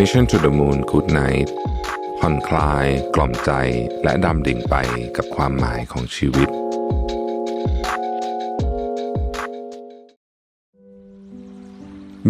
[0.00, 1.48] Mission to the Moon Good Night
[2.20, 3.50] ผ่อนคลาย กล่อมใจ
[4.02, 4.74] และดำดิ่งไป
[5.16, 6.48] กับความหมายของชีวิต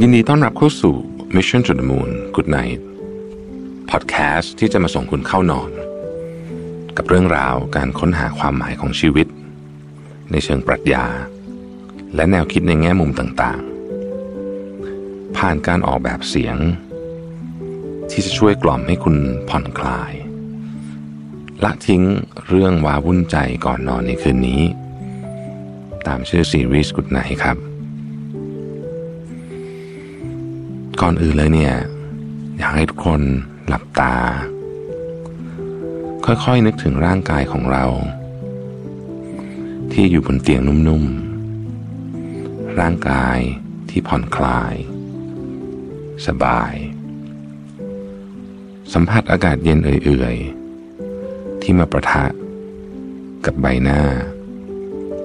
[0.01, 0.95] ยินดีต้อนรับเข้าสู่
[1.37, 2.81] Mission to the Moon Good Night
[3.91, 5.71] พอดแคสต์ที่จะมาส่งคุณเข้านอน
[6.97, 9.27] กับเรื่องราวการค้นหาความหมายของชีวิต
[10.31, 11.07] ในเชิงปรัชญา
[12.15, 16.59] และแนวคิดในแง่มุมต่างๆ ผ่านการออกแบบเสียง
[18.11, 19.17] ที่จะช่วยกล่อมให้คุณ
[19.49, 20.13] ผ่อนคลาย
[21.65, 22.03] ละทิ้ง
[22.49, 24.63] เรื่องว้าวุ่นใจก่อนนอนในคืนนี้
[26.07, 27.57] ตามชื่อซีรีส์กุดไหนครับ
[31.01, 31.77] ก่อนอื่นเลยเนี่ย
[32.59, 33.21] อยากให้ทุกคน
[33.69, 34.15] หลับตา
[36.25, 37.85] ค่อยๆนึกถึงร่างกายของเรา
[39.93, 43.39] ที่อยู่บนเตียงนุ่มๆ ร่างกาย
[43.91, 44.75] ที่ผ่อนคลาย
[46.27, 46.73] สบาย
[48.95, 52.25] สัมผัสอากาศเย็นเอื่อยๆ ที่มาประทะ
[53.45, 54.01] กับใบหน้า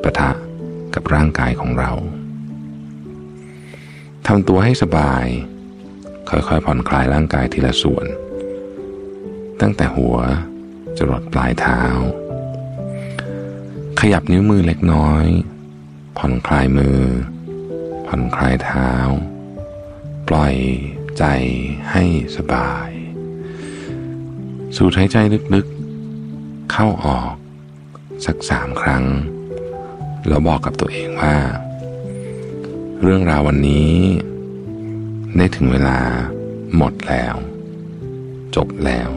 [0.04, 0.32] ประทะ
[0.94, 1.92] กับร่างกายของเรา
[4.28, 5.26] ทำตัวให้สบาย
[6.30, 8.06] ค่อยๆ ผ่อนคลายร่างกายทีละส่วน
[9.62, 10.18] ตั้งแต่หัว
[10.98, 11.82] จรดปลายเท้า
[14.00, 15.26] ขยับนิ้วมือเล็กน้อย
[16.18, 17.00] ผ่อนคลายมือ
[18.08, 18.92] ผ่อนคลายเท้า
[20.28, 20.56] ปล่อย
[21.18, 21.24] ใจ
[21.92, 22.04] ให้
[22.38, 22.99] สบาย
[24.76, 25.18] สูดหายใจ
[25.54, 27.34] ลึกๆ เข้าออก
[28.26, 29.06] สักสามครั้ง
[30.28, 31.36] แล้วบอกกับตัวเองว่า
[33.02, 33.92] เรื่องราววันนี้
[35.38, 36.00] ได้ถึงเวลา
[36.78, 37.36] หมดแล้ว
[38.56, 39.10] จบแล้ว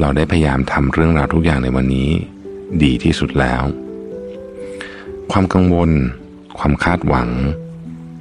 [0.00, 2.10] เราได้พยายามทำเรื่องราวทุกอย่างในวันนี้
[2.82, 3.62] ดีที่สุดแล้ว
[5.32, 5.90] ความกังวล
[6.58, 7.30] ความคาดหวัง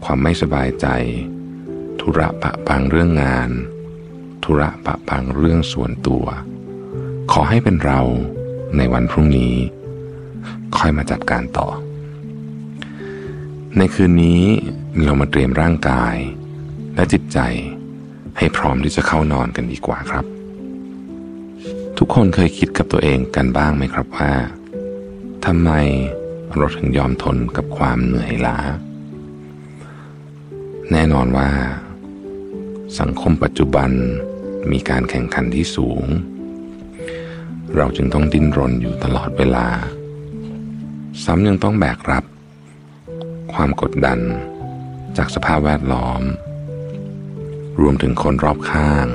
[0.03, 0.87] ความไม่สบายใจ
[1.99, 3.49] ธุระปะปังเรื่องงาน
[4.43, 6.25] ธุระปะปังเรื่องส่วนตัว
[7.31, 8.01] ขอให้เป็นเรา
[8.77, 9.53] ในวันพรุ่งนี้
[10.77, 11.67] ค่อยมาจัดการต่อ
[13.77, 14.41] ในคืนนี้
[15.03, 16.15] เรามาเตรียมร่างกาย
[16.95, 17.39] และจิตใจ
[18.37, 20.25] ให้พร้อมที่จะเข้านอนกันดีกว่าครับ
[21.97, 24.31] ทุกคนเคยคิดกับตัวเองกันบ้างไหมครับว่า
[25.45, 25.71] ทำไม
[26.55, 28.57] เราถึงยอมทนกับความเหนื่อยล้า
[30.91, 31.49] แน่นอนว่า
[32.99, 33.89] สังคมปัจจุบัน
[34.71, 36.05] มีการแข่งขันที่สูง
[37.75, 39.67] เราจึงต้องดิ้นรนอยู่ตลอดเวลา
[41.23, 42.23] ซ้ำยังต้องแบกรับ
[43.53, 44.19] ความกดดัน
[45.17, 46.21] จากสภาพแวดล้อม
[47.81, 49.07] รวมถึงคนรอบข้าง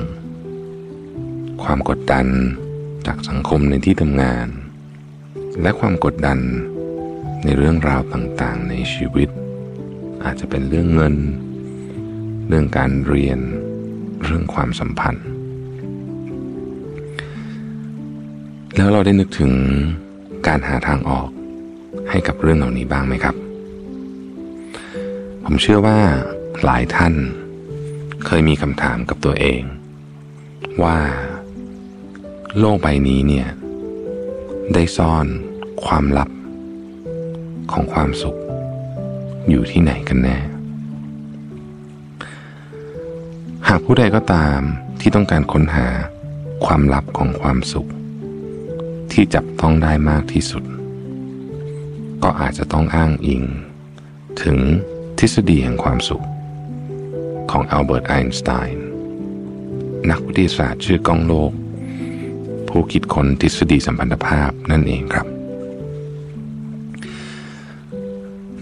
[1.63, 2.27] ความกดดัน
[3.07, 4.47] จากสังคมในที่ทำงาน
[5.61, 6.39] และความกดดัน
[7.43, 9.29] ในเรื่องราวต่างๆ ในชีวิต
[10.23, 11.15] อาจจะเป็นเรื่องเงิน
[12.47, 13.39] เรื่องการเรียน
[14.23, 15.27] เรื่องความสัมพันธ์
[18.79, 19.53] แล้วเราได้นึกถึง
[20.47, 21.29] การหาทางออก
[22.09, 23.35] ให้กับเรื่องเหล่านี้บ้างไหมครับ
[25.43, 25.97] ผมเชื่อว่า
[26.63, 27.13] หลายท่าน
[28.25, 29.61] เคยมีคำถามกับตัวเอง
[30.83, 30.97] ว่า
[32.59, 33.47] โลกใบนี้เนี่ย
[34.73, 35.25] ได้ซ่อน
[35.85, 36.29] ความลับ
[37.71, 38.37] ของความสุข
[39.49, 40.37] อยู่ที่ไหนกันแน่
[43.67, 44.59] หากผู้ใดก็ตาม
[44.99, 45.87] ที่ต้องการค้นหา
[46.65, 47.89] ความลับของความสุข
[49.11, 50.63] ที่จับต้องได้มากที่สุด
[52.23, 53.43] ก็อาจจะต้องอ้างอิง
[54.43, 54.57] ถึง
[55.19, 56.25] ทฤษฎีแห่งความสุข
[57.51, 58.85] ของอัลเบิร์ตไอน์สไตน์
[60.09, 61.51] นักวิทยาศาสตร์ชื่อก้องโลก
[62.67, 65.27] ผู้คิดค้นทฤษฎีสัมพันธภาพนั่นเองครับ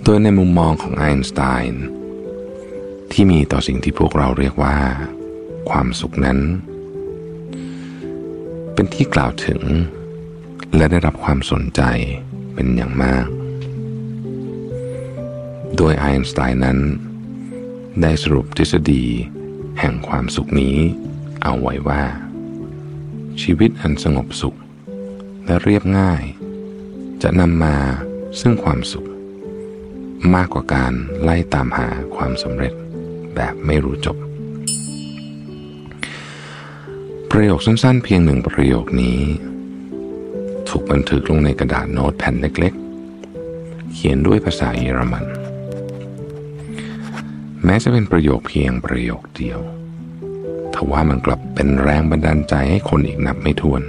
[0.03, 1.41] โดยในมุมมองของไอน์สไต
[1.72, 1.84] น์
[3.11, 4.78] ที่มีต่อสิ่งที่พวกเราเรียกว่า
[5.69, 6.39] ความสุขนั้น
[8.73, 9.61] เป็นที่กล่าวถึง
[10.75, 11.81] และได้รับความสนใจ
[12.53, 13.27] เป็นอย่างมาก
[15.75, 16.79] โดยไอน์สไตน์นั้น
[18.01, 19.05] ได้สรุปทฤษฎี
[19.79, 20.78] แห่งความสุขนี้
[21.43, 22.03] เอาไว้ว่า
[23.41, 24.57] ชีวิตอันสงบสุข
[25.45, 26.23] และเรียบง่าย
[27.23, 27.78] จะนำมา
[28.40, 29.07] ซึ่งความสุข
[30.35, 32.73] มากกว่าการไล่ตามหาความสำเร็จ
[33.35, 34.17] แบบไม่รู้จบ
[37.31, 39.19] ประโยคสั้นๆเพียงหนึ่งประโยคนี้
[40.77, 45.25] ถูกบันทึกลงในกระดาษโน้ตแผ่นเล็กๆ เขียนด้วยภาษาเยอรมัน
[47.63, 49.59] แม้จะเป็นประโยคเพียงประโยคเดียว
[50.73, 53.83] ทว่ามันกลับเป็นแรงบันดาลใจให้คนอีกนับไม่ถ้วน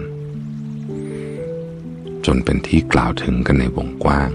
[2.26, 4.30] จนเป็นที่กล่าวถึงกันในวงกว้าง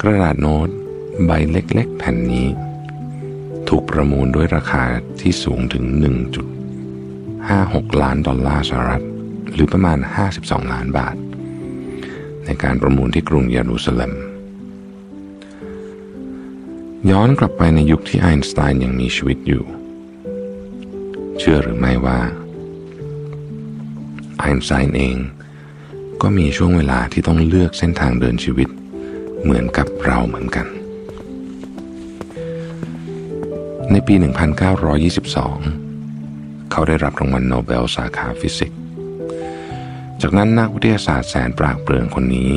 [0.00, 0.68] กระดาษโน้ต
[1.26, 2.46] ใบเล็กๆ แผ่นนี้
[3.68, 4.84] ถูกประมูลด้วยราคา
[5.20, 5.84] ที่สูงถึง
[6.72, 9.04] 1.56 ล้านดอลลาร์สหรัฐ
[9.56, 9.98] หรือประมาณ
[10.36, 11.16] 52 ล้านบาท
[12.44, 14.12] ในการประมูลที่กรุงเยรูซาเล็ม
[17.10, 19.64] ย้อนกลับไปในยุคที่ไอน์สไตน์ยังมีชีวิตอยู่
[21.38, 22.18] เชื่อหรือไม่ว่า
[24.38, 25.16] ไอน์สไตน์เอง
[26.22, 28.68] ก็มีช่วงเวลาที่ต้องเลือกเส้นทางเดินชีวิต
[29.42, 30.66] เหมือนกับเราเหมือนกัน
[33.92, 34.24] ในปี 1922
[36.72, 38.75] เขาได้รับรางวัลโนเบลสาขาฟิสิกส์
[40.22, 42.54] จากนั้นนักวิทยาศาสตร์แสนปราดเปรื่องคนนี้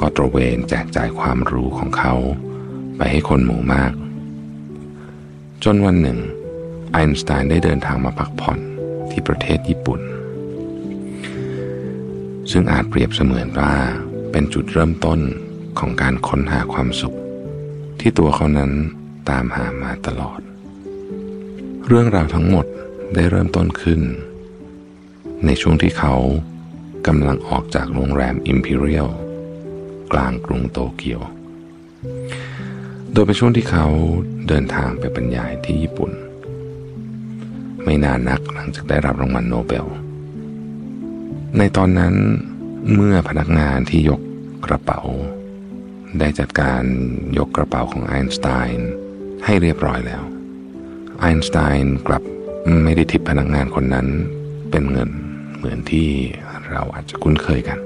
[0.00, 2.14] ก็ตระเวนแจกจ่ายความรู้ของเขา
[2.96, 3.92] ไปให้คนหมู่มาก
[5.64, 6.18] จนวันหนึ่ง
[6.92, 8.58] ไอน์สไตน์ได้เดินทางมาพักผ่อน
[9.10, 10.00] ที่ประเทศญี่ปุ่น
[12.50, 13.74] ซึ่งอาจเปรียบเสมือนว่า
[14.32, 15.20] เป็นจุดเริ่มต้น
[15.78, 17.16] ของการค้นหาความสุข
[18.00, 18.72] ที่ตัวเขานั้น
[19.30, 20.40] ตามหามาตลอด
[21.86, 22.66] เรื่องราวทั้งหมด
[23.14, 24.00] ได้เริ่มต้นขึ้น
[25.46, 26.14] ในช่วงที่เขา
[27.06, 29.10] กำลังออกจากโรงแรม Imperial
[30.12, 31.20] กลางกรุงโตเกียว
[33.12, 33.86] โดยเป็นช่วงที่เขา
[34.48, 36.10] เดินทางไปบรรยายที่ญี่ปุ่น
[37.84, 39.86] ไม่นานนักหลังจากได้รับรางวัลโนเบล
[41.58, 42.14] ในตอนนั้น
[42.94, 44.20] เมื่อพนักงานที่ยก
[44.66, 45.00] กระเป๋า
[46.18, 46.82] ได้จัดการ
[47.38, 48.90] ยกกระเป๋าของไอน์สไตน์
[49.44, 50.22] ให้เรียบร้อยแล้ว
[51.20, 52.22] ไอน์สไตน์กลับ
[52.84, 54.06] ไม่ได้ทิปพนักงานคนนั้น
[54.70, 55.10] เป็นเงิน
[55.60, 56.10] เหมือนที่
[56.70, 57.78] เราอาจจะคุ้นเคยกัน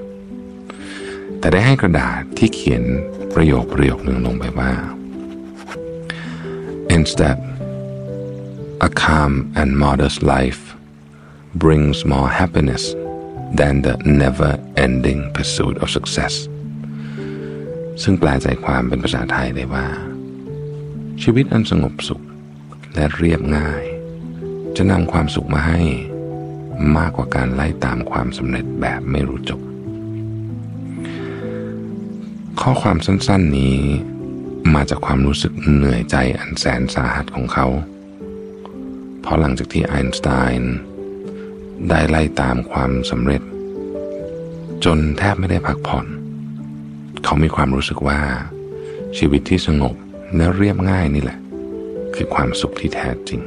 [1.39, 2.85] แต่ได้ให้กระดาษที่เขียน
[3.35, 4.73] ประโยคประโยคหนึ่งลงไปว่า
[6.97, 7.39] Instead
[8.89, 10.63] a calm and modest life
[11.63, 12.85] brings more happiness
[13.59, 16.35] than the never-ending pursuit of success
[18.03, 19.87] ซึ่งแปลใจความเป็นภาษาไทยได้ว่า
[21.23, 22.23] ชีวิตอันสงบสุข
[22.95, 23.83] และเรียบง่าย
[24.77, 25.81] จะนำความสุขมาให้
[26.97, 29.61] มากกว่าการไล่ตามความสำเร็จแบบไม่รู้จบ
[32.61, 33.79] ข้อความสั้นๆนี้
[34.75, 37.67] มาจากความรู้สึกเหนื่อยใจอันแสนสาหัสของเขา
[39.21, 40.29] เพราะหลังจากที่ไอน์สไต
[40.59, 40.75] น์
[41.89, 43.43] ได้ไล่ตามความสำเร็จ
[44.85, 46.07] จนแทบไม่ได้พักผ่อน
[47.25, 48.21] เขามีความรู้สึกว่า
[49.19, 49.95] ชีวิตที่สงบ
[50.37, 51.39] และเรียบง่ายนี่แหละ
[52.15, 53.41] คือความสุขที่แท้จริง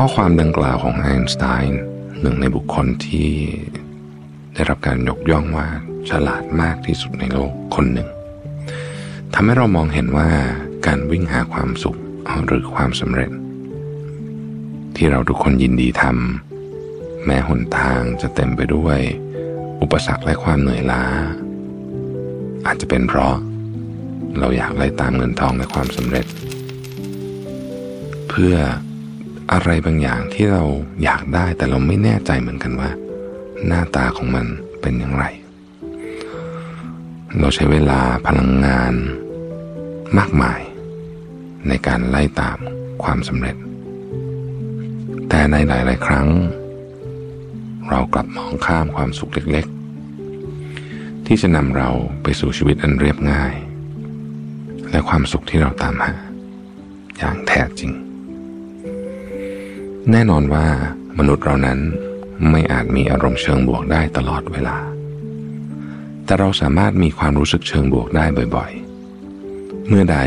[0.00, 1.82] ข้อความดังกล่าวของไอน์สไตน์
[2.20, 3.30] หนึ่งในบุคคลที่
[4.54, 5.68] ได้รับการยกย่องว่า
[6.10, 8.08] ฉลาดมากที่สุดในโลกคนหนึ่ง
[9.34, 10.30] ทำให้เรามองเห็นว่า
[10.86, 11.98] การวิ่งหาความสุข
[12.46, 13.30] หรือความสำเร็จ
[14.96, 18.98] ที่เราทุกคนยินดีทำแม้หนทางจะเต็มไปด้วย
[19.82, 21.04] อุปสรรคและความเหนื่อยล้า
[22.66, 23.36] อาจจะเป็นเพราะ
[24.38, 26.26] เราอยากไล่ตามเงินทองและความสำเร็จ
[28.30, 28.56] เพื่อ
[29.52, 30.64] อะไรบางอย่างที่เรา
[31.02, 32.90] อยากได้แต่เราไม่แน่ใจเหมือนกันว่า
[33.66, 34.46] หน้าตาของมัน
[34.80, 35.24] เป็นอย่างไร
[37.38, 38.94] เราใช้เวลาพลังงาน
[40.18, 40.60] มากมาย
[41.68, 42.58] ในการไล่ตาม
[43.02, 43.56] ความสำเร็จ
[45.28, 46.28] แต่ในหลาย ๆ ครั้ง
[47.90, 49.66] เรากลับมองข้ามความสุขเล็ก
[50.46, 51.90] ๆ ที่จะนำเรา
[52.22, 53.54] ไปสู่ชีวิตอันเรียบง่าย
[54.90, 56.14] และความสุขที่เราตามหา
[57.18, 57.92] อย่างแท้จริง
[60.12, 60.66] แน่นอนว่า
[61.18, 61.78] มนุษย์เรานั้น
[62.50, 64.76] ไม่อาจมีอารมณ์เชิงบวกได้ตลอดเวลา
[66.24, 68.24] แต่เราสามารถมีความรู้สึกเชิงบวกได้
[68.56, 70.18] บ่อยๆ เมื่อใด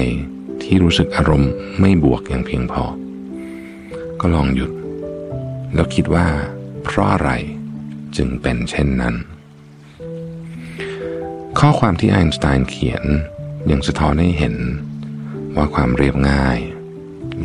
[0.63, 2.83] ที่รู้สึกอารมณ์ไม่บวกอย่างเพียงพอ
[4.19, 4.71] ก็ลองหยุด
[5.74, 6.27] แล้วคิดว่า
[6.83, 7.29] เพราะอะไร
[8.17, 9.15] จึงเป็นเช่นนั้น
[11.59, 13.03] ข้อความที่ไอน์สไตน์เขียน
[13.71, 14.55] ยังสะท้อนให้เห็น
[15.55, 16.57] ว่าความเรียบง่าย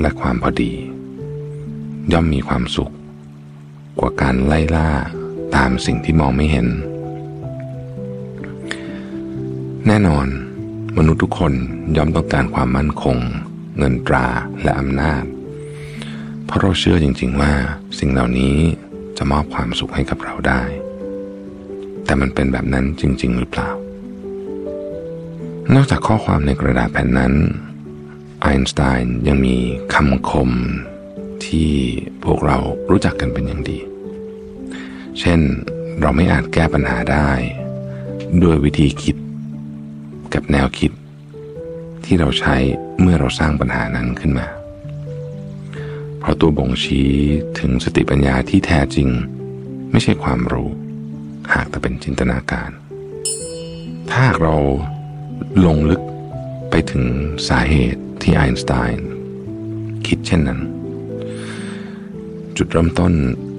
[0.00, 0.72] และความพอดี
[2.12, 2.92] ย่อมมีความสุข
[4.00, 4.88] กว่าการไล่ล่า
[5.56, 6.66] ตามสิ่งที่มองไม่เห็น
[9.87, 10.26] แน่นอน
[10.99, 11.52] มนุษย์ทุกคน
[11.96, 13.18] ย่อมต้องการความมั่นคง
[13.78, 14.26] เงินตรา
[14.62, 15.25] และอำนาจ
[16.44, 17.52] เพราะเราเชื่อจริง ๆ ว่า
[17.99, 18.56] สิ่งเหล่านี้
[19.16, 20.62] จะมอบความสุขให้กับเราได้
[22.04, 23.70] แต่มันเป็นแบบนั้นจริง ๆ หรือเปล่า
[25.75, 27.34] นอกจากข้อความในกระดาษแผ่นนั้น
[28.42, 29.56] ไอน์สไตน์ยังมี
[29.94, 30.50] คำคม
[31.46, 31.70] ที่
[32.24, 32.58] พวกเรา
[32.90, 33.78] รู้จักกันเป็นอย่างดี
[35.20, 35.40] เช่น
[36.00, 37.30] เราไม่อาจแก้ปัญหาได้
[38.42, 39.16] ด้วยวิธีคิด
[40.34, 40.92] กับแนวคิด
[42.04, 42.56] ที่เราใช้
[43.00, 44.46] เมื่อเราสร้างปัญหานั้นขึ้นมา
[46.20, 47.10] เพราะตัวบ่งชี้
[47.58, 49.08] ถึงสติปัญญาที่แท้จริง
[49.90, 50.68] ไม่ใช่ความรู้
[51.52, 52.70] หากแต่เป็นจินตนาการ
[54.10, 54.56] ถ้าหากเรา
[55.66, 56.02] ลงลึก
[56.70, 57.04] ไปถึง
[57.48, 59.08] สาเหตุที่ไอน์สไตน์
[60.06, 60.60] คิดเช่นนั้น
[62.56, 63.12] จุดเริ่มต้น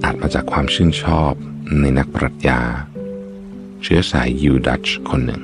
[0.04, 1.32] อาจมาจากความชื่นชอบ
[1.80, 2.60] ในนักปรัชญา
[3.82, 5.42] เชื้อสายยูดัชคนหนึ่ง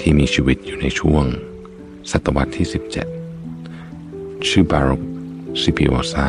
[0.00, 1.24] ที่มีชีวิตอยู่ในช่วง
[2.10, 2.66] ศตวรรษที่
[3.62, 5.02] 17 ชื่อบารก
[5.62, 6.26] ซิปิโอซา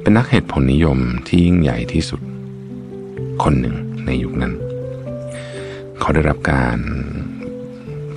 [0.00, 2.20] เป็นนักเหตุผลนิยมที่ยิ่งใหญ่ที่สุด
[3.42, 4.54] คนหนึ่งในยุคนั้น
[6.00, 6.78] เขาได้รับการ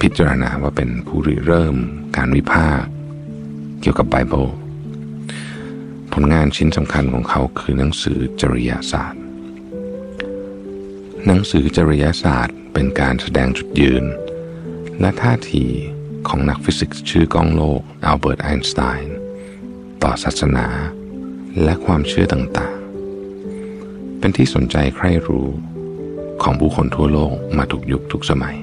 [0.02, 1.76] พิจารณาว่าเป็นผู้ริเริ่ม
[2.18, 2.90] การวิพากษ์
[3.82, 4.46] เกี่ยวกับไบเบิล
[6.14, 9.22] ผลงานชิ้นสำคัญของเขาคือหนังสือจริยศาสตร์
[11.26, 14.06] หนังสือจริยศาสตร์เป็นการแสดงจุดยืน
[15.00, 15.66] และท่าที
[16.28, 19.16] ของนักฟิสิกส์ชื่อก้องโลกอัลเบิร์ตไอน์สไตน์
[20.04, 20.68] ต่อศาสนา
[21.64, 25.48] และความเชื่อต่างๆ เป็นที่สนใจใคร่รู้
[26.44, 28.58] ของผู้คนทั่วโลกมาทุกยุคทุกสมัย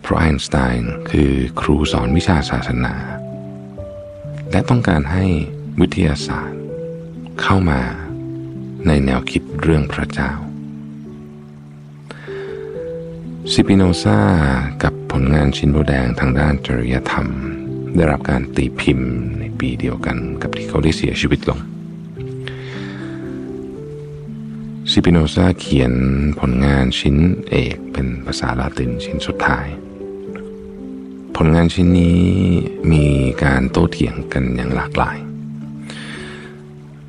[0.00, 2.94] เพราะไอน์สไตน์คือครูสอนวิชาศาสนา
[4.50, 5.26] และต้องการให้
[5.80, 6.60] วิทยาศาสตร์
[7.40, 7.80] เข้ามา
[8.86, 10.32] ในแนวคิดเรื่องพระเจ้า
[13.52, 14.18] ซิปิโนซา
[14.82, 17.26] กับผลงานชิ้นโบแดงทางด้านจริยธรรม
[17.94, 21.58] ได้รับการตีพิมพ์ในปีเดียวกันกับที่เขาได้เสียชีวิตลง
[24.90, 25.92] ซิปิโนซาเขียน
[26.40, 27.16] ผลงานชิ้น
[27.48, 29.66] เอกเป็นภาษาลาตินชิ้นสุดท้าย
[31.36, 32.20] ผลงานชิ้นนี้
[32.92, 33.06] มี
[33.44, 35.18] การโต้เถียงกันอย่างหลากหลาย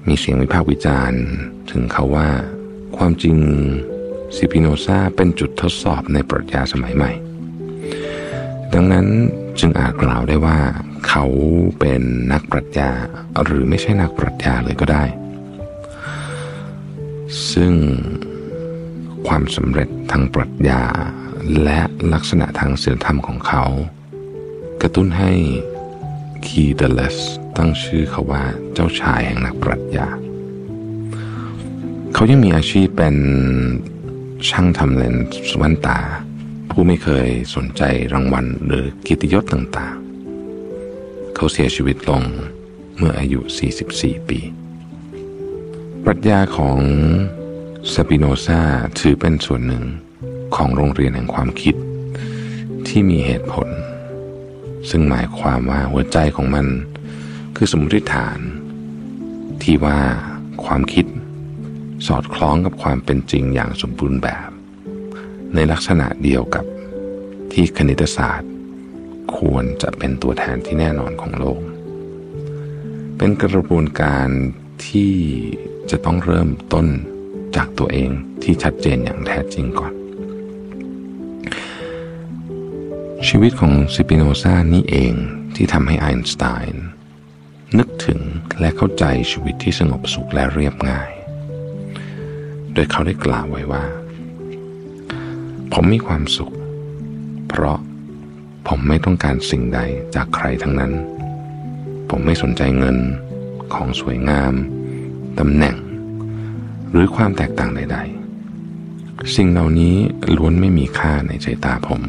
[0.07, 1.23] มีเสียงวิพากษ์วิจารณ์
[1.71, 2.29] ถึงเขาว่า
[2.97, 3.37] ความจริง
[4.35, 7.11] ซิปิโนซาเป็นจุดทดสอบในปรัชญาสมัยใหม่
[8.73, 9.07] ดังนั้น
[9.59, 10.59] จึงอาจกล่าวได้ว่า
[11.07, 11.25] เขา
[11.79, 12.91] เป็นนักปรัชญา
[13.43, 15.03] หรือไม่ใช่นักปรัชญาเลยก็ได้
[17.51, 17.73] ซึ่ง
[19.27, 20.81] ความสำเร็จทางปรัชญา
[21.63, 21.79] และ
[22.13, 23.63] ลักษณะทางศีลธรรมของเขา
[24.81, 25.31] กระตุ้นให้
[26.45, 27.17] คีเดเลส
[27.57, 28.43] ตั้งชื่อเขาว่า
[28.73, 30.07] เจ้าชายแห่งนักปรัชญา
[32.13, 33.15] เขายังมีอาชีพเป็น
[34.49, 35.15] ช่างทำเลน
[35.49, 35.99] ส์แว่นตา
[36.69, 37.81] ผู้ไม่เคยสนใจ
[38.13, 42.23] รางวัลหรือกิตยศต่างๆ เขาเสียชีวิตลง
[42.97, 43.39] เมื่ออายุ
[43.85, 44.39] 44 ปี
[46.03, 46.79] ปรัชญาของ
[47.93, 48.61] สปิโนซา
[48.99, 49.83] ถือเป็นส่วนหนึ่ง
[50.55, 51.75] ของโรงเรียนแห่งความคิด
[52.87, 53.67] ที่มีเหตุผล
[54.89, 56.67] ซึ่งหมายความว่าหัวใจของมัน
[57.55, 58.39] คือสมมติฐาน
[59.63, 59.99] ที่ว่า
[60.65, 61.05] ความคิด
[62.07, 64.49] สอดคล้องกับความเป็นจริงอย่างสมบูรณ์แบบ
[65.55, 66.65] ในลักษณะเดียวกับ
[67.53, 68.51] ที่คณิตศาสตร์
[69.37, 71.61] ควรจะเป็นตัวแทนที่แน่นอนของโลก
[73.17, 74.27] เป็นกระบวนการ
[74.87, 75.13] ที่
[75.91, 76.87] จะต้องเริ่มต้น
[77.55, 78.09] จากตัวเอง
[78.43, 79.93] ที่ชัดเจนอย่างแท้จริงก่อน
[83.27, 85.13] ชีวิตของซิปิโนซานี่เอง
[85.55, 86.85] ที่ทำให้ไอน์สไตน์
[87.77, 88.21] นึกถึง
[88.59, 91.09] และเข้าใจชีวิตที่สงบสุขและเรียบง่าย
[92.73, 93.83] โดยเขาได้กล่าวไว้ว่า
[95.73, 96.53] ผมมีความสุข
[97.47, 97.79] เพราะ
[98.67, 99.79] ผมไม่ต้องการสิ่งใด
[100.15, 100.93] จากใครทั้งนั้น
[102.09, 102.97] ผมไม่สนใจเงิน
[103.73, 104.53] ของสวยงาม
[105.39, 105.77] ตำแหน่ง
[106.91, 107.97] หรือความแตกต่างใด
[108.63, 109.95] ๆ สิ่งเหล่านี้
[110.35, 112.01] ล้วนไม่มีค่าในใจตาผม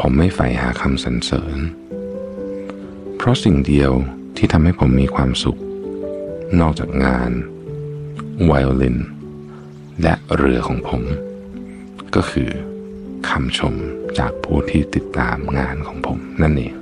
[0.00, 1.58] ผมไม่ใฝ่หาคำสรรเสริญ
[3.28, 3.92] ราะสิ่งเดียว
[4.36, 5.60] ที่ทำให้ผมมีความสุข
[6.60, 7.30] นอกจากงาน
[8.44, 8.98] ไวโอลิน
[10.02, 11.02] และเรือของผม
[12.14, 12.50] ก็คือ
[13.28, 13.74] คำชม
[14.18, 16.74] จากผู้ที่ติดตามงานของผมนั่นเอง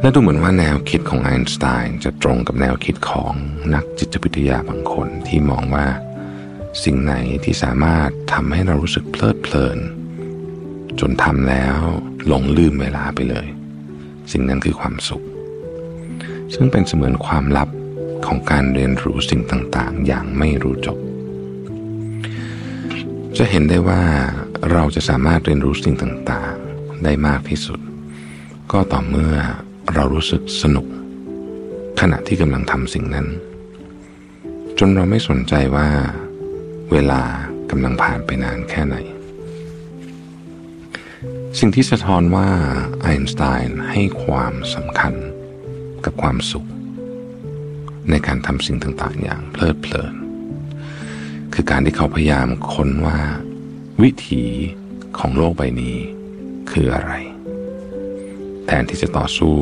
[0.00, 3.32] และดูเหมือนว่าแนวคิดของไอน์สไตน์จะตรงกับแนวคิดของ
[3.74, 5.86] นักจิตวิทยาบางคนที่มองว่า
[6.84, 9.78] สิ่งไหนที่สามารถทำให้เรารู้สึกเพลิดเพลิน
[11.00, 11.78] จนทำแล้ว
[12.26, 13.48] หลงลืมเวลาไปเลย
[14.32, 15.24] สิ่งนั้นคือความสุข
[16.54, 17.68] ซึ่งเป็นเสมือนความลับ
[18.26, 20.98] ของการเรียนรู้สิ่งต่างๆ อย่างไม่รู้จบ
[23.36, 24.02] จะเห็นได้ว่า
[24.72, 27.80] เราจะสามารถเรียนรู้สิ่งต่างๆ ได้มากที่สุด
[28.72, 29.34] ก็ต่อเมื่อ
[29.94, 30.86] เรารู้สึกสนุก
[32.00, 33.26] ขณะที่กำลังทำสิ่งนั้น
[34.78, 35.88] จนเราไม่สนใจว่า
[36.92, 37.20] เวลา
[37.70, 38.96] กำลังผ่านไปนานแค่ไหน
[41.60, 42.48] สิ่งที่สะท้อนว่า
[43.02, 45.14] ไอน์สไตน์ให้ความสำคัญ
[46.04, 46.68] กับความสุข
[48.10, 50.14] ในการทำสิ่งต่างๆ อย่างเพลิดเพลิน
[51.54, 53.18] คือการที่เขาพยายามค้นว่า
[54.02, 54.44] วิถี
[55.18, 55.96] ของโลกใบนี้
[56.70, 57.12] คืออะไร
[58.66, 59.56] แทนที่จะต่อสู้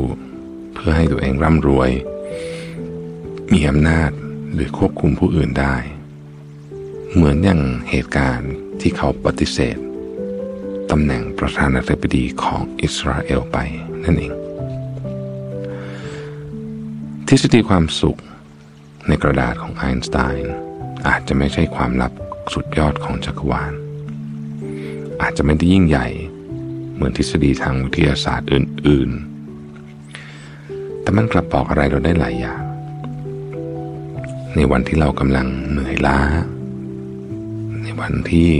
[0.73, 1.91] เพื่อให้ตัวเองร่ำรวย
[3.53, 4.11] มีอำนาจ
[4.53, 5.75] หรือควบคุมผู้อื่นได้
[7.13, 9.77] เหมือนอย่างเหตุการณ์ที่เขาปฏิเสธ
[10.95, 13.57] ตำแหน่งประธานาธิบดีของอิสราเอลไป
[14.03, 14.33] นั่นเอง
[17.27, 18.19] ทฤษฎีความสุข
[19.07, 20.53] ในกระดาษของไอน์สไตน์
[21.07, 22.11] อาจจะไม่ใช่ความลับ
[22.53, 23.73] สุดยอดของจักรวาล
[25.21, 26.07] อาจจะไม่ได้ยิ่งใหญ่
[26.93, 29.09] เหมือนทฤษฎีทางวิทยาศาสตร์อื่น
[30.05, 32.63] ๆ แต่มันกลับบอกอะไรเราได้หลายอย่าง
[34.55, 36.19] ในวันที่เรากำลังเหนื่อยล้า
[37.83, 38.51] ในวันที่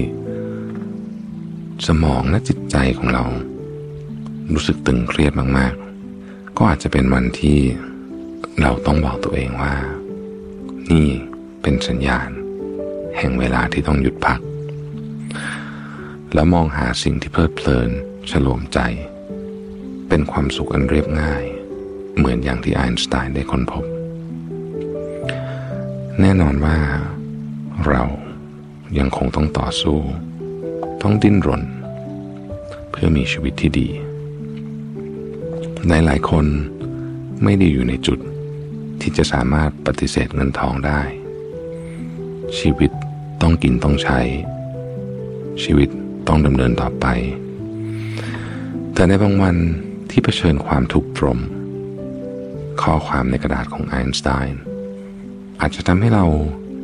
[1.87, 3.25] สมองและจิตใจของเรา
[4.53, 7.59] รู้สึกตึงเครียดมากๆ ก็อาจจะเป็นวันที่
[8.61, 9.75] เราต้องบอกตัวเองว่า
[10.91, 11.07] นี่
[11.61, 12.29] เป็นสัญญาณ
[13.17, 14.39] แห่งเวลาที่ต้องหยุดพัก
[16.33, 17.89] แล้วมองหาสิ่งที่เพลิดเพลิน
[18.31, 18.79] ฉลมใจ
[20.09, 21.43] เป็นความสุขอันเรียบง่าย
[22.17, 23.85] เหมือนอย่างที่ไอน์สไตน์ได้ค้นพบ
[26.21, 26.77] แน่นอนว่า
[27.87, 28.03] เรา
[28.97, 29.99] ยังคงต้องต่อสู้
[31.03, 31.63] ต้องดิ้นรน
[32.91, 33.87] เพื่อมีชีวิตที่ดี
[35.87, 36.45] หลายหลายคน
[37.43, 38.19] ไม่ได้อยู่ในจุด
[39.01, 41.01] ที่จะสามารถปฏิเสธเงินทองได้
[42.59, 42.91] ชีวิต
[43.41, 44.19] ต้องกินต้องใช้
[45.63, 45.89] ชีวิต
[46.27, 47.05] ต้องดำเนินต่อไป
[48.93, 49.55] แต่ในบางวัน
[50.09, 51.39] ที่เผชิญความทุกข์ตรม
[52.81, 54.61] ข้อความในกระดาษของไอน์สไตน์
[55.61, 56.25] อาจจะทำให้เรา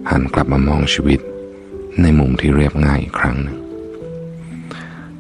[0.10, 1.20] หันกลับมามองชีวิต
[2.02, 3.59] ในมุมที่เรียบง่ายอีกครั้งหนึ่ง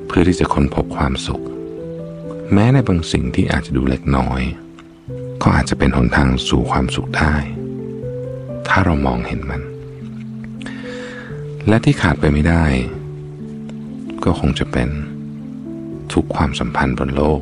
[0.09, 1.43] เพื่อที่จะค้นพบความสุข
[2.53, 4.41] แม้ในบางสิ่งที่อาจจะดูเล็กน้อย
[5.41, 7.33] ก็อาจจะเป็นหนทางสู่ความสุขได้
[8.67, 9.61] ถ้าเรามองเห็นมัน
[11.67, 12.65] และที่ขาดไปไม่ได้
[14.23, 14.89] ก็คงจะเป็น
[16.13, 17.41] ทุกความสัมพันธ์บนโลก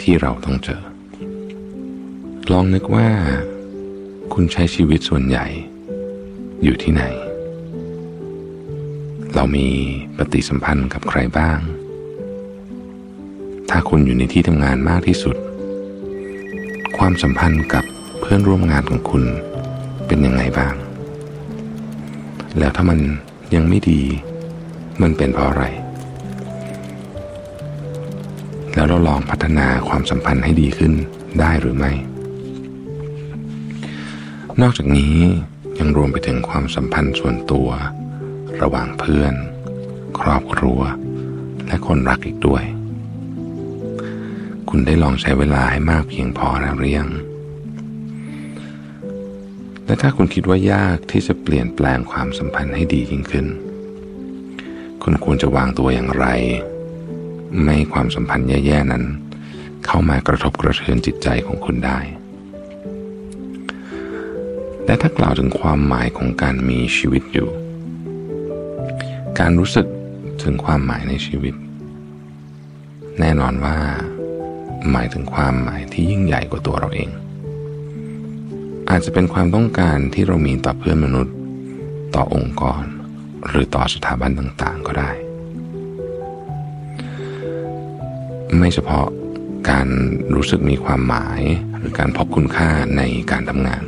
[0.00, 0.82] ที่เราต้องเจอ
[2.52, 3.08] ลองนึกว่า
[4.32, 5.46] คุณใช้ชีวิตส่วนใหญ่
[6.62, 7.02] อยู่ที่ไหน
[9.38, 9.68] เรามี
[10.16, 11.58] ปฏิสัมพันธ์กับใครบ้าง
[13.70, 15.36] ถ้าคุณอยู่ในที่ทำงานมากที่สุด
[16.98, 17.84] ความสัมพันธ์กับ
[18.20, 19.24] เพื่อนร่วมงานของคุณ
[20.06, 20.74] เป็นยังไงบ้าง
[22.58, 22.98] แล้วถ้ามัน
[23.54, 24.00] ยังไม่ดี
[25.02, 25.64] มันเป็นเพราะอะไร
[28.74, 30.92] แล้วเราลองพัฒนาความสัมพันธ์ให้ดีขึ้น
[31.40, 31.92] ได้หรือไม่
[34.60, 35.16] นอกจากนี้
[35.78, 37.68] ยังรวมไปถึงความสัมพันธ์ส่วนตัว
[38.62, 39.34] ระหว่างเพื่อน
[40.20, 40.80] ครอบครัว
[41.66, 42.64] และคนรักอีกด้วย
[44.68, 47.10] คุณได้ลองใช้เวลาให้มากเพียงพอแล้วหรือยัง
[49.86, 53.46] และถ้าคุณคิดว่ายากที่จะเปลี่ยนแปลงความสัมพันธ์ให้ดียิ่งขึ้น
[55.02, 56.26] คุณควรจะวางตัวอย่างไร
[57.62, 59.04] ไม่ให้ความสัมพันธ์แย่ๆนั้น
[59.86, 61.98] เข้ามากระทบกระเทือนจิตใจของคุณได้
[64.86, 67.48] และถ้ากล่าวถึงความหมายของการมีชีวิตอยู่
[69.42, 69.86] การรู้สึก
[70.42, 71.54] ถึงความหมายในชีวิต
[73.20, 73.76] แน่นอนว่า
[74.92, 77.10] หมายถึงความหมายที่ยิ่งใหญ่กว่าตัวเราเอง
[78.90, 81.34] อาจจะเป็นความต้องการที่เรามีต่อเพื่อนมนุษย์
[82.14, 82.84] ต่อองค์กร
[83.46, 85.10] หรือต่อสถาบันต่างๆก็ได้
[88.58, 89.06] ไม่เฉพาะ
[89.70, 89.88] การ
[90.34, 91.40] รู้สึกมีความหมาย
[91.78, 93.82] หรือการพบคุณค่าในการทำงาน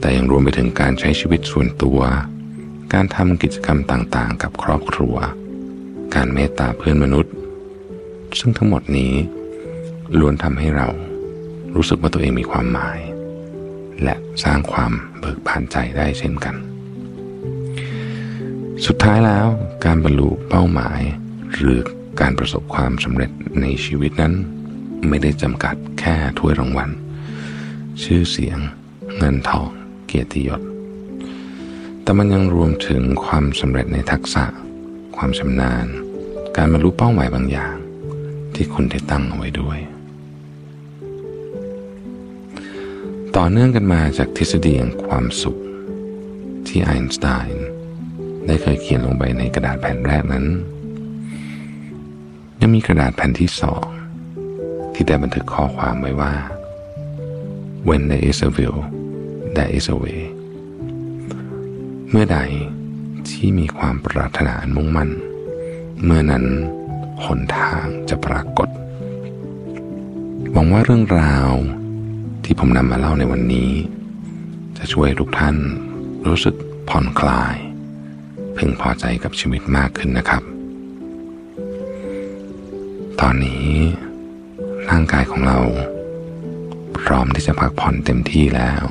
[0.00, 2.00] แต่ยังรวมไปถึงการใช้ชีวิตส่วนตัว
[2.92, 5.16] การทำกิจกรรมต่างๆ กับครอบครัว
[6.14, 7.34] การเมตตาเพื่อนมนุษย์
[8.38, 9.12] ซึ่งทั้งหมดนี้
[10.18, 10.88] ล้วนทำให้เรา
[11.74, 12.98] รู้สึกว่าตัวเองมีความหมาย
[14.02, 16.54] และสร้างความเบิกบานใจได้เช่นกัน
[18.86, 19.46] สุดท้ายแล้ว
[19.84, 21.00] การบรรลุเป้าหมาย
[21.54, 21.78] หรือ
[22.20, 24.34] การประสบความสำเร็จในชีวิตนั้น
[25.08, 26.90] ไม่ได้จำกัดแค่ถ้วยรางวัล
[28.02, 28.58] ชื่อเสียง
[29.16, 29.68] เงินทอง
[30.06, 30.60] เกียรติยศ
[32.10, 34.44] แต่มันยังรวมถึงความสำเร็จในทักษะ
[35.16, 35.86] ความชำนาญ
[36.56, 37.76] การบรรลุเป้าหมายบางอย่าง
[38.54, 39.78] ที่คุณได้ตั้งเอาไว้ด้วย
[43.36, 45.58] ต่อเนื่องกันมาจากทฤษฎีแห่งความสุข
[46.66, 47.66] ที่ไอน์สไตน์
[48.46, 50.46] ได้เคยเขียนลงไปในกระดาษแผ่นแรกนั้น
[52.60, 53.84] ยังมีกระดาษแผ่นที่สอง
[54.94, 56.32] ที่ได้บันทึกข้อความไว้ว่า
[57.88, 58.80] when there is a will
[59.56, 60.20] there is a way
[62.12, 62.40] เมื่อใด
[63.30, 65.10] ที่มีความปรารถนาอันมุ่งมั่น
[66.04, 66.44] เมื่อนั้น
[67.24, 68.68] หนทางจะปรากฏ
[70.52, 71.50] หวังว่าเรื่องราว
[72.44, 73.72] ที่ผมนำมาเล่าในวันนี้
[74.78, 75.56] จะช่วยทุกท่าน
[76.26, 76.54] รู้สึก
[76.88, 77.56] ผ่อนคลาย
[78.56, 80.42] พึงพอใจกับชีวิตมากขึ้นนะครับ
[83.20, 83.68] ตอนนี้
[84.90, 85.58] ร่างกายของเรา
[86.98, 88.84] พร้อมที่จะพักผ่อนเต็มที่แล้ว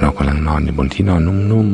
[0.00, 1.20] เรากำลังนอนอยู่บนที่นอน
[1.52, 1.70] นุ่ม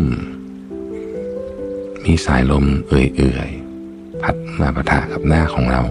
[0.81, 5.83] ๆ มีสายลมเอื่อยๆ พัดมาประทะกับหน้าของเรา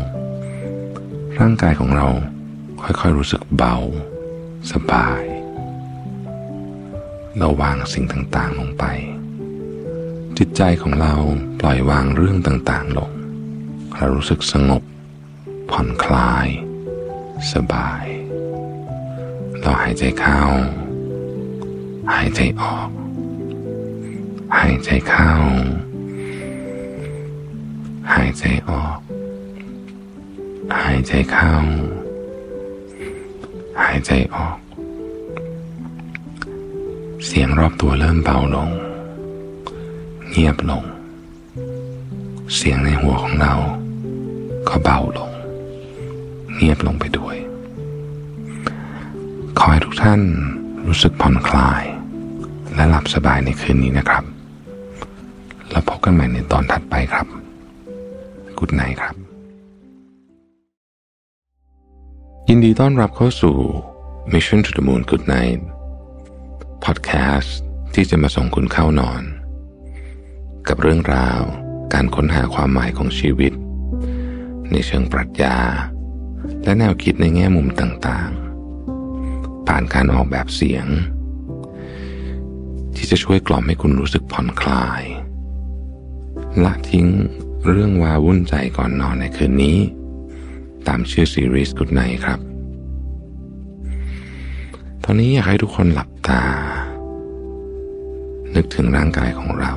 [1.40, 2.08] ร่างกายของเรา
[2.84, 3.76] ค่อยๆรู้สึกเบา
[4.72, 5.22] สบาย
[7.38, 8.86] เราวางสิ่งต่างๆลงไป
[10.38, 11.14] จิตใจของเรา
[11.60, 13.12] ปล่อยวางเรื่องต่างๆลง
[13.98, 14.84] เรารู้สึกสงบ
[15.72, 16.48] ผ่อนคลาย
[17.54, 18.06] สบาย
[19.62, 20.42] เราหายใจเข้า
[22.12, 22.90] หายใจออก
[24.56, 25.30] หายใจเข้า
[28.12, 28.98] หายใจออก
[30.78, 31.52] หายใจเข้า
[33.82, 34.58] หายใจออก
[37.26, 38.70] เสียงรอบตัวเริ่มเบาลง
[40.30, 40.84] เงียบลง
[42.56, 43.54] เสียงในหัวของเรา
[44.68, 45.32] ก็เบาลง
[46.56, 47.36] เงียบลงไปด้วย
[49.58, 50.22] ขอให้ทุกท่าน
[50.88, 51.84] รู้สึกผ่อนคลาย
[52.76, 54.24] และหลับสบายในคืนนี้นะครับ
[55.72, 57.28] แล้วพบกันใหม่ในตอนถัดไปครับ
[58.60, 59.16] กุดไนครับ
[62.50, 63.58] ยินดีต้อนรับเข้าสู่
[64.34, 65.62] Mission to the Moon Good Night
[66.86, 67.52] Podcast
[67.94, 69.24] ที่จะมาส่งคุณเข้านอน
[70.68, 71.42] กับเรื่องราว
[71.94, 73.54] การค้นหาความหมายของชีวิต
[74.72, 75.58] ในเชิงปรัชญา
[76.64, 78.53] และแนวคิดในแง่มุมต่างๆ
[79.68, 80.86] ผ่านการออกแบบเสียง
[82.96, 85.04] ที่จะช่วยกล่อมให้คุณรู้สึกผ่อนคลาย
[86.64, 87.08] ละทิ้ง
[87.70, 89.78] เรื่องวาวุ่นใจก่อนนอนในคืนนี้
[90.88, 92.40] ตามชื่อซีรีส์กุดไนครับ
[95.04, 96.44] ตอนนี้อยากให้ทุกคนหลับตา
[98.56, 99.74] นึกถึงร่างกายของเรา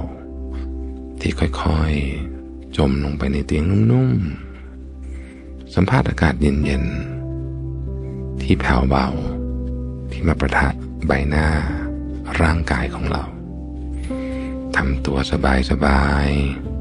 [1.20, 9.06] ที่ค่อยๆ จมลงไปในเตียงนุ่มๆสัมผัสอากาศเย็นๆ ที่แผ่วเบา
[10.18, 10.68] ที่มาประทะ
[11.06, 11.48] ใบหน้า
[12.42, 13.24] ร่างกายของเรา
[14.76, 15.18] ทำตัว
[15.70, 16.28] สบาย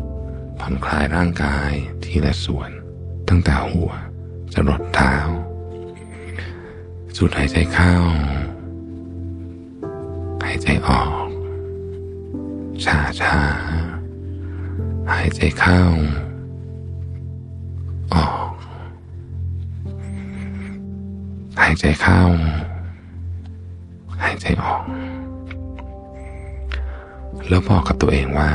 [0.04, 1.72] ๆผ่อนคลายร่างกาย
[2.04, 2.70] ทีละส่วน
[3.30, 3.92] ตั้งแต่หัว
[4.54, 5.16] จะรดเท้า
[7.16, 7.96] สูดหายใจเข้า
[10.44, 11.28] หายใจออก
[12.86, 13.38] ช้าชา
[15.12, 15.82] หายใจเข้า
[18.14, 18.52] ออก
[21.60, 22.24] หายใจเข้า
[24.26, 24.84] หายใจออก
[27.50, 28.52] แล้วบอกกับตัวเองว่า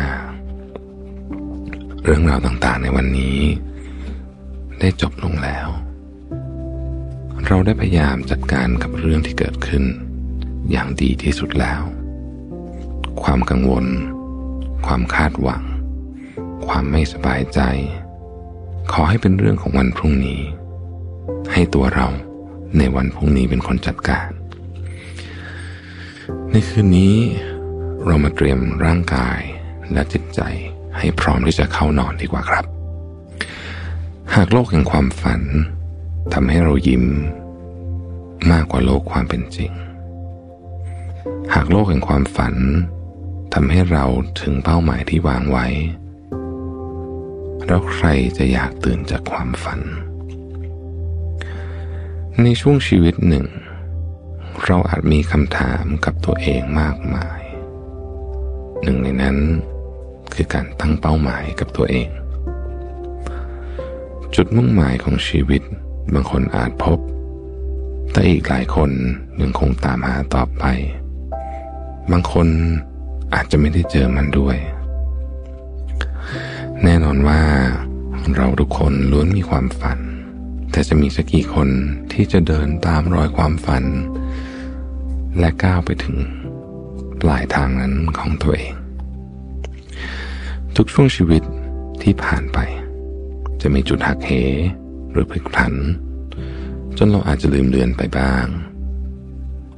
[2.05, 3.39] เรื่องราวต่างๆในวันนี้
[4.81, 5.69] ได้จบลงแล้ว
[7.47, 9.85] เราได้พยายามจัดการกับเรื่องที่เกิดขึ้น
[10.71, 11.83] อย่างดีที่สุดแล้ว
[13.23, 13.87] ความกังวล
[14.87, 15.63] ความคาดหวัง
[16.67, 17.61] ความไม่สบายใจ
[18.93, 20.41] ขอให้เป็นเรื่องของวันพรุ่งนี้
[21.53, 22.09] ให้ตัวเรา
[22.79, 24.29] ในวันพรุ่งนี้เป็นคนจัดการ
[26.53, 27.17] ในคืนนี้
[28.05, 29.41] เรามาเตรียมร่างกาย
[29.93, 30.41] และจิตใจ
[30.99, 32.65] ให้พร้อมที่จะเข้านอนดีกว่าครับ
[34.35, 35.43] หากโลกแห่งความฝัน
[36.33, 37.05] ทำให้เรายิ้ม
[38.53, 39.73] มากกว่าโลกความเป็นจริง
[41.55, 42.55] หากโลกแห่งความฝัน
[43.55, 44.05] ทำให้เรา
[44.41, 45.67] ถึงเป้าหมายที่วางไว้
[47.67, 48.07] แล้วใคร
[48.39, 49.81] จะอยากตื่นจากความฝัน
[52.43, 53.47] ในช่วงชีวิตหนึ่ง
[54.67, 57.41] เราอาจมีคำถามกับตัวเองมากมาย
[58.83, 59.37] หนึ่งในนั้น
[60.35, 62.09] คือการตั้งเป้าหมายกับตัวเอง
[64.35, 65.63] จุดมุ่งหมายของชีวิต
[66.15, 66.99] บางคนอาจพบ
[68.13, 68.91] แต่อีกหลายคน
[69.41, 70.65] ยังคงตามหาต่อไป
[72.11, 72.49] บางคน
[73.35, 74.57] อาจจะไม่ได้เจอมันด้วย
[76.85, 77.41] แน่นอนว่า
[78.37, 79.99] เราทุกคนล้วนมีความฝัน
[80.71, 81.69] แต่จะมีสักกี่คน
[82.13, 83.85] ที่จะเดินตามรอยความฝัน
[85.39, 86.17] และก้าวไปถึง
[87.23, 88.75] ปลายทางนั้นของตัวเอง
[90.77, 91.43] ทุกช่วงชีวิต
[92.03, 92.59] ที่ผ่านไป
[93.61, 94.31] จะมีจุดหักเห
[95.13, 95.73] หรือพลิกผัน
[96.99, 98.47] จนเราอาจจะลืมเลือนไปบ้าง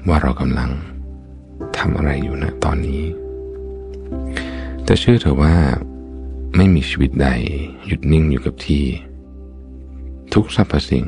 [0.09, 0.71] ว่าเรากำลัง
[1.79, 3.03] ทำอะไรอยู่ณตอนนี้
[4.85, 5.55] แต่เชื่อเถอะว่า
[6.57, 7.29] ไม่มีชีวิตใด
[7.87, 8.85] หยุดนิ่งอยู่กับที่
[10.35, 11.05] ทุกสรรพสิ่ง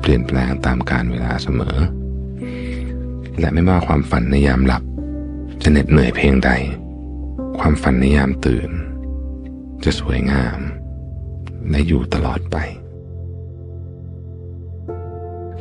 [0.00, 1.76] เปลี่ยนแปลงตามกาลเวลาเสมอ
[3.38, 4.82] และไม่ว่าความฝันในยามหลับ
[5.62, 6.50] จะเหน็ดเหนื่อยเพียงใด
[7.58, 8.70] ความฝันในยามตื่น
[9.84, 10.58] จะสวยงาม
[11.70, 12.56] และอยู่ตลอดไป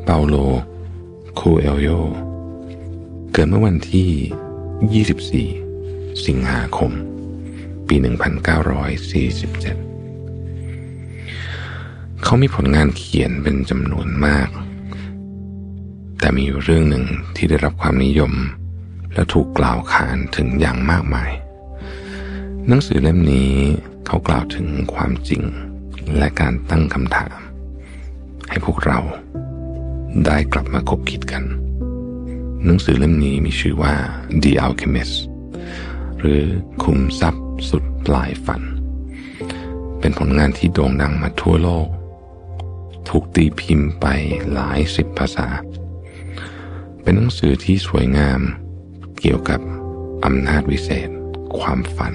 [0.03, 0.35] เปาโล
[1.39, 1.87] คูเอลโย
[3.31, 4.09] เกิดเมื่อวันที่
[5.57, 6.91] 24 สิงหาคม
[7.87, 8.03] ปี 1947
[12.23, 14.49] เขามีผลงานเขียนเป็นจำนวนมาก
[16.19, 18.33] แต่มีอยู่เรื่องหนึ่งที่ได้รับความนิยม
[19.13, 21.31] และถูกกล่าวขานถึงอย่างมากมาย
[22.67, 23.51] หนังสือเล่มนี้
[24.05, 25.43] เขากล่าวถึงความจริง
[26.17, 27.37] และการตั้งคำถาม
[28.49, 28.99] ให้พวกเรา
[30.25, 31.43] ได้กลับมาคบคิดกัน
[32.65, 33.93] หนังสือเล่มนี้มีชื่อว่า
[34.43, 35.15] The Alchemist
[36.19, 36.43] หรือ
[36.83, 38.61] คุมทรัพย์สุดปลายฝัน
[39.99, 41.87] เป็นผลงานที่โด่งดังมาทั่วโลก
[43.09, 44.05] ถูกตีพิมพ์ไป
[44.53, 45.47] หลายสิบภาษา
[47.07, 48.41] เป็นหนังสือที่สวยงาม
[49.19, 49.59] เกี่ยวกับ
[50.25, 51.09] อำนาจวิเศษ
[51.59, 52.13] ความฝัน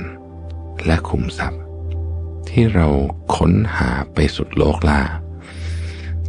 [0.86, 1.60] และคุมทรัพย์
[2.48, 2.88] ที่เรา
[3.36, 5.02] ค้นหาไปสุดโลกล่า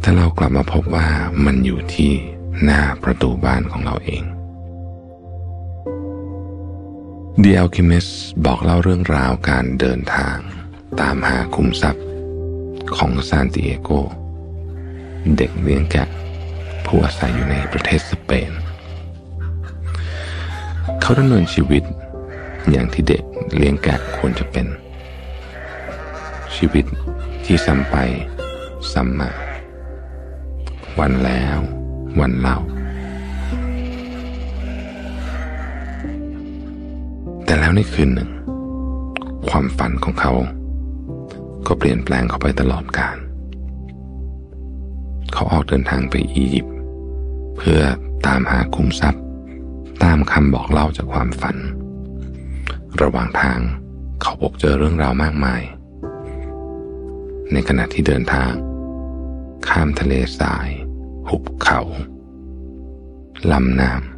[0.00, 1.08] แต่เรากลับมาพบว่า
[1.44, 2.12] มันอยู่ที่
[2.62, 4.22] หน้าประตูบ้านของเราเอง
[7.42, 8.12] The Alchemist
[8.44, 10.36] บอกเล่าเรื่องราวการเดินทาง
[11.00, 12.04] ตามหาคุมทรัพย์
[12.96, 13.90] ของซานติเอโก
[15.36, 16.08] เด็กเลี้ยงแกะ
[16.86, 18.50] ผู้อาศัยอยู่ในประเทศสเปน
[21.00, 21.82] เขาดำเนินชีวิต
[22.70, 23.22] อย่างที่เด็ก
[23.56, 24.66] เลี้ยงแกะควรจะเป็น
[26.56, 26.84] ชีวิต
[27.44, 27.96] ที่ซ้ำไป
[28.92, 29.30] ซ้ำมา
[30.98, 31.58] วันแล้ว
[32.20, 32.58] วันเล่า
[37.44, 38.30] แต่แล้วในคืนหนึ่ง
[39.48, 40.32] ความฝันของเขา
[41.66, 43.16] ก็เปลี่ยนแปลงเขาไปตลอดกาล
[45.32, 46.71] เขาออกเดินทางไปอียิปต์
[47.56, 47.80] เพื่อ
[48.26, 49.22] ตามหาคุ้มทรัพย์
[50.04, 51.56] ตามคำบอกเล่าจากความฝัน
[53.00, 53.60] ระหว่างทาง
[54.22, 55.62] เขาพบเจอเรื่องราวมากมาย
[57.52, 58.52] ในขณะที่เดินทาง
[59.68, 60.68] ข้ามทะเลทราย
[61.28, 61.80] หุบเขา
[63.52, 64.12] ลำน้ำ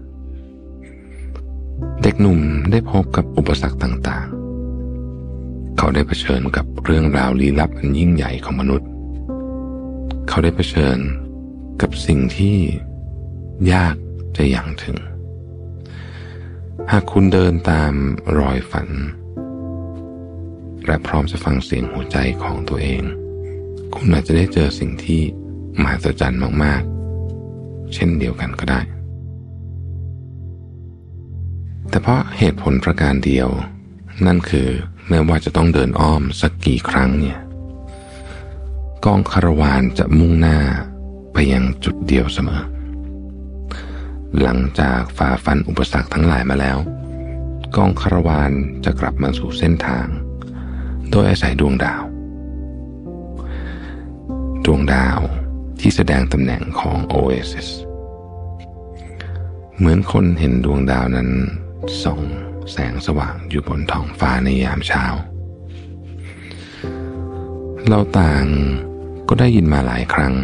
[2.03, 8.89] เด็กหนุ่มได้พบกับอุปสรรคต่างๆ เขาได้เผชิญกับเรื่องราวลี้ลับอันยิ่งใหญ่ของมนุษย์
[10.29, 10.99] เขาได้เผชิญ
[11.81, 12.57] กับสิ่งที่
[13.73, 13.95] ยาก
[14.37, 14.99] จะยังถึง
[16.91, 17.93] หากคุณเดินตาม
[18.39, 18.89] รอยฝัน
[20.87, 23.03] และพร้อมจะฟังเสียงหัวใจของตัวเอง
[23.95, 25.21] คุณอาจจะได้เจอสิ่งที่
[25.81, 28.81] มหัศจรรย์มากๆ เช่นเดียวกันก็ได้
[31.89, 33.49] แต่เพราะเหตุผลประการเดียว
[34.27, 34.69] นั่นคือ
[35.09, 37.39] แม้ว่าจะต้องเดินอ้อมสักกี่ครั้งเนี่ย
[39.05, 40.59] กองคารวานจะมุ่งหน้า
[41.33, 42.63] ไปยังจุดเดียวเสมอ
[44.43, 46.79] หลังจากฝ่าฟันอุปสรรคทั้งหลายมาแล้ว
[47.77, 48.53] กองคารวาน
[48.85, 50.07] จะกลับมาสู่เส้นทาง
[51.11, 52.03] โดยอาศัยดวงดาว
[54.65, 55.19] ดวงดาว
[55.81, 57.69] ที่แสดงตำแหน่งของ Oasis
[59.77, 61.29] เหมือนคนเห็นดวงดาวนั้น
[62.03, 62.21] ส่อง
[62.73, 65.05] แสงสว่างอยู่บนท้องฟ้าในยามเช้า
[67.89, 68.45] เราต่าง
[69.29, 70.35] ก็ได้ยินมาหลายครั้ง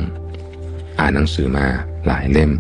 [0.98, 1.66] อ่านหนังสือมา
[2.06, 2.52] หลายเล่ม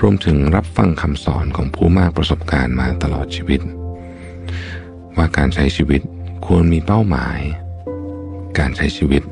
[0.00, 3.60] รวมถึงรับฟังคำสอนของผู้มากประสบการณ์มาตลอดชีวิต
[5.16, 6.00] ว่าการใช้ชีวิต
[6.46, 7.38] ควรมีเป้าหมาย
[8.58, 9.22] การใช้ชีวิต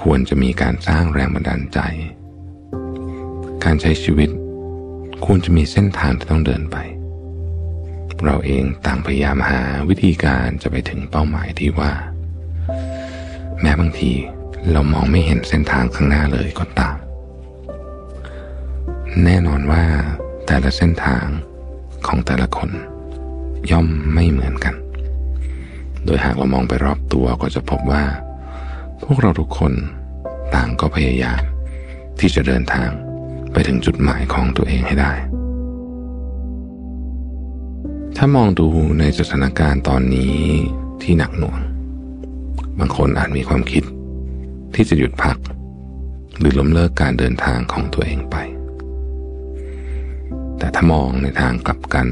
[0.00, 1.78] ควรจะมีการสร้างแรงบันดาลใจ
[3.64, 4.30] การใช้ชีวิต
[5.24, 6.76] ควรจะมีเส้นทางที่ต้องเดินไป
[8.24, 11.92] เราเองต่างพยายามหาวิธีการจะไปถึงเป้าหมายที่ว่า
[13.60, 14.12] แม้บางที
[14.72, 16.96] เรามองไม่เห็นเส้นทางข้างหน้าเลยก็ตาม
[19.24, 19.82] แน่นอนว่า
[20.46, 21.26] แต่ละเส้นทาง
[22.06, 22.70] ของแต่ละคน
[23.70, 24.74] ย่อมไม่เหมือนกัน
[26.04, 28.04] โดยหากเรามองไปรอบตัวก็จะพบว่า
[29.02, 29.72] พวกเราทุกคน
[30.54, 31.42] ต่างก็พยายาม
[32.20, 32.90] ที่จะเดินทาง
[33.52, 35.12] ไปถึงจุดหมายของตัวเองให้ได้
[38.16, 38.68] ถ้ามองดู
[38.98, 40.36] ในสถานการณ์ตอนนี้
[41.02, 41.58] ที่หนักหน่วง
[42.78, 43.84] บางคนอาจมีความคิด
[44.74, 45.36] ที่จะหยุดพัก
[46.38, 48.36] หรือล้มเลิกการเดินทางของตัวเองไป
[50.60, 52.08] แต่ถ้ามองในทางกลับกัน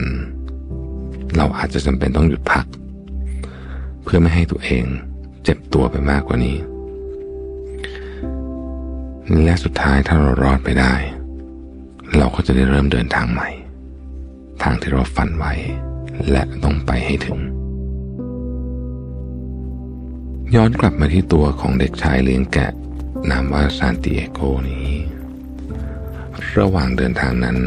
[1.37, 2.66] เราอาจจะจำเป็นต้องหยุดพัก
[4.02, 4.84] เพื่อไม่ให้ตัวเอง
[5.44, 6.56] เจ็บตัวไปมากกว่านี้
[9.44, 10.94] และสุดท้ายถ้าเรารอดไปได้
[12.16, 13.48] เราก็จะได้เริ่มเดินทางใหม่
[14.62, 15.52] ทางที่เราฝันไว้
[16.30, 17.38] และต้องไปให้ถึง
[20.54, 22.72] ย้อนกลับมาที่ตัวของเด็กชายเลี้ยงแกะ
[23.30, 24.88] นามว่าซานติเอโกนี้
[26.58, 27.58] ระหว่างเดินทางนั้น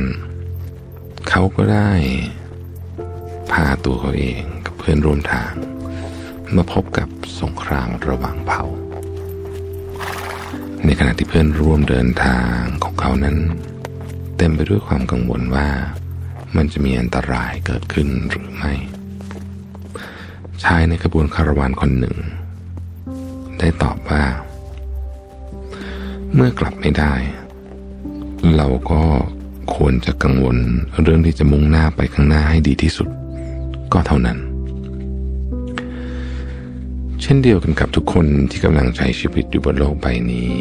[1.30, 1.92] เขาก็ได้
[3.52, 5.54] พาตัวเขาเองกับเพื่อนร่วมทาง
[6.56, 7.10] มาพบกับ
[7.42, 8.64] สงครามระหว่างเผ่า
[10.86, 13.38] ในขณะที่เพื่อนร่วมเดินทางของเขานั้น
[14.38, 15.68] เต็มไปด้วยความกังวลว่า
[16.56, 18.74] มันจะมีอันตรายเกิดขึ้นหรือไม่
[20.64, 22.16] ชายในขบวนคาราวานคนหนึ่ง
[23.60, 24.24] ได้ตอบว่า
[26.34, 27.14] เมื่อกลับไม่ได้
[28.58, 29.04] เราก็
[29.76, 30.58] ควรจะกังวล
[31.02, 33.10] เรื่องที่จะมุ่งหน้าไปข้างหน้าให้ดีที่สุด
[33.94, 34.38] ก็เท่านั้น
[37.22, 40.52] เช่นเดียวกันกับทุกคนที่กำลังใช้ชีวิตอยู่บนโลกใบนี้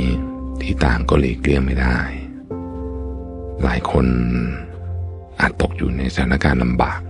[0.60, 1.98] ที่ต่างก็หลีกเลี่ยงไม่ได้
[3.64, 4.06] หลายคน
[5.40, 7.00] อาจตกอยู่ในสถานการณ์ลำบาก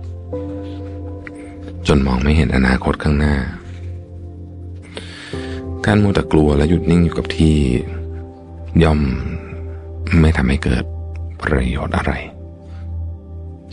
[1.87, 3.35] จนมองไม่เห็นอนาคตข้างหน้า
[5.85, 7.55] การมัวแต่กลัวและหยุดนิ่งอยู่กับที่
[8.83, 8.99] ย่อม
[10.21, 10.83] ไม่ทำให้เกิด
[11.43, 12.13] ประโยชน์อะไร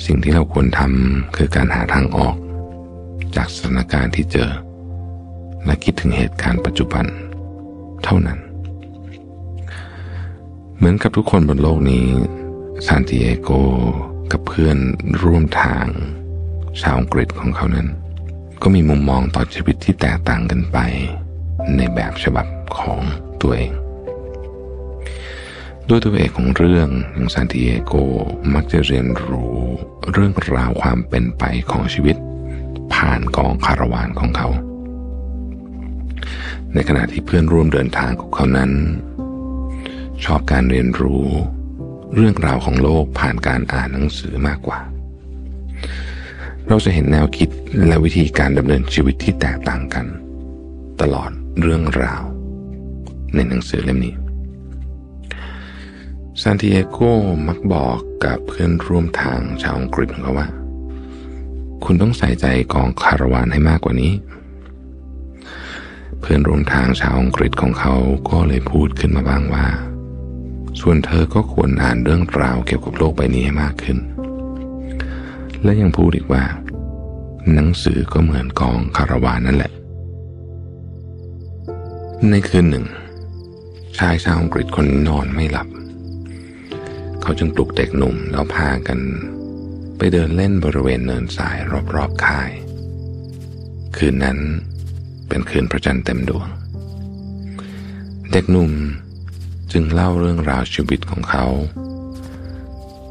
[0.05, 2.37] สิ่งที่เราควรทำคือการหาทางออก
[3.37, 4.51] จากสถานการณ์ที่เจอ
[5.65, 7.05] และคิดถึงเหตุการณ์ปัจจุบัน
[8.05, 8.39] เท่านั้น
[10.77, 12.07] เหมือนกับทุกคนบนโลกนี้
[12.87, 13.51] ซานติเอโก
[14.33, 14.79] กับเพื่อน
[15.23, 15.87] ร่วมทาง
[16.81, 17.89] ชาวอังกฤษของเขานั้น
[18.63, 20.79] ก็มีมุมมองต่อชีวิตที่แตกต่างกันไป
[21.77, 22.47] ในแบบฉบับ
[22.79, 23.01] ของ
[23.43, 23.73] ตัวเอง
[25.88, 27.94] ด้วยตัวเอกของเรื่องอย่างซานติเอโก
[28.55, 29.57] มักจะเรียนรู้
[30.12, 32.16] เรื่องราวความเป็นไปของชีวิต
[32.94, 34.48] ผ่านกองคาราวานของเขา
[36.74, 38.70] ในขณะที่เพื่อนร่วมเดินทางของเขานั้น
[40.24, 41.27] ชอบการเรียนรู้
[42.14, 44.79] เรื่องราวของโลกผ่านการอ่านหนังสือมากกว่า
[46.68, 47.48] เราจะเห็นแนวคิด
[47.87, 50.07] และวิธีการดำเนินชีวิตที่แตกต่างกัน
[51.01, 52.22] ตลอดเรื่องราว
[53.35, 54.14] ในหนังสือเล่มนี้
[56.42, 56.98] ซานติเอโก
[57.48, 60.48] มักบอกกับเพื่อนร่วมทางชาวอังกฤษของเขาว่า
[61.85, 64.12] คุณต้องใส่ใจกองคาราวานให้มากกว่านี้
[66.20, 67.94] เพื่อนร่วมทางชาวอังกฤษของเขา
[68.31, 69.66] ก็เลยพูดขึ้นมาบ้างว่า
[70.81, 73.98] ส่วนเธอก็ควรอ่านเรื่องราวเกี่ยวกับโลกใบนี้ให้มากขึ้น
[75.62, 76.44] และยังพูดอีกว่า
[77.55, 79.72] หนังสือก็เหมือนกองคาราวานนั่นแหละ
[82.31, 82.85] ในคืนหนึ่ง
[83.98, 85.68] ชายชาวอังกฤษคนนอนไม่หลับ
[87.29, 88.99] เขาจึงปลุกเด็กหนุ่มแล้วพากัน
[89.99, 91.57] ไปเดินเล่นบริเวณเนินทราย
[91.95, 92.51] รอบๆค่าย
[93.97, 94.38] คืนนั้น
[95.29, 96.49] เป็นคืนพระจันทร์เต็มดวง
[98.33, 98.73] เด็กหนุ่ม
[99.73, 101.47] จึงเล่าเรื่องราวชีวิตของเขา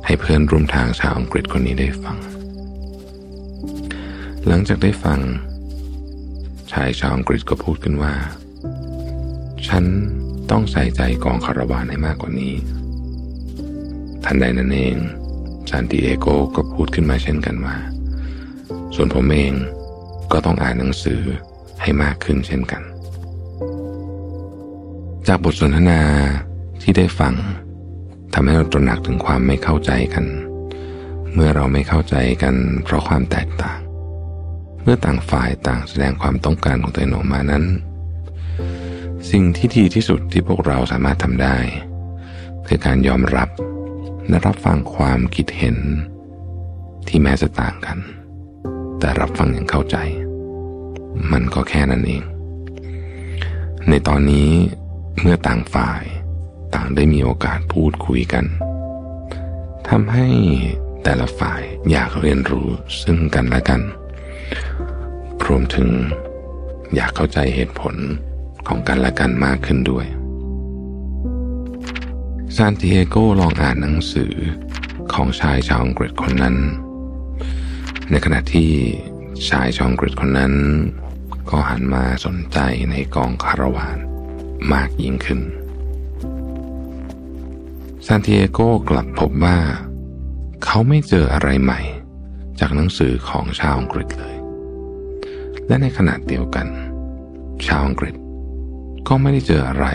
[0.06, 2.18] ให้เพื่อนร่วมทางชาวอังกฤษคนนี้ได้ฟัง
[4.48, 5.20] หลังจากได้ฟัง
[6.72, 8.14] ชายชาวอังกฤษก็พูดขึ้นว่า
[9.68, 9.86] ฉัน
[10.52, 12.56] ต้องใส่ใจกองคาราวานให้มากกว่านี้
[14.30, 14.98] ทันใดนั้นเอง
[15.70, 17.76] ซานติเอโกก็พูดขึ้นมาเช่นกันว่า
[18.96, 19.54] ส่วนผมเอง
[20.32, 21.22] ก็ต้องอ่านหนังสือ
[21.82, 22.82] ให้มากขึ้นเช่นกัน
[25.28, 26.02] จากบทสนทนา
[26.82, 27.34] ที่ได้ฟัง
[28.34, 30.26] ทำให้เราตระหนักถึงความไม่เข้าใจกัน
[31.34, 33.80] เมื่อเราไม่เข้าใจกันเพราะความแตกต่าง
[34.84, 37.64] เมื่อต่างฝ่ายต่างแสดงความต้องการของตัวเองออกมานั้น
[39.32, 41.58] สิ่งที่ดีที่สุดที่พวกเราสามารถทำได้
[42.68, 43.50] คือการยอมรับ
[44.30, 45.78] และรับฟังความคิดเห็น
[47.08, 47.98] ที่แม้จะต่างกัน
[49.00, 49.98] แต่รับฟังอย่างเข้าใจ
[51.32, 52.24] มันก็แค่นั้นเอง
[53.90, 54.52] ในตอนนี้
[55.20, 56.04] เมื่อต่างฝ่าย
[56.76, 58.46] ต่างได้มีโอกาสพูดคุยกัน
[59.90, 60.28] ทำให้
[61.04, 61.62] แต่ละฝ่าย
[61.92, 62.68] อยากเรียนรู้
[63.02, 63.82] ซึ่งกันและกัน
[65.46, 65.90] รวมถึง
[66.96, 67.96] อยากเข้าใจเหตุผล
[68.68, 70.06] ของกันและกันมากขึ้นด้วย
[72.56, 74.34] ซานติเอโกลองอ่านหนังสือ
[75.14, 76.56] ของชายชาวอังกฤษคนนั้น
[78.10, 78.72] ในขณะที่
[79.50, 80.54] ชายชาวอังกฤษคนนั้น
[81.50, 82.60] ก็หันมาสนใจ
[82.92, 83.98] ในกองคาราวาน
[84.74, 85.42] มากยิ่งขึ้น
[88.06, 89.58] ซานติเอโกกลับพบว่า
[90.64, 91.82] เขาไม่เจออะไรใหม่
[92.60, 94.36] จากหนังสือของชาวอังกฤษเลย
[95.68, 96.68] และในขณะเดียวกัน
[97.68, 98.16] ชาวอังกฤษ
[99.08, 99.88] ก็ไม่ได้เจออะไร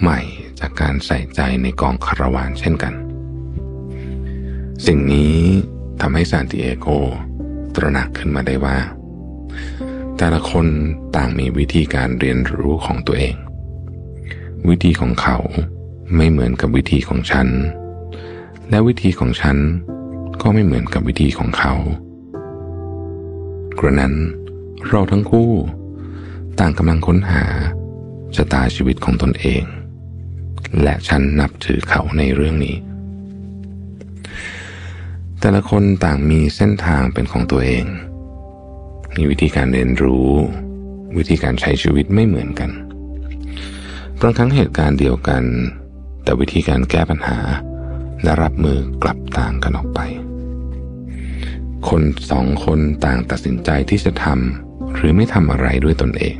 [0.00, 0.20] ใหม่
[0.60, 2.94] จากการใส่ใจในกองคาราวานเช่นกัน
[4.86, 5.36] สิ่งนี้
[6.00, 6.86] ทำให้ซานติเอโก
[7.74, 8.76] ตระหนักขึ้นมาได้ว่า
[10.16, 10.66] แต่ละคน
[11.16, 13.34] ต่างมีวิธีการเรียนรู้ของตัวเอง
[14.68, 15.38] วิธีของเขา
[16.16, 17.48] ไม่เหมือนกับวิธีของฉัน
[18.70, 19.56] และวิธีของฉัน
[20.42, 21.74] ก็ไม่เหมือนกับวิธีของเขา
[23.78, 24.14] กระนั้น
[24.88, 25.50] เราทั้งคู่
[26.60, 27.44] ต่างกำลังค้นหา
[28.36, 29.62] ชะตาชีวิตของตนเอง
[30.82, 32.76] และฉันนับถือเขาในเรื่องนี้
[35.40, 37.84] แต่ละคนต่างมีเส้นทางเป็นของตัวเอง
[39.16, 40.30] มีวิธีการเรียนรู้
[41.16, 42.70] วิธีการใช้ชีวิตไม่เหมือนกัน
[44.20, 45.44] บางครั้งเหตุการณ์เดียวกัน
[46.22, 47.38] แต่วิธีการแก้ปัญหา
[48.22, 50.00] และรับมือกลับต่างกันออกไป
[51.88, 56.36] คนสองคนต่างตัดสินใจที่จะทำหรือไม่ทำอะไรด้วยตนเอง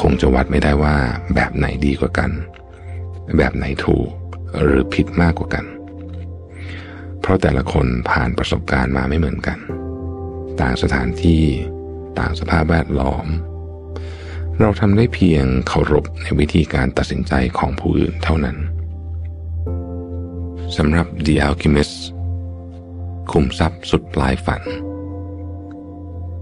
[0.00, 0.96] คงจะวัดไม่ได้ว่า
[1.34, 2.30] แบบไหนดีกว่ากัน
[3.36, 4.10] แบบไหนถูก
[4.62, 5.64] หรือผิดมากกว่ากัน
[7.20, 9.58] เพราะแต่ละคนผ่านประสบการณ์มาไม่เหมือนกัน
[10.60, 11.44] ต่างสถานที่
[12.18, 13.26] ต่างสภาพแวดล้อม
[14.60, 18.56] เราทำได้เพียงเคารพในวิธีการตัดสินใจของผู้อื่นเท่านั้น
[20.76, 21.96] สำหรับ The Alchemist
[23.32, 24.62] คุมทรัพย์สุดปลายฝัน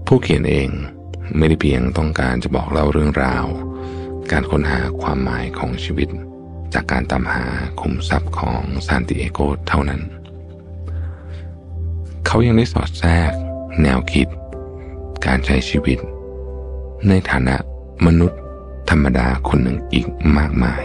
[0.07, 0.69] ผู้เขียนเอง
[1.37, 3.45] ไม่ได้เพียงต้องการจะบอกเล่าเรื่องราว
[4.31, 6.09] การค้นหาความหมายของชีวิต
[6.73, 7.45] จากการตามหา
[7.81, 10.01] คุมทรัพย์ของซานติเอโกเท่านั้น
[12.25, 13.31] เขายังได้สอดแทรก
[13.81, 14.27] แนวคิด
[15.25, 15.97] การใช้ชีวิต
[17.07, 17.55] ในฐานะ
[18.05, 18.41] มนุษย์
[18.89, 20.07] ธรรมดาคนหนึ่งอีก
[20.37, 20.83] มากมาย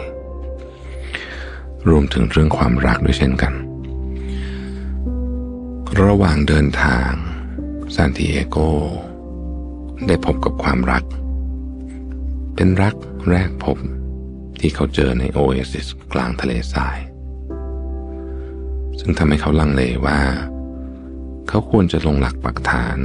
[1.89, 3.55] รวมถึงเรื่องความรักด้วยเช่นกัน
[6.03, 7.11] ระหว่างเดินทาง
[7.95, 8.57] ซานติเอโก
[10.07, 11.05] ได้พบกับความรัก
[12.55, 12.95] เป็นรัก
[13.31, 13.77] แรกพบ
[14.61, 16.99] ที่เขาเจอในโอเอซิสกลางทะเลทราย
[19.01, 20.21] ซึ่งทำให้เขาลังเลว่า
[21.49, 22.99] เขาควรจะลงหลักปักฐาน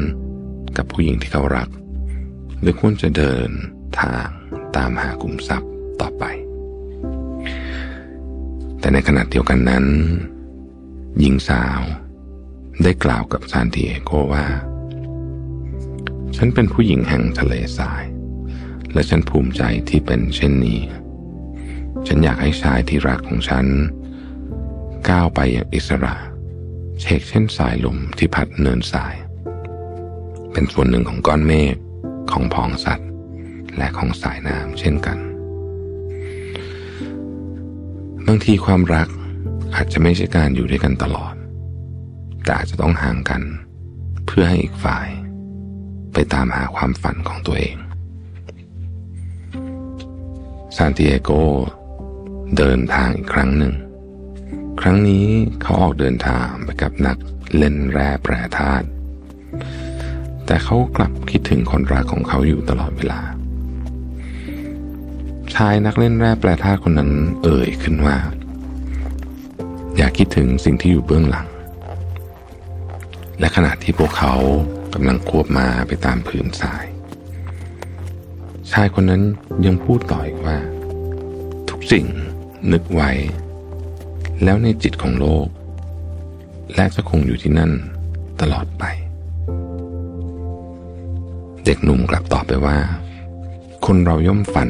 [0.77, 1.69] กับผู้หญิงที่เขารัก
[2.61, 3.49] หรือควรจะเดิน
[4.01, 4.27] ทาง
[4.75, 5.71] ตามหากลุ่มทรัพย์
[6.01, 6.23] ต่อไป
[8.79, 9.85] แต่ในขณะเดียวกันนั้น
[11.19, 11.81] หญิงสาว
[12.83, 14.45] ได้กล่าวกับซานติเอโกว่า
[16.37, 18.03] ฉันเป็นผู้หญิงแห่งทะเลทราย
[18.93, 20.79] และฉันภูมิใจที่เป็นเช่นนี้
[22.07, 23.65] ฉันอยากให้ชายที่รักของฉัน
[25.09, 26.15] ก้าวไปอย่างอิสระ
[26.99, 29.15] เชกเช่นสายลมที่พัดเนินสาย
[30.51, 31.75] เป็นส่วนหนึ่งของก้อนเมฆ
[32.31, 33.09] ของพองสัตว์
[33.77, 35.17] และของสายน้ำเช่นกัน
[38.27, 39.07] บางทีความรัก
[39.75, 41.33] อาจจะไม่ใช่การอยู่ด้วยกันตลอด
[42.43, 43.41] แต่อาจจะต้องห่างกัน
[44.25, 45.07] เพื่อให้อีกฝ่าย
[46.13, 47.75] ไปตามหาความฝันของตัวเอง
[50.75, 51.31] ซานติเอโก
[52.57, 53.73] เดินทางอีกครั้งหนึ่ง
[54.81, 55.27] ครั้งนี้
[55.61, 57.17] เขาออกเดินทางไปกับนัก
[57.57, 58.85] เล่นแร่แปรธาตุ
[60.45, 63.21] แต่เขากลับคิดถึงคนรักของเขาอยู่ตลอดเวลา
[65.55, 67.11] ชายนักเล่นแร่แปรธาตุคนนั้น
[67.43, 68.17] เอ่ยขึ้นว่า
[69.97, 71.47] อย่าคิดถึงสิ่งที่อยู่เบื้องหลัง
[73.39, 74.33] และขณะที่พวกเขา
[74.93, 76.85] กำลังควบมาไปตามผืนทราย
[78.71, 79.23] ชายคนนั้น
[79.65, 80.57] ยังพูดต่ออีกว่า
[81.69, 82.05] ทุกสิ่ง
[82.71, 83.11] นึกไว้
[84.43, 85.47] แล้วในจิตของโลก
[86.75, 87.71] และจะคงอยู่ที่นั่น
[88.41, 88.83] ตลอดไป
[91.65, 92.77] เด็กหนุ่มกลับตอบไปว่า
[93.85, 94.69] คนเราย่อมฝัน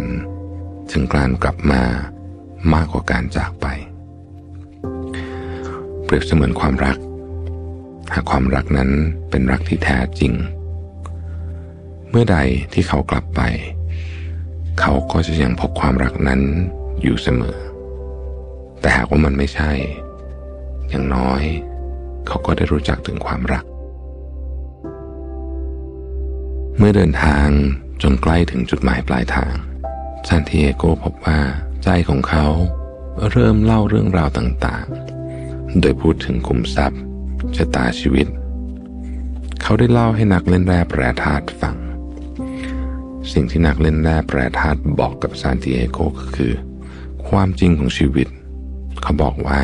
[0.92, 1.82] ถึงการกลับมา
[2.74, 3.66] มากกว่าการจากไป
[6.04, 6.98] เปรียบเสมือนความรัก
[8.14, 8.90] หากความรักนั้น
[9.30, 10.34] เป็นรักที่แท้จริง
[12.10, 12.38] เมื่อใด
[12.74, 13.42] ที่เขากลับไป
[14.80, 16.42] เขาก็จะยังพบความรักนั้น
[17.02, 17.58] อยู่เสมอ
[18.82, 19.72] แต่หากว่ามันไม่ใช่
[20.90, 21.42] อย่างน้อย
[22.28, 23.66] เขาก็ได้รู้จักถึงความรัก
[26.78, 27.48] เมื่อเดินทาง
[28.02, 29.54] จนใกล้ถึงจุดหมายปลายทาง
[30.28, 31.40] ซานติเอโกพบว่า
[31.84, 32.46] ใจของเขา
[33.32, 37.02] เริ่มเล่าเรื่องราวต่างๆ โดยพูดถึงคุมทรัพย์
[37.56, 38.28] ชะตาชีวิต
[39.62, 41.78] เขาได้เล่าให้นักเล่นแร่แปรธาตุฟัง
[43.34, 46.54] สิ่งที่นักเล่นแร่แปรธาตุบอกกับซานติเอโกก็คือ
[47.28, 48.28] ความจริงของชีวิต
[49.02, 49.62] เขาบอกว่า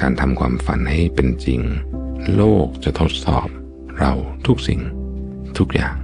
[0.00, 1.60] การทำความฝันให้เป็นจริง
[2.34, 3.48] โลกจะทดสอบ
[3.98, 4.12] เรา
[4.46, 4.80] ทุกสิ่ง
[5.58, 5.96] ทุกอย่าง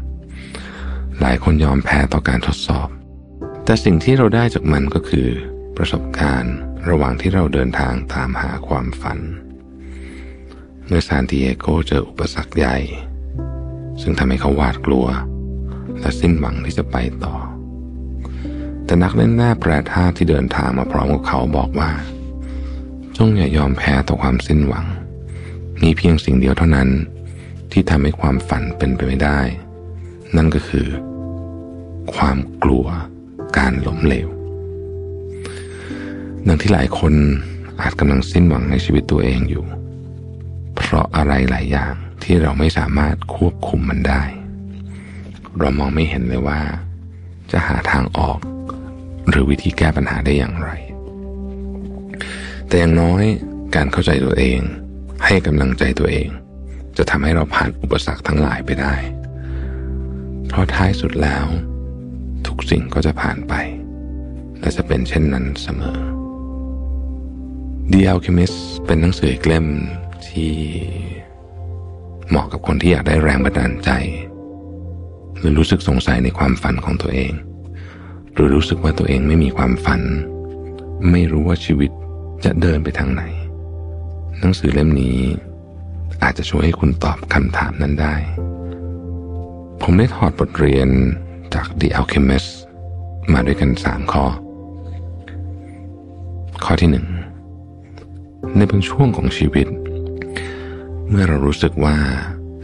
[1.20, 2.88] หลายคนยอมแพ้ต่อการทดสอบ
[3.64, 5.28] แต่สิ่งที่เราได้จากมันก็คือ
[5.76, 6.54] ประสบการณ์
[6.88, 9.18] ระหว่างที่เราเดินทางตามหาความฝัน
[10.86, 12.76] เมื่อซานติเอโกเจออุปสรรคใหญ่
[14.00, 15.06] ซึ่งทำให้เขาหวาดกลัว
[16.00, 17.36] และสิ้นหวังที่จะไปต่อ
[18.84, 21.90] แต่นักเล่นแร่แปรธาตุที่เดินทางมาพร้อมกับเขาบอกว่า
[23.20, 24.86] จงอย่ายอมแพ้ต่อความสิ้นหวัง
[25.82, 26.88] มีเพียงสิ่งเดียวเท่านั้น
[27.72, 29.40] ที่ทำให้ความฝันเป็นไปไม่ได้
[30.36, 30.86] นั่นก็คือ
[32.14, 32.86] ความกลัว
[33.58, 34.28] การล้มเหลว
[36.46, 37.12] ดังที่หลายคน
[37.80, 39.64] อาจกำลังสิ้นหวังในชีวิตตัวเองอยู่
[40.76, 44.22] เพราะอะไรหลายอย่างที่เราไม่สามารถควบคุมมันได้
[45.58, 46.60] เรามองไม่เห็นเลยว่า
[47.52, 48.38] จะหาทางออก
[49.28, 50.70] หรือวิธีแก้ปัญหาได้อย่างไร
[52.68, 53.24] แต่อย่างน้อย
[53.76, 54.60] การเข้าใจตัวเอง
[55.26, 56.28] ให้กำลังใจตัวเอง
[56.96, 58.94] จะทำให้เราผ่านอุปสรรคทั้งหลายไปได้
[60.48, 61.44] เพราะท้ายสุดแล้ว
[62.46, 63.54] ทุกสิ่งก็จะผ่านไป
[64.60, 65.98] และจะเป็นเช่นนั้นเสมอ
[67.92, 69.66] The Alchemist เป็นหนังสือกเล่ม
[70.28, 70.52] ที่
[72.28, 73.90] เหมาะกับคนที่อยากได้แรงบันดาลใจ
[75.38, 77.32] หรือรู้สึกสงสัยในความฝันของตัวเอง
[78.32, 80.02] หรือรู้สึกว่าตัวเองไม่มีความฝัน
[81.10, 81.90] ไม่รู้ว่าชีวิต
[82.44, 83.22] จะเดินไปทางไหน
[84.40, 85.18] หนังสือเล่มนี้
[86.22, 88.14] อาจจะช่วยให้คุณตอบคำถามนั้นได้
[89.82, 90.88] ผมได้ถอดบทเรียน
[91.54, 92.50] จาก The Alchemist
[93.32, 94.24] มาด้วยกันสามข้อ
[96.64, 97.06] ข้อที่หนึ่ง
[98.56, 99.66] ในบางช่วงของชีวิต
[101.08, 101.96] เมื่อเรารู้สึกว่า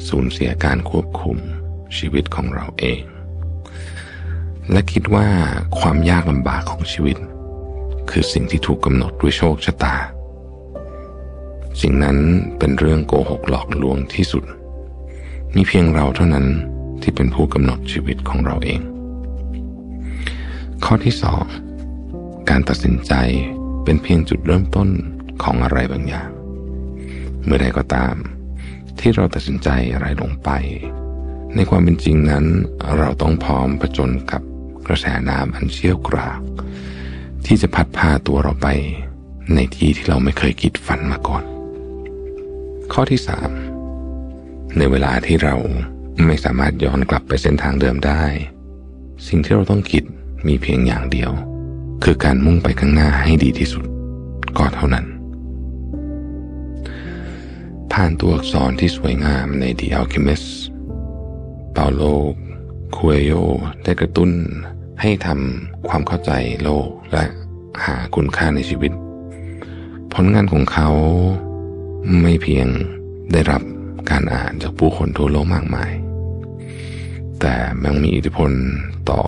[0.09, 1.39] สูญเสียการควบคุม
[1.99, 3.03] ชีวิตของเราเอง
[4.71, 5.27] และคิดว่า
[5.79, 7.17] ความยากลำบากของชีวิต
[8.11, 9.97] คือสิ่งที่ถูกกำหนดด้วยโชคชะตา
[11.81, 12.19] สิ่งนั้น
[12.59, 14.45] เป็นเรื่องโกหกหลอกลวงที่สุด
[15.55, 16.47] มีเพียงเราเท่านั้น
[17.03, 18.81] ที่เป็นผู้กำหนดชีวิตของเราเอง
[20.85, 21.45] ข้อที่สอง
[22.51, 23.13] การตัดสินใจ
[23.85, 24.89] เป็นเพียงจุดเริ่มต้น
[25.43, 26.31] ของอะไรบางอย่าง
[27.45, 28.15] เมื่อใดก็ตาม
[28.99, 30.51] ที่เราตัดสินใจอะไรลงไป
[31.55, 32.45] ในความเป็นจริงนั้น
[32.99, 34.43] เราต้องพร้อมผจญกับ
[34.87, 36.41] กระแสน้ำอันเชี่ยวกราก
[37.47, 38.69] ที่จะพัดพาตัวเราไป
[39.55, 41.45] ในที่ที่เราไม่เคยคิดฝันมาก่อน
[42.93, 43.51] ข้อที่สาม
[44.77, 45.55] ในเวลาที่เรา
[46.27, 48.23] ไม่สามารถย้อนกลับไปเส้นทางเดิมได้
[49.27, 50.05] สิ่งที่เราต้องคิด
[50.47, 51.31] มีเพียงอย่างเดียว
[52.05, 53.85] คือการมุ่งไปข้างหน้าให้ดีที่สุด
[54.59, 55.07] ก็เท่านั้น
[57.93, 60.49] ผ่านตัวอักษรที่สวยงามใน The Alchemist
[61.73, 62.03] เปาโล
[62.97, 63.33] คูเอโย
[63.85, 64.31] ได้กระตุ้น
[65.01, 66.33] ให้ทำความเข้าใจ
[66.63, 67.27] โลก และ
[67.85, 68.93] หาคุณค่าในชีวิต
[70.13, 70.89] ผลงานของเขา
[72.23, 72.67] ไม่เพียง
[73.33, 73.63] ได้รับ
[74.11, 75.93] การอ่านจากผู้คนทั่วโลกมากมาย
[77.41, 78.51] แต่มันมีอิทธิพล
[79.11, 79.23] ต่อ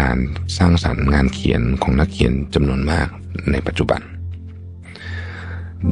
[0.00, 0.16] การ
[0.58, 3.08] สร้างสรรค์งานเขียนของนักเขียนจำนวนมาก
[3.50, 4.00] ในปัจจุบัน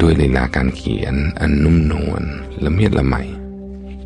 [0.00, 2.22] ด้วยลีลาการเขียนอันนุ่มนวล
[2.64, 3.16] ละเมียดละไม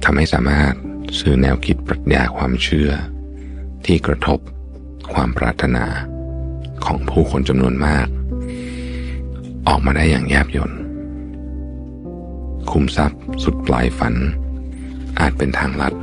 [0.05, 0.75] ทำให้สามารถ
[1.19, 2.91] สื่อแนวคิดปรัชญาความเชื่อ
[3.87, 4.39] ที่กระทบ
[5.13, 5.87] ความปรารถนา
[6.87, 8.07] ของผู้คนจำนวนมาก
[9.69, 10.73] ออกมาได้อย่างแยบยล
[12.71, 14.15] คุมทรัพย์สุดปลายฝัน
[15.21, 15.95] อาจเป็นทางลัด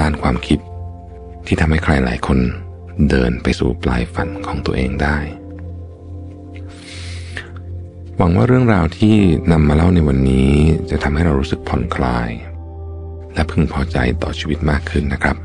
[0.00, 0.58] ด้านความคิด
[1.46, 2.38] ที่ทำให้ใครหลายคน
[3.10, 5.18] เดินไปสู่ปลายฝันของตัวเองได้
[8.16, 9.14] หวังว่าเรื่องราวที่
[9.52, 10.52] นำมาเล่าในวันนี้
[10.90, 12.30] จะทำให้เรารู้สึกผ่อนคลาย
[13.34, 15.36] และพึงพอใจต่อชีวิตมากขึ้นนะครับ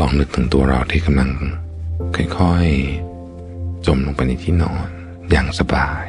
[0.00, 1.30] ลองนึกถึงตัวเราที่กำลัง
[2.38, 4.88] ค่อยๆ จมลงไปในที่นอน
[5.30, 6.06] อย่างสบาย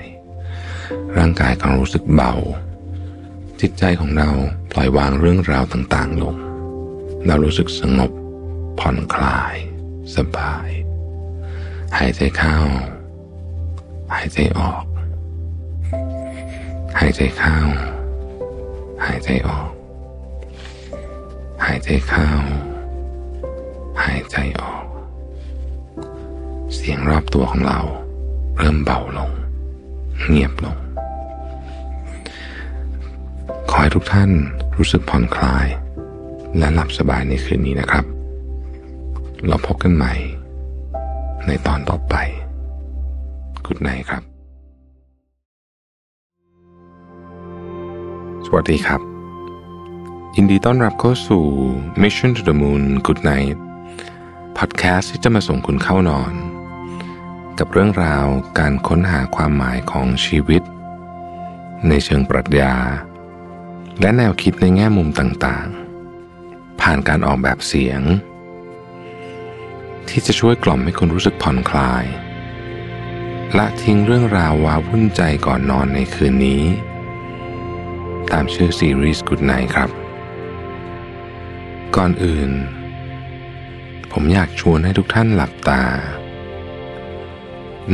[1.17, 2.33] ร่างกายของรู้สึกเบา
[3.61, 4.29] จิตใจของเรา
[4.71, 6.35] ปล่อยวางเรื่องราวต่างๆลง
[7.25, 8.11] เรารู้สึกสงบ
[8.79, 9.55] ผ่อนคลาย
[10.15, 10.67] สบาย
[11.97, 12.57] หายใจเข้า
[14.13, 14.83] หายใจออก
[16.99, 17.55] หายใจเข้า
[19.05, 19.69] หายใจออก
[21.63, 22.27] หายใจเข้า
[24.03, 24.78] หายใจออก
[26.75, 27.79] เสียงรอบตัวของเรา
[28.57, 29.31] เริ่มเบาลง
[30.27, 30.77] เงียบลง
[33.69, 34.31] ขอให้ทุกท่าน
[34.77, 35.67] รู้สึกผ่อนคลาย
[36.57, 38.05] และหลับสบายในคืนนี้นะครับ
[39.47, 40.13] เราพบกันใหม่
[41.47, 42.15] ในตอนต่อไป
[43.65, 44.23] กุดไนครับ
[48.45, 49.01] สวัสดีครับ
[50.35, 51.43] ยินดีต้อนรับเข้าสู่
[52.01, 53.57] Mission to the Moon Good Night
[54.57, 56.33] พอดแคสต์ที่จะมาส่งคุณเข้านอน
[57.59, 58.25] กับเรื่องราว
[58.59, 60.61] การค้นหาความหมายของชีวิต
[61.87, 62.75] ในเชิงปรัชญา
[64.01, 68.01] และแนวคิดในแง่มุมต่างๆ ผ่านการออกแบบเสียง
[70.09, 72.05] ที่จะช่วยกล่อมให้คุณรู้สึกผ่อนคลาย
[73.57, 76.63] ละทิ้งเรื่องราวว้าวุ่นใจก่อนนอนในคืนนี้
[78.31, 79.89] ตามชื่อซีรีส์ Good Night ครับ
[81.95, 82.51] ก่อนอื่น
[84.11, 85.83] ผมอยากชวนให้ทุกท่านหลับตา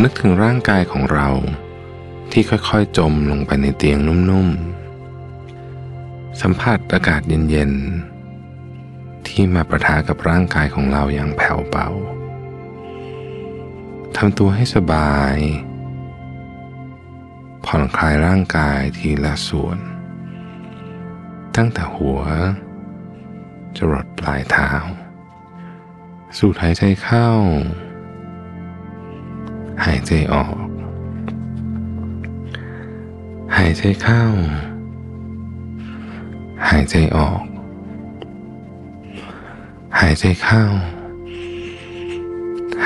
[0.02, 1.30] นึกถึงร่างกายของเรา
[2.32, 11.88] ที่ค่อยๆจมลงไปในเตียงนุ่มๆ สัมผัสอากาศเย็นๆ ที่มาประทะกับร่างกายของเราอย่างแผ่วเบา
[14.16, 15.36] ทำตัวให้สบาย
[17.66, 19.80] ผ่อนคลายร่างกายทีละส่วน
[21.56, 22.22] ตั้งแต่หัว
[23.78, 24.72] จรดปลายเท้า
[26.38, 27.30] สูดหายใจเข้า
[29.84, 30.55] หายใจออก
[33.57, 34.21] หายใจเข้า
[36.69, 37.41] หายใจออก
[39.99, 40.63] หายใจเข้า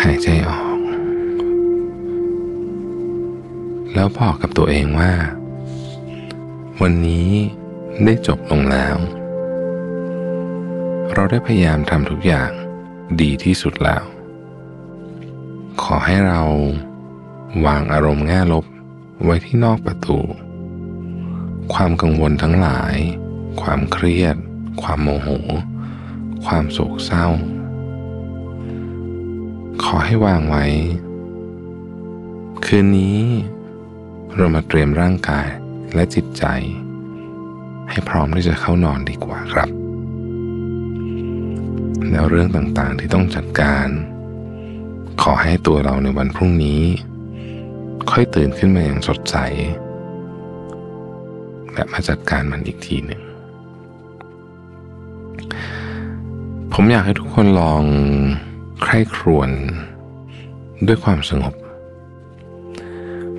[0.01, 0.77] หายใจออก
[3.93, 5.13] แล้วบอกกับตัวเองว่า
[6.81, 7.29] วันนี้
[8.05, 8.95] ได้จบลงแล้ว
[11.13, 12.51] เราได้พยายามทำทุกอย่าง
[13.21, 14.03] ดีที่สุดแล้ว
[15.83, 16.41] ขอให้เรา
[17.65, 18.65] วางอารมณ์แง่ลบ
[19.23, 20.19] ไว้ที่นอกประตู
[21.73, 22.95] ความกังวลทั้งหลาย
[23.61, 24.35] ความเครียด
[24.81, 25.29] ความโมโห
[26.45, 27.27] ความโศกเศร้า
[29.83, 30.65] ขอให้วางไว้
[32.65, 33.19] คืนนี้
[34.35, 35.47] เรามาเตรียมร่างกาย
[35.93, 36.45] และจิตใจ
[37.89, 39.69] ให้พร้อมที่จะเข้านอนดีกว่าครับ
[42.11, 43.87] แล้วเรื่องต่างๆที่ต้องจัดการ
[45.21, 46.81] ขอให้ตัวเราในวันพรุ่งนี้
[48.11, 49.35] ค่อยตื่นขึ้นมาอย่างสดใส
[51.73, 53.21] และมาจัดการมันอีกทีหนึ่ง
[56.73, 57.83] ผมอยากให้ทุกคนลอง
[58.81, 59.49] ใคร่ครวญ
[60.87, 61.53] ด้วยความสงบ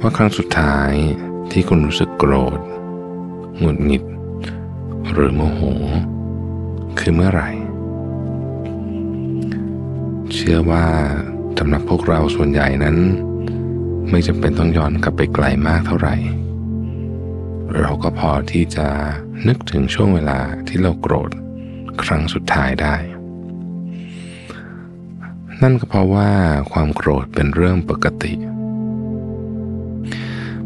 [0.00, 0.92] ว่าครั้งสุดท้าย
[1.50, 2.60] ที่คุณรู้สึกโกรธ
[3.58, 4.04] หงุดหงิด
[5.12, 5.60] หรือโมโห
[6.98, 7.50] คือเมื่อไหร่
[10.32, 10.86] เชื่อว่า
[11.58, 12.96] สำหรับพวกเราส่วนใหญ่นั้น
[14.10, 16.14] ไม่จำเป็นต้องย้อนกลับไปไกลมากเท่าไหร่
[17.78, 18.86] เราก็พอที่จะ
[19.48, 20.38] นึกถึงช่วงเวลา
[20.68, 21.30] ที่เราโกรธ
[22.02, 22.96] ครั้งสุดท้ายได้
[25.62, 26.30] นั่นก็เพราะว่า
[26.72, 28.34] ความโกรธเป็นเรื่องปกติ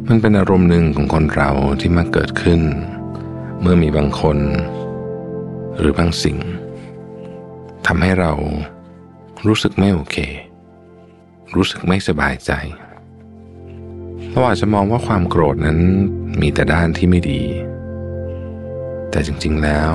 [0.08, 2.60] มันเป็นอารมณ์หนึ่งของคนเราที่มาเกิดขึ้น
[3.60, 4.38] เมื่อมีบางคน
[5.78, 6.38] หรือบางสิ่ง
[7.86, 8.32] ทำให้เรา
[9.46, 10.16] รู้สึกไม่โอเค
[11.56, 12.52] รู้สึกไม่สบายใจ
[14.30, 15.78] เราอาจจะมองว่าความโกรธนั้น
[16.40, 17.42] มีแต่ด้านที่ไม่ดี
[19.10, 19.94] แต่จริงๆแล้ว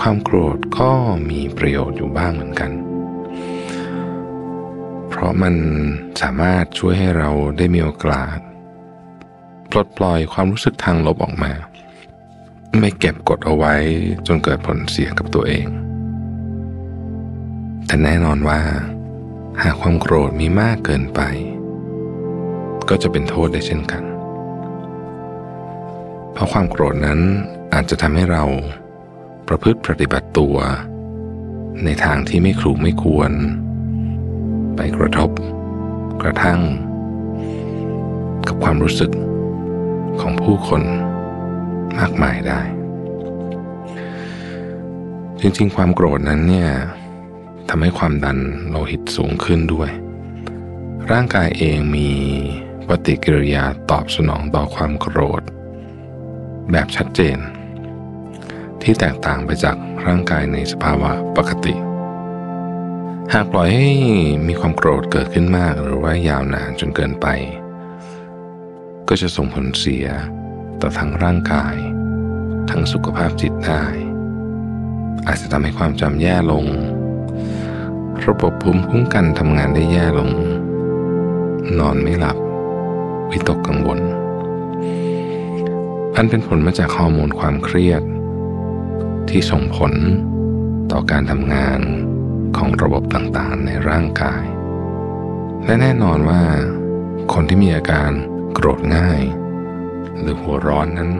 [0.00, 0.90] ความโกรธก็
[1.30, 2.70] มีประโยชน์อยู่บ้างเหมือนกัน
[5.08, 5.54] เพราะมัน
[6.22, 8.38] สามารถช่วยให้เราได้มีโอกาส
[9.70, 11.52] ปลดปล่อยความรู้สึกทางลบออกมา
[12.80, 13.74] ไม่เก็บกดเอาไว้
[14.26, 15.66] จนเกิดผลเสียกับตัวเอง
[17.86, 18.60] แต่แน่นอนว่า
[19.62, 21.20] หากความโกรธมีมากเกินไป
[22.88, 24.02] ก็จะเป็นโทษได้เช่นกัน
[26.32, 27.20] เพราะความโกรธนั้น
[27.74, 28.44] อาจจะทำให้เรา
[29.48, 30.56] ประพฤติปฏิบัติตัว
[31.84, 33.30] ในทางที่ไม่ครูไม่ควร
[34.76, 35.30] ไปกระทบ
[36.22, 36.60] กระทั่ง
[38.46, 39.10] กับความรู้สึก
[40.20, 40.82] ของผู้คน
[41.98, 42.60] มากมายได้
[45.40, 46.70] จริงๆ ความโกรธนั้นเนี่ย
[47.68, 48.38] ทำให้ความดัน
[48.68, 49.90] โลหิตสูงขึ้นด้วย
[51.10, 52.10] ร่างกายเองมี
[52.88, 55.42] ปฏิกิริยาตอบสนองต่อความโกรธ
[56.70, 57.38] แบบชัดเจน
[58.82, 61.74] ที่แตกต่างไปจากร่างกายในสภาวะปกติ
[63.34, 63.90] หากปล่อยให้
[64.46, 67.26] มีความโกรธเกิดขึ้นมากหรือว่ายาวนานจนเกินไป
[69.08, 70.06] ก็จะส่งผลเสีย
[70.80, 71.74] ต่อทั้งร่างกาย
[72.70, 73.84] ทั้งสุขภาพจิตได้
[75.26, 76.66] อาจจะทำให้ความจำแย่ลง
[78.28, 80.30] ระบบภูมิคุ้มกันทำงานได้แย่ลง
[81.78, 82.36] นอนไม่หลับ
[83.30, 84.00] วิตกกังวล
[86.16, 88.02] อันเป็นผลมาจากฮอร์โมนความเครียด
[89.28, 89.92] ที่ส่งผล
[90.92, 91.80] ต่อการทำงาน
[92.56, 94.42] ของระบบต่างๆ ในร่างกาย
[95.64, 96.42] และแน่นอนว่า
[97.32, 98.10] คนที่มีอาการ
[98.54, 99.22] โกรธง่าย
[100.20, 101.10] หรือหัวร้อนนั้น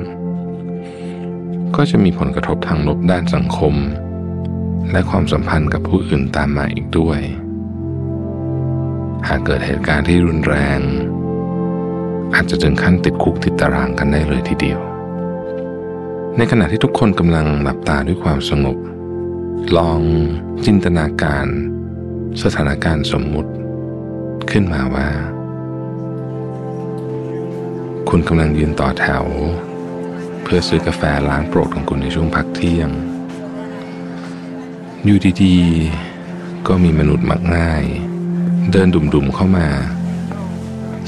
[1.77, 3.75] ก็จะมีผลกระทบทางลบด้านสังคม
[4.93, 7.21] และความสัมพันธ์กับผู้อื่นตามมาอีกด้วย
[9.29, 10.81] หากเกิดเหตุการณ์ที่รุนแรง
[12.35, 14.81] อาจจะถึงขั้นติดคุกติดตารางกันได้เลยทีเดียว
[16.37, 18.77] ในขณะที่ทุกคนกำลังหลับตาด้วยความสงบ
[19.77, 20.01] ลอง
[20.65, 21.47] จินตนาการ
[22.43, 23.51] สถานการณ์สมมุติ
[24.51, 25.09] ขึ้นมาว่า
[28.09, 29.25] คุณกำลังยืนต่อแถว
[30.43, 32.91] เพื่อซื้อกาแฟร้านโปรดของคุณในช่วงพักเที่ยง
[35.09, 37.85] อยู่ดีๆ ก็มีมนุษย์มักง่าย
[38.73, 39.69] เดินดุ่มๆเข้ามา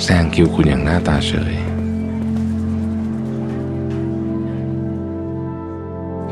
[0.02, 1.54] แซงคิวคุณอย่างหน้าตาเฉย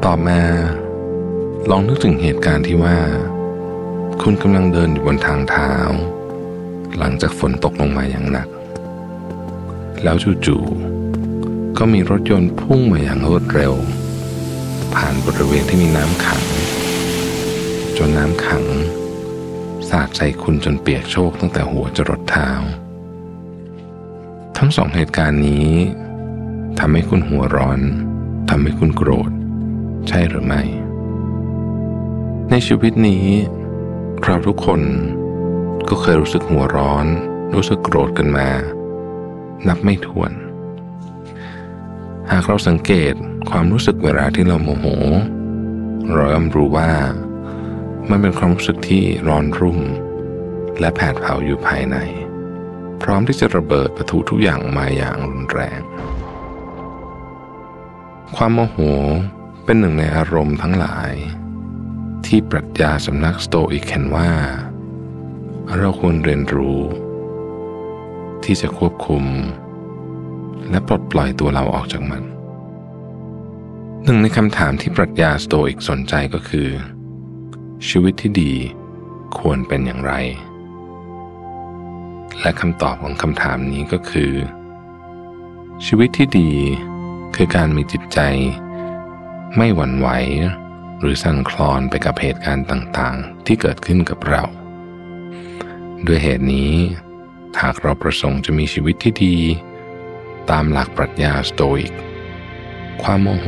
[0.05, 0.41] ต่อมา
[1.71, 2.99] ลองนึกถึงเหตุการณ์ที่ว่า
[4.23, 5.73] คุณกำลังเดินอยู่บนทางเท้า
[6.99, 8.49] หลังจากฝนตกลงมาอย่างหนัก
[10.03, 13.75] แล้วจู่ๆก็มีรถยนต์พุ่งมาอย่างรวดเร็ว
[14.95, 16.43] ผ่านบริเวณที่มีน้ำขัง
[17.97, 18.65] จนน้ำขัง
[19.89, 22.51] สาดใส่คุณจนเปียกโชกตั้งแต่หัวจรดเท้า
[24.57, 25.69] ทั้งสองเหตุการณ์นี้
[26.79, 27.81] ทำให้คุณหัวร้อน
[28.51, 29.31] ทำให้คุณโกรธ
[30.09, 30.63] ใช่หรือไม่
[32.51, 33.27] ในชีวิตนี้
[34.23, 34.81] เราทุกคน
[35.89, 37.07] ก็เคยรู้สึกหัวร้อน
[37.55, 38.49] รู้สึกโกรธกันมา
[39.69, 40.33] นับไม่ถ้วน
[42.31, 43.15] หากเราสังเกต
[43.51, 44.87] ความรู้สึกเวลาที่เราโมโห
[46.13, 46.91] เราย่อมรู้ว่า
[48.11, 49.81] มันเป็นความรู้สึกที่ร้อนรุ่ม
[50.81, 51.97] และแผดเผาอยู่ภายใน
[53.03, 55.81] พร้อมที่จะระเบิดปะทุทุกอย่างมาอย่างรุนแรง
[58.37, 58.79] ความโมโห
[59.65, 61.13] เป็นหนึ่งในอารมณ์ทั้งหลาย
[62.27, 64.31] ที่ปรัชญาสำนักสโตอิกเห็นว่า
[65.77, 66.81] เราควรเรียนรู้
[68.45, 69.25] ที่จะควบคุม
[70.71, 72.23] และปลดปล่อยตัวเราออกจากมัน
[74.05, 76.69] หนึ่งในคำถามที่ปรัชญาสโตอิกสนใจก็คือ
[77.89, 78.53] ชีวิตที่ดี
[79.39, 80.13] ควรเป็นอย่างไร
[82.41, 84.33] และคำตอบของคำถามนี้ก็คือ
[85.87, 86.51] ชีวิตที่ดี
[87.37, 88.19] คือการมีจิตใจ
[89.57, 90.09] ไม่หวั่นไหว
[91.01, 94.45] หรือสั่นคลอนไปกับเหตุการณ์ต่างๆ ที่เกิดขึ้นกับเรา
[96.07, 96.73] ด้วยเหตุนี้
[97.61, 99.37] หากเราประสงค์จะมีชีวิตที่ดี
[100.51, 101.93] ตามหลักปรัชญาสโตอิก
[103.03, 103.47] ความโมโห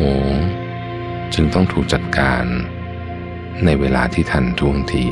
[1.35, 2.45] จึงต้องถูกจัดการ
[3.65, 5.07] ในเวลาที่ทันท่วงที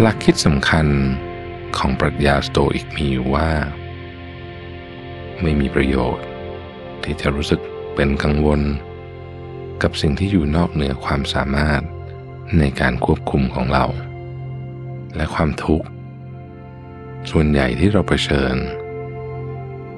[0.00, 0.86] หลักคิดสำคัญ
[1.76, 3.50] ของปรัชญาสโตอิกมีอยู่ว่า
[5.40, 6.26] ไม่มีประโยชน์
[7.02, 7.60] ที่จะรู้สึก
[7.94, 8.60] เป็นกังวล
[9.82, 11.82] กับสิ่งที่อยู่นอกเหนือความสามารถ
[12.58, 13.86] ในการควบคุมของเรา
[15.16, 15.86] และความทุกข์
[17.30, 18.54] ส่วนใหญ่ที่เราเผชิญ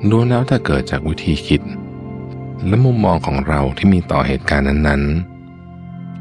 [0.08, 1.62] ล้วนแล้วแต่เกิดจากวิธีคิด
[2.66, 5.33] และมุมมองของเราที่มีต่อเหตุการณ์นั้นๆ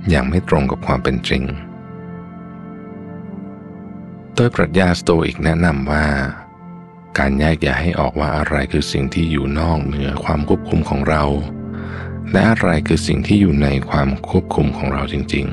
[0.10, 1.43] อย่างไม่ตรงกับความเป็นจริง
[4.36, 6.06] โดยปรัชญาสโตอิกแนะนำว่า
[7.18, 11.24] การแยกแยะให้ออกว่าอะไรคือสิ่งที่อยู่นอกเหนือความควบคุมของเรา
[12.32, 15.45] และอะไรคือสิ่งที่อยู่ในความควบคุมของเราจริง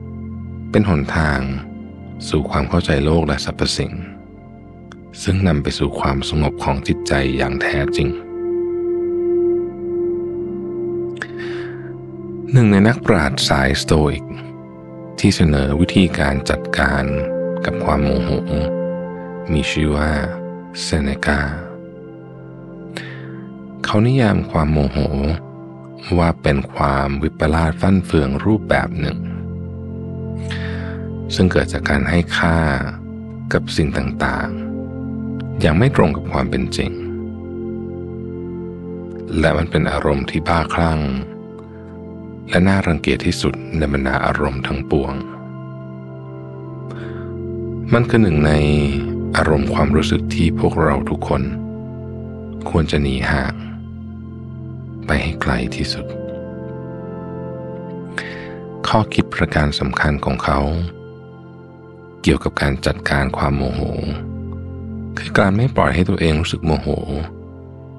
[0.00, 1.40] ๆ เป็นหนทาง
[2.28, 3.92] สู่ความเข้าใจโลกและสรรพสิ่ง
[5.22, 8.08] ซึ่งนำไปสู่ความสงบของจิตใจอย่างแท้จริง
[12.54, 14.24] หนึ่งในนักปราชญ์สายสโตอิก
[15.18, 17.04] ที่เสนอวิธีการจัดการ
[17.64, 18.30] กับความโมโห
[19.52, 20.10] มีชื่อว่า
[20.82, 21.40] เซเนกา
[23.84, 24.98] เขานิยามความโมโห
[26.18, 29.18] ว่าเป็นความวิปลาสฟั่นเฟืองรูปแบบหนึ่ง
[31.34, 32.58] ซึ่งเกิดจากการให้ค่า
[33.52, 36.92] กับสิ่งต่างๆ อย่างไม่ตรงกับความเป็นจริง
[39.38, 41.00] และมันเป็นอารมณ์ที่บ้าคลั่ง
[42.50, 45.14] และน่ารังเกียจที่สุดในบรรดาอารมณ์ทั้งปวง
[47.92, 48.52] มันคือหนึ่งใน
[49.36, 51.42] อารมณ์ความรู้สึกที่พวกเราทุกคน
[52.70, 53.54] ควรจะหนีห่าง
[55.06, 56.06] ไปให้ไกลที่สุด
[58.88, 60.60] ข้อคิดประการสำคัญของเขา
[62.22, 63.80] เกี่ยวกับการจัดการความโมโห
[65.18, 66.88] คือการไม่ปล่อยให้ตัวเองรู้สึกโมโห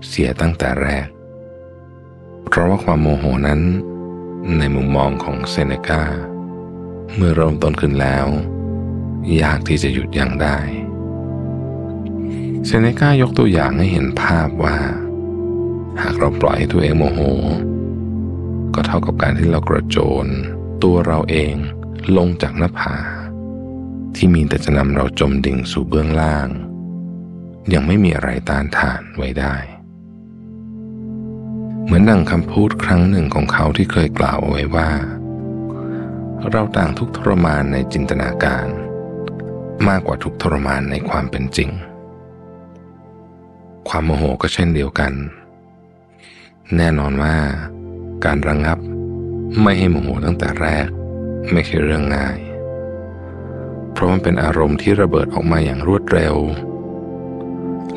[0.07, 1.07] เสียตั้งแต่แรก
[2.47, 3.61] เพราะว่าความโมโหนั้น
[4.57, 6.03] ในมุมมองของเซเนกา
[7.15, 8.27] เมื่อเริ่มต้นขึ้นแล้ว
[9.41, 10.57] ยากที่จะหยุดยั้งได้
[12.65, 14.77] เซเนกายกตัวอย่างให้เห็นภาพว่า
[16.01, 17.19] หากเราปล่อยให้ตัวเองโมโห
[18.75, 20.27] ก็เท่ากับการที่เรากระโจน
[20.83, 21.55] ตัวเราเอง
[22.17, 22.97] ลงจากหน้าผา
[24.15, 26.47] ที่มีแต่จะนำเราจมดิ่งสู่เบื้องล่าง
[27.73, 29.55] ยังไม่มีอะไรต้านทานไว้ได้
[31.85, 34.89] เหมือนดังคำพูดครั้งหนึ่งของเขาที่เคยกล่าวเอาไว้ว่า
[36.51, 38.67] เราต่างทุกทรมานในจินตนาการ
[39.87, 41.69] มากกว่าทุกทรมานในความเป็นจริง
[43.89, 45.13] ความโมโหก็เช่นเดียวกัน
[46.77, 47.35] แน่นอนว่า
[48.25, 48.79] การระงงับ
[49.61, 50.87] ไม่ให้โมโหตั้งแต่แรก
[51.51, 52.37] ไม่ใช่เรื่องง่าย
[53.93, 56.35] เพราะมันเป็นอารมณ์ที่ระเบิดออกมาอย่างรวดเร็ว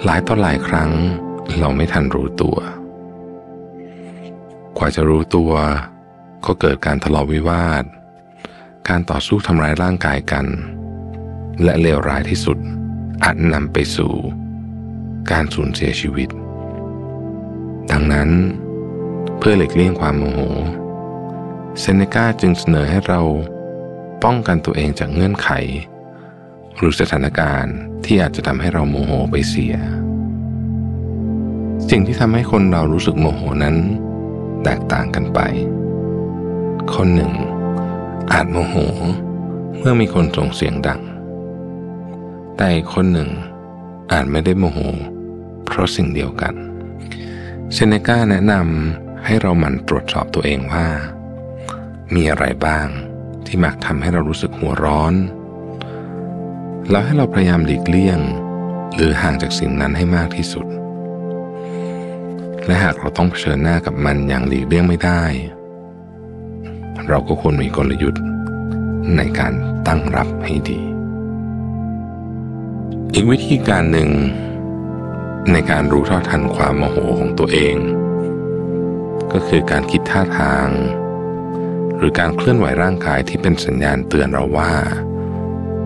[0.05, 0.91] หลายต่อหลายครั้ง
[1.59, 2.59] เราไม่ทันรู้ตัว
[4.79, 5.53] กว่าจะรู้ตัว
[6.47, 7.85] ก็เกิดการทะเลาะวิวาท
[8.89, 10.47] การต่อสู้ทำร้ายร่างกายกัน
[11.63, 12.59] และเลวร้ายที่สุด
[13.25, 14.13] อาจนำไปสู่
[15.31, 16.29] การสูญเสียชีวิต
[17.91, 18.31] ดังนั้น
[19.39, 20.41] เพื่อหลีกเลี่ยงความโมโห
[21.81, 23.21] เซเนกาจึงเสนอให้เรา
[24.25, 25.49] ป้องกันตัวเองจากเงื่อนไข
[26.77, 29.75] หรือสถานการณ์ที่อาจจะทำให้เราโมโหไปเสีย
[31.91, 33.77] สิ่งที่ทำให้คนเรารู้สึกโมโหนั้น
[34.65, 35.41] แตกต่างกันไป
[36.95, 37.33] คนหนึ่ง
[38.33, 38.77] อาจโมโห
[39.79, 41.03] เมื่อมีคนส่งเสียงดัง
[42.57, 43.31] แต่คนหนึ่ง
[44.13, 44.79] อาจไม่ได้โมโห
[45.65, 46.55] เพราะสิ่งเดียวกัน
[47.73, 50.87] เซเนกาแนะนำให้เราหมั่นตรวจสอบตัวเองว่า
[52.15, 52.87] มีอะไรบ้าง
[53.47, 55.15] ที่มักทำให้เรารู้สึกหัวร้อน
[56.91, 58.19] แล้วให้เราพยายามหลีกเลี่ยง
[58.95, 60.67] หรือห่างจากสิ่งนั้นให้มากที่สุด
[62.67, 65.23] และหากเราต้องเผชิญหน้ากับมันอย่างหลีกเลี่ยงไม่ได้
[67.09, 68.23] เราก็ควรมีกลยุทธ์
[69.17, 69.53] ในการ
[69.87, 70.81] ตั้งรับให้ดี
[73.13, 74.11] อีกวิธีการหนึ่ง
[75.53, 77.77] ในการรู้เท่าทันความโมโหของตัวเอง
[79.33, 80.69] ก็คือการคิดท่าทาง
[81.97, 84.73] หรือการเคลื่อนไหวร่างกายที่เป็นสัญญาณเตือนเราว่า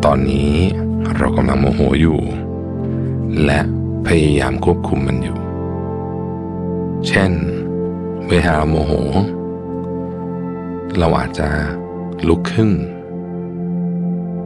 [0.05, 0.53] ตอนนี้
[1.17, 2.21] เรากำลังโมโหอยู่
[3.45, 3.61] และ
[4.07, 5.39] พยายามควบคุมมันอยู่
[7.09, 7.33] เช่น
[8.29, 8.93] เวลาเราโมโห
[10.99, 11.49] เราอาจจะ
[12.29, 12.71] ลุกขึ้น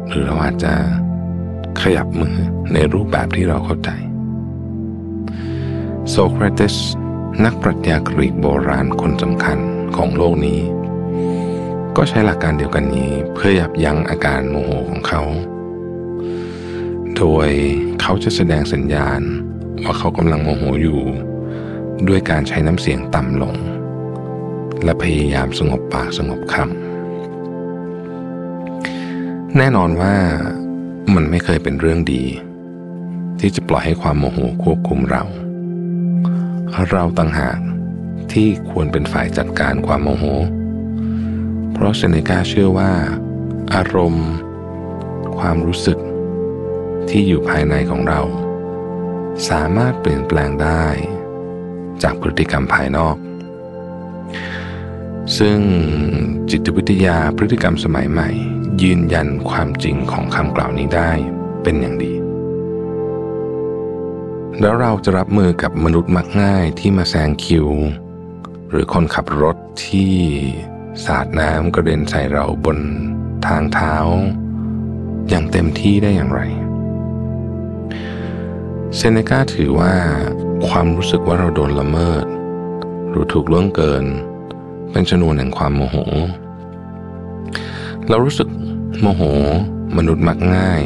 [0.09, 0.73] หรือเราอาจจะ
[1.81, 2.37] ขยับมือ
[2.73, 3.91] ในรูปแบบที่เราเข้าใจ
[6.09, 6.77] โซเครติส
[7.45, 9.59] นักปรัชญากรีกโบราณคนสำคัญ
[9.97, 10.61] ของโลกนี้
[11.97, 15.23] ก็ใช้หลักการเดียวกันนี้เพื่อยับยั้งอาการโมโหของเขา
[17.17, 17.49] โดย
[18.01, 19.21] เขาจะแสดงสัญญาณ
[19.85, 21.01] ว่าเขากำลังโมโหอยู่
[22.09, 23.55] ด้วยการใช้น้ำเสียงต่ำลง
[24.85, 26.77] และพยายามสงบปากสงบคำ
[29.57, 30.15] แน่นอนว่า
[31.15, 32.25] มันไม่เคยเป็นเรื่องดี
[33.41, 35.25] ที่จะปล่อยให้ความโมโหควบคุมเรา
[36.91, 37.59] เราต่างหาก
[38.33, 40.25] ที่ควรเป็นฝ่ายจัดการความโมโห
[41.73, 42.93] เพราะเซเนกาเชื่อว่า
[43.75, 44.29] อารมณ์
[45.39, 45.99] ความรู้สึก
[47.11, 48.21] ที่อยู่ภายในของเรา
[49.49, 50.85] สามารถเปลี่ยนแปลงได้
[52.03, 53.17] จากพฤติกรรมภายนอก
[55.39, 55.59] ซึ่ง
[56.51, 58.29] จิตวิทยาพฤติกรรมสมัยใหม่
[58.83, 61.11] ยืนยันความจริงของคำกล่าวนี้ได้
[61.63, 62.13] เป็นอย่างดี
[64.61, 67.69] แล้วเราจะรับมือกับมนุษย์มักง่ายที่มาแซงคิว
[68.71, 70.15] หรือคนขับรถที่
[71.05, 72.79] สาดน้ำกระเด็นใส่เราบน
[73.47, 73.95] ทางเท้า
[75.29, 76.41] อย่างเต็มที่ได้อย่างไร
[78.97, 79.95] เซเนกาถือว่า
[80.69, 82.25] ความรู้สึกว่าเราโดนละเมิด
[83.11, 84.05] หรือถูกล่วงเกิน
[84.93, 85.97] เป็นชนวนแห่งความโมโห
[88.09, 88.49] เรารู้สึก
[89.01, 89.23] โมโห
[89.97, 90.83] มนุษย์มักง่าย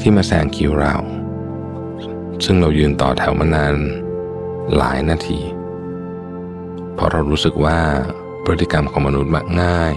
[0.00, 0.94] ที่มาแซงคิวเรา
[2.44, 3.74] ซึ่งเรายืนต่อแถวมานาน
[4.76, 5.40] หลายนาที
[6.94, 7.78] เพราะเรารู้สึกว่า
[8.44, 9.94] พฤติกรรมของมนุษย์มักง่าย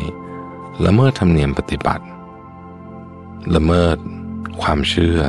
[0.85, 2.05] ละเมิดธรรมเนียมปฏิบัติ
[3.55, 3.97] ละเมิด
[4.61, 5.19] ความเชื่อ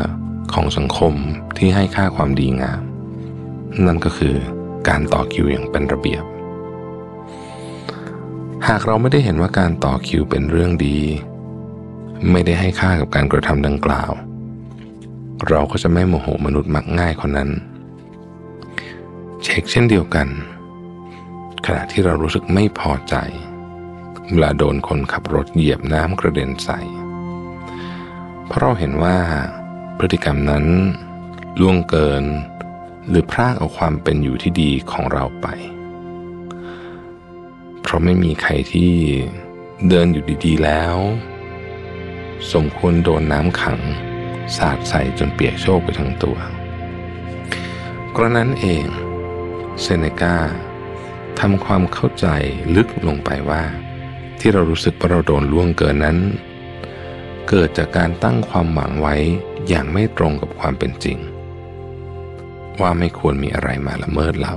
[0.52, 1.14] ของสังคม
[1.56, 2.82] ที่ให้ค่าความดีงาม
[3.86, 4.34] นั่นก็คือ
[4.88, 6.24] การต่อคิวอย่างเป็นระเบียบ
[8.68, 10.98] หากเราไม่ได้เห็นว่าการต่อคิวเป็นเรื่องดี
[12.30, 14.12] ไม่ได้ให้ค่ากับการกระทำดังกล่าว
[15.48, 17.50] เราก็จะไม่โมโหมนุษย์มักง่ายคนนั้น
[19.42, 20.28] เช็คเช่นเดียวกัน
[21.66, 23.14] ขณะที่เรารู้สึกไม่พอใจ
[24.30, 26.80] เวลาโดนคนขับรถเหยียบน้ำกระเด็นใส่
[28.46, 29.16] เพราะเราเห็นว่า
[29.98, 30.64] พฤติกรรมนั้น
[31.60, 32.24] ล่วงเกิน
[33.10, 35.46] หรือพรากเอาความเป็นอยู่ที่ดีของเราไป
[37.80, 38.92] เพราะไม่มีใครที่
[39.88, 40.96] เดินอยู่ดีๆแล้ว
[42.52, 43.80] สมควรโดนน้ำขัง
[44.56, 46.38] สาดใส่จนเปียกโชกไปทั้งตัว
[48.16, 48.84] กระนั้นเอง
[49.80, 50.36] เซเนกา
[51.40, 52.26] ทำความเข้าใจ
[52.76, 53.62] ลึกลงไปว่า
[54.40, 56.18] ที่เรารู้สึกว่าเราโดนล่วงเกินนั้น
[57.48, 59.16] เกิดจากการตั้งความหวังไว้
[59.68, 61.18] อย่างไม่ตรงกับความเป็นจริง
[62.80, 64.54] ว่าไม่ควรมีอะไรมาละเมิดเรา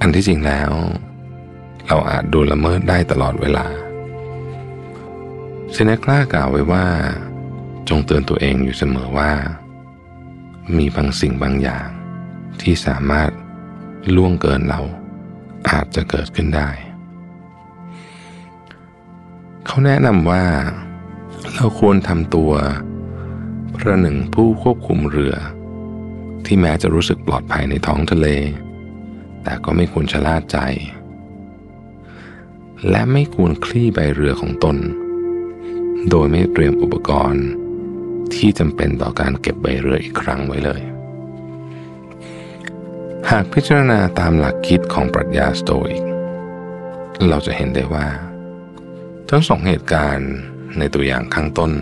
[0.00, 0.70] อันที่จริงแล้ว
[1.88, 3.66] เราอาจโดนละเมิดได้ตลอดเวลา
[5.72, 6.86] เซเนกล้ากล่าวไว้ว่า
[7.88, 9.30] จงเตือนตัวเองอยู่เสมอว่า
[10.76, 11.88] มีบางสิ่งบางอย่าง
[12.60, 13.30] ที่สามารถ
[14.14, 14.80] ล่วงเกินเรา
[15.70, 16.68] อาจจะเกิดขึ้นได้
[19.66, 20.44] เขาแนะนำว่า
[21.54, 22.52] เราควรทำตัว
[23.74, 25.34] ประหนึ่งผู้ควบคุมเรือ
[26.46, 28.26] ที่แม้จะรู้สึกปลอดภัยในท้องทะเล
[29.42, 30.58] แต่ก็ไม่ควรชะล่าใจ
[32.90, 34.76] และไม่ควรคลี่ใบเรือของตน
[36.10, 37.46] โดยไม่เตรียมอุปกรณ์
[38.34, 40.80] ที่จำเป็นต่อการเก็บใบเรืออีกครั้งไว้เลย
[43.30, 46.04] หากพิจารณาตามหลักคิดของปรัชญาสโตอิก
[47.28, 48.06] เราจะเห็นได้ว่า
[49.30, 50.32] ทั้งสองเหตุการณ์
[50.78, 51.72] ในตัวอย่างข้างต้น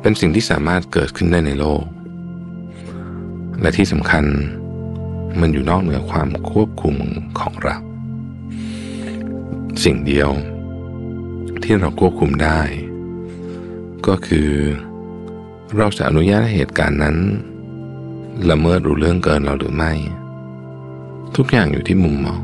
[0.00, 1.84] เป็นสิ่งที่สามารถเกิดขึ้นได้ในโลก
[3.60, 4.24] และที่สำคัญ
[5.40, 6.96] มันอยู่นอกเหนือความควบคุม
[7.40, 7.76] ของเรา
[9.84, 10.30] สิ่งเดียว
[11.62, 12.60] ที่เราควบคุมได้
[14.06, 14.50] ก็คือ
[15.76, 17.16] เราจะอนุญาตให้เหตุการณ์นั้น
[18.50, 19.92] ละเมิดรู้เรื่องเกินเราหรือไม่
[21.36, 22.40] ทุกอย่างอยู่ที่มุมมอง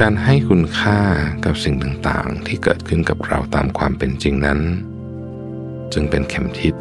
[0.00, 1.00] การให้คุณค่า
[1.44, 4.58] กับสิ่งต่างๆ ที่เกิดขึ้นกับเราตามความเป็นจริงนั้น
[5.92, 6.74] จึงเป็นเข็มทิศ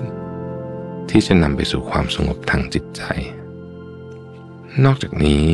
[1.09, 3.03] ที่จะนำไปสู่ความสงบทางจิตใจ
[4.85, 5.47] นอกจากนี้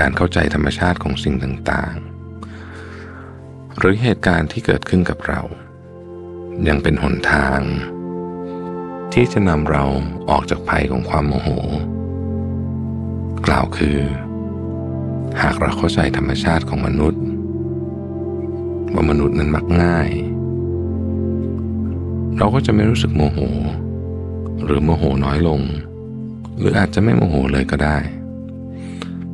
[0.00, 5.40] การเข้าใจธรรมชาติของสิ่งต่างๆ หรือเหตุการณ์ที่เกิดขึ้นกับเรา
[6.68, 7.60] ยังเป็นหนทาง
[9.12, 9.84] ที่จะนำเรา
[10.30, 11.48] ออกจากภัยของความโมโห
[13.46, 13.98] กล่าวคือ
[15.42, 17.22] หากเราเข้าใจธรรมชาติของมนุษย์
[18.92, 20.10] ว่ามนุษย์นั้นมักง่าย
[22.38, 23.38] เราก็จะไม่รู้สึกโมโห
[24.64, 25.60] หรือโมโหน้อยลง
[26.58, 27.98] หรืออาจจะไม่โมโหเลยก็ได้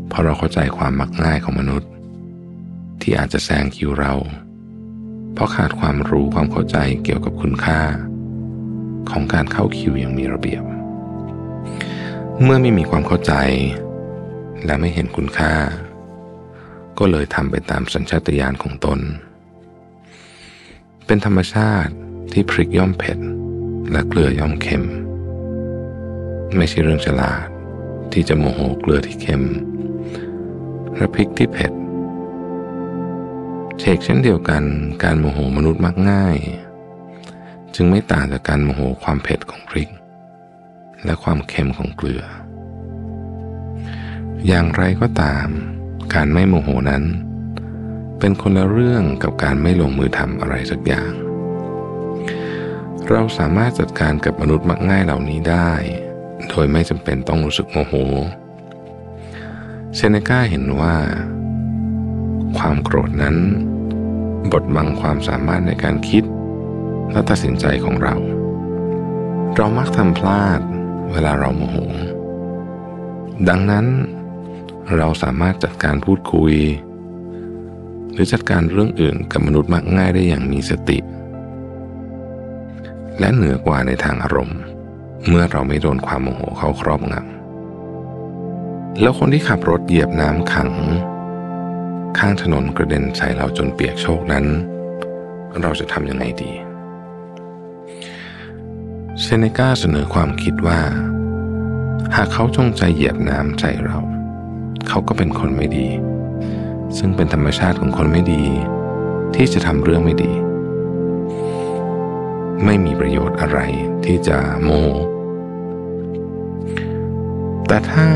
[0.09, 1.91] เพราะเราเข้าใจความมักง่ายของมนุษย์
[3.01, 4.15] ที่อาจจะแซงคิวเรา
[5.35, 7.81] เพราะขาดความรู้ความเข้าใจเกี่ยวกับคุณค่า
[9.11, 10.63] ของการเข้าคิวอย่างมีระเบียบ
[12.43, 13.35] เมื่อไม่มีความเข้าใจ
[14.65, 15.55] และไม่เห็นคุณค่า
[16.99, 19.01] ก็เลยทำไปตามสัญชาตญาณของตน
[21.07, 21.93] เป็นธรรมชาติ
[22.33, 23.19] ที่พริกย่อมเผ็ด
[23.91, 24.85] และเกลือย่อมเค็ม
[26.57, 27.47] ไม่ใช่เรื่องฉลาด
[28.13, 29.43] ที่จะโมโหเกลือที่เค็ม
[30.97, 31.73] และพริกที่เผ็ด
[33.79, 34.63] เชกเช่นเดียวกัน
[35.05, 36.37] การโมโหมนุษย์มักง่าย
[37.75, 39.91] จึงไม่ต่างจากการโมโหความเผ็ดของพริก
[41.05, 42.23] และความเค็มของเกลือ
[44.47, 45.47] อย่างไรก็ตาม
[46.15, 47.05] การไม่โมโหนั้น
[48.19, 51.11] เป็นคนละเรื่องกับการไม่ลงมือทำอะไรสักอย่าง
[53.13, 55.71] เราสามารถจัดการกับมนุษย์มักง่ายเหล่านี้ได้
[56.49, 57.95] โดยไม่จำเป็นต้องรู้สึกโมโห
[59.95, 60.97] เซเนกาเห็นว่า
[62.59, 63.37] ความโกรธนั้น
[64.53, 66.25] บดบังความสามารถในการคิด
[67.13, 68.15] และตัดสินใจของเรา
[69.57, 70.61] เรามักทำพลาด
[71.13, 71.77] เวลาเราโมโห
[73.49, 73.87] ดังนั้น
[74.97, 76.55] เราสามารถจัดการพูดคุย
[78.13, 80.99] หรือจัดการเรื่องอื่นกับมนุษย์มักง่ายได้อย่างมีสติ
[83.21, 84.59] และเหนือกว่าในทางอารมณ์
[85.29, 90.71] เมื่อเราไม่โดนความโมโหเขาครอบงำแล้วคนที่ขับรถเหยียบน้ำขัง
[92.19, 94.45] ข้างถนนกระเด็นใส่เราจนเปียกโชกนั้น
[95.63, 96.53] เราจะทำยังไงดี
[99.21, 100.81] เซเนกาเสนอความคิดว่า
[102.17, 103.99] หากเขาจงใจเหยียบน้ำใส่เรา
[104.89, 105.89] เขาก็เป็นคนไม่ดี
[106.99, 108.45] ซึ่งเป็นธรรมชาติของคนไม่ดี
[109.35, 110.33] ที่จะทำเรื่องไม่ดี
[112.65, 113.59] ไม่มีประโยชน์อะไร
[114.05, 114.89] ที่จะโมโห
[117.67, 118.07] แต่ถ้า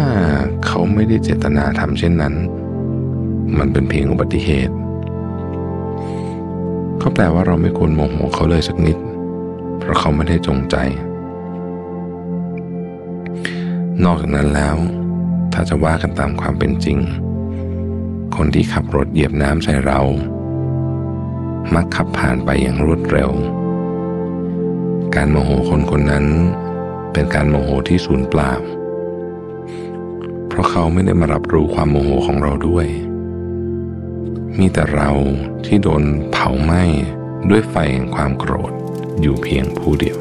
[0.66, 2.34] เขาไม่ได้เจตนาทำเช่นนั้น
[3.58, 4.74] มันเป็นเพียงอุบัติเหตุ
[7.02, 8.98] ก็แปลว่าเราไม่ควรโมโหเขาเลยสักนิด
[9.78, 10.76] เพราะเขาไม่ได้จงใจ
[14.04, 14.76] นอกจากนั้นแล้ว
[15.52, 16.98] ถ้าจะว่ากันตามความเป็นจริง
[18.36, 20.00] คนที่ขับรถเหยียบน้ำใส่เรา
[21.74, 23.30] มักขับผ่านไปอย่างรวดเร็ว
[25.18, 26.26] การโมโหคนคนนั้น
[27.12, 28.52] เป็นการโมโหที่สูญเปล่า
[30.48, 32.86] เพราะเขาไม่ได้มารับรู้ความโมโหของเราด้วย
[34.58, 35.10] มีแต่เรา
[35.66, 36.02] ที่โดน
[36.32, 36.82] เผาไหม้
[37.50, 38.72] ด้วยไฟแห่งความโกรธ
[39.20, 40.18] อยู่เพียงผู้เดียว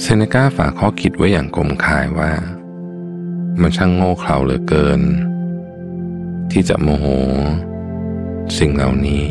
[0.00, 2.30] เซเนกาฝากข้อคิดไว้อย่างกลมคายว่า
[3.60, 5.00] มันช่างโง่เขลาเหลือเกิน
[6.50, 7.06] ที่จะโมโห
[8.58, 9.26] สิ่งเหล่านี้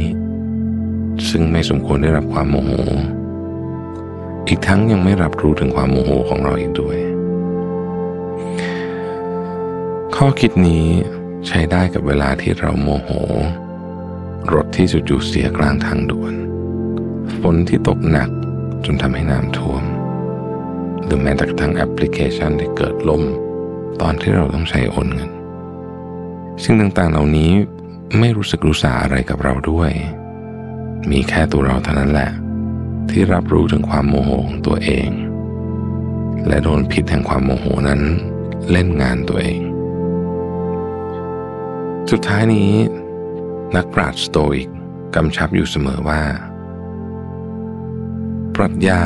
[1.29, 2.71] ซึ่งไม่สมควรได้รับความโมโห
[4.47, 6.97] อีกทั้งยังไม่รับรู้ถึงความโมโหของเราอีกด้วย
[10.15, 10.85] ข้อคิดนี้
[11.47, 13.09] ใช้ได้กับเวลาที่เราโมโห
[14.53, 16.33] รถที่จู่ๆเสียกลางทางด่วน
[17.39, 18.29] ฝนที่ตกหนัก
[18.85, 19.83] จนทำให้น้ำท่วม
[21.03, 23.23] หรือแม้แต่กระทั่งแอปพลิเคชันที่เกิดล่ม
[24.01, 25.31] ตอนที่เราต้องใช้โอนเงิน
[26.63, 27.51] สิ่งต่างๆเหล่านี้
[28.19, 29.91] ไม่รู้สึกรู้สาอะไรกับเราด้วย
[31.11, 32.31] มีแค่ตัวเราเท่านั้นแหละ
[33.09, 35.09] ที่รับรู้ถึงความโมโหของตัวเอง
[36.47, 38.01] และโดนพิษแห่งความโมโหนั้น
[38.71, 39.61] เล่นงานตัวเอง
[42.11, 42.71] สุดท้ายนี้
[43.75, 44.69] นักปราชญ์สโตอิก
[45.15, 46.21] กำชับอยู่เสมอว่า
[48.55, 49.03] ปรัชญา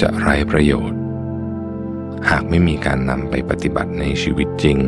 [0.00, 0.98] จะไร้ประโยชน์
[2.30, 4.78] หากไม่มีการนำไปปฏิบัติในชีวิตจริง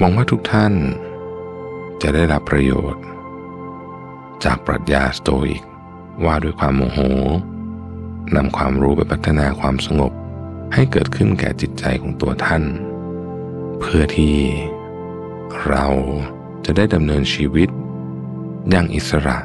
[0.00, 0.74] หวังว่าทุกท่าน
[2.02, 3.04] จะได้รับประโยชน์
[4.44, 5.62] จากปรัชญาสโตอิก
[6.24, 6.98] ว่าด้วยความโมโห
[8.36, 10.12] นำความรู้ไปพัฒนาความสงบ
[10.74, 12.62] ให้เกิดขึ้นแก่จิตใจของตัวท่าน
[13.80, 14.36] เพื่อที่
[15.66, 15.86] เรา
[16.64, 17.68] จะได้ดำเนินชีวิต
[18.70, 19.38] อย่างอิสระ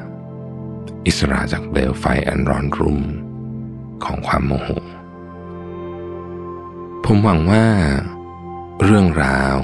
[1.05, 2.99] อิสระจากเปลวไฟอันร้อนรุ่ม
[4.05, 4.69] ของความโมโห
[7.03, 7.65] ผมหวังว่า
[8.83, 9.57] เรื่องราว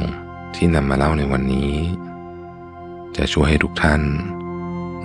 [0.55, 1.73] ที่นำมาเล่าในวันนี้
[3.17, 4.01] จะช่วยให้ทุกท่าน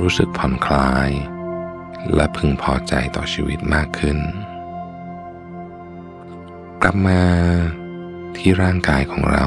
[0.00, 1.10] รู้สึกผ่อนคลาย
[2.14, 4.18] และพึงพอใจต่อชีวิตมากขึ้น
[6.82, 7.22] กลับมา
[8.36, 9.46] ที่ร่างกายของเรา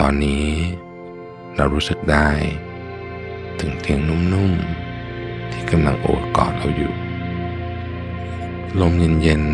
[0.00, 0.48] ตอนนี้
[1.56, 2.28] เรารู้สึกได้
[3.60, 6.94] ถึงเตียงนุ่มๆ ที่กำลังโอบกอดเราอยู่
[8.80, 8.92] ลม
[9.22, 9.44] เย็น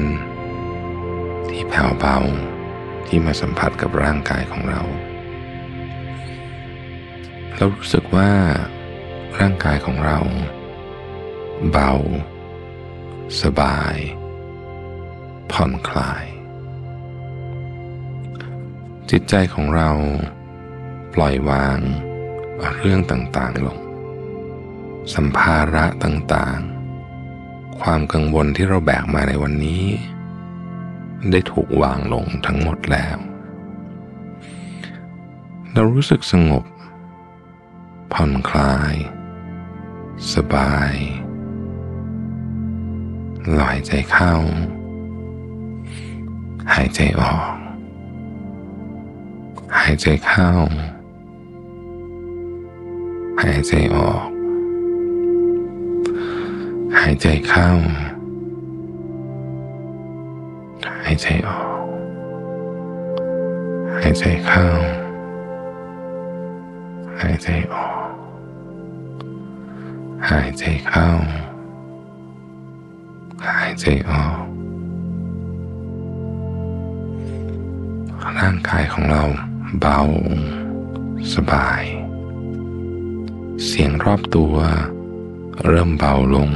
[0.68, 2.18] ๆ ที่แผ่วเบา
[3.06, 4.82] ที่มาสัมผัสกับร่างกายของเรา
[7.56, 8.30] เรารู้สึกว่า
[9.40, 10.18] ร่างกายของเรา
[11.70, 11.92] เบา
[13.42, 13.96] สบาย
[15.52, 16.24] ผ่อนคลาย
[19.10, 19.90] จิตใจของเรา
[21.14, 21.78] ปล่อยวาง
[22.80, 23.78] เรื่องต่างๆลง
[25.14, 29.84] สัมภาระต่างๆ ความกังวลที่เราแบกมาในวันนี้
[31.32, 33.18] ได้ถูกวางลงทั้งหมดแล้ว
[35.72, 36.64] เรารู้สึกสงบ
[38.12, 38.94] ผ่อนคลาย
[40.34, 40.94] สบาย
[43.58, 44.34] ลอยใจเข้า
[46.74, 47.54] หายใจออก
[49.80, 50.50] หายใจเข้า
[53.42, 54.28] หายใจออก
[56.98, 57.70] หายใจเข้า
[61.08, 61.68] หายใจออก
[64.02, 64.66] หายใจเข้า
[67.20, 68.08] หายใจออก
[70.30, 71.08] หายใจเข้า
[73.46, 74.38] หายใจออก
[78.38, 79.24] ร่างกายของเรา
[79.80, 80.00] เบา
[81.34, 81.82] สบาย
[83.64, 84.54] เสียงรอบตัว
[85.64, 86.50] เริ่มเบาลง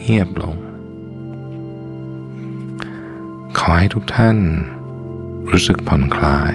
[0.00, 0.56] เงียบลง
[3.58, 4.38] ขอให้ทุกท่าน
[5.50, 6.54] รู้สึกผ่อนคลาย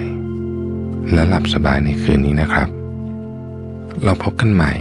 [1.12, 2.68] และหลับสบายในคืนนี้นะครับ
[4.04, 4.72] เราพบกันใหม่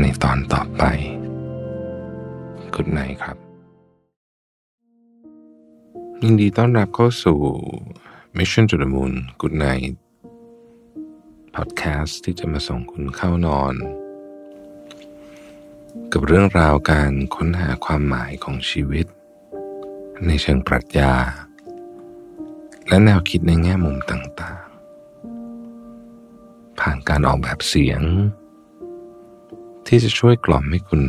[0.00, 0.82] ในตอนต่อไป
[2.74, 3.36] กุดไนครับ
[6.22, 7.38] ยินดีต้อนรับเข้าสู่
[8.36, 9.94] Mission to the Moon Good Night
[11.54, 13.74] พอดแคสต์ที่จะมาส่งคุณเข้านอน
[16.12, 19.06] กับเรื่องราวการค้นหาความหมายของชีวิต
[20.26, 21.12] ในเชิงปรัชญา
[22.88, 28.00] และแนวคิดในแง่มุมต่างๆ ผ่านการออกแบบเสียง
[29.86, 31.02] ที่จะช่วยกล่อมให้คุณ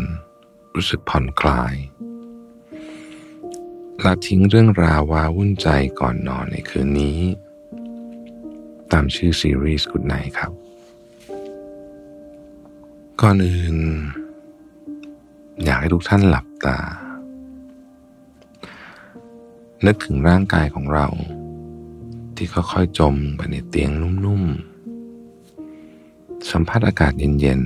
[0.75, 1.75] รู้สึกผ่อนคลาย
[4.03, 5.67] ละทิ้งเรื่องราววาวุ่นใจ
[5.99, 7.19] ก่อนนอนในคืนนี้
[8.91, 10.51] ตามชื่อซีรีส์กุดไนครับ
[13.21, 13.77] ก่อนอื่น
[15.63, 16.79] อยากให้ทุกท่านหลับตา
[19.85, 21.07] นึกถึงร่างกายของเรา
[22.35, 23.91] ที่ค่อยๆจมไปในเตียง
[24.25, 27.61] นุ่มๆ สัมผัสอากาศเย็น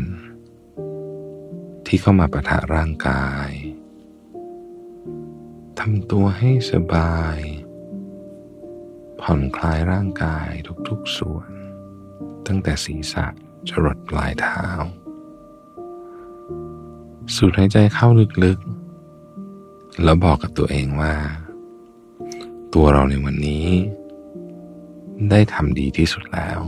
[0.92, 3.50] ๆ ที่เข้ามาประทะร่างกาย
[5.80, 7.38] ทำตัวให้สบาย
[9.22, 10.50] ผ่อนคลายร่างกาย
[10.90, 11.50] ทุกๆส่วน
[12.48, 13.26] ตั้งแต่ศีรษะ
[13.70, 14.68] จรดปลายเท้า
[17.36, 18.08] สูดหายใจเข้า
[18.44, 21.16] ลึกๆ แล้วบอกกับตัวเองว่า
[22.74, 23.68] ตัวเราในวันนี้
[25.30, 26.60] ได้ทำดีที่สุดแล้ว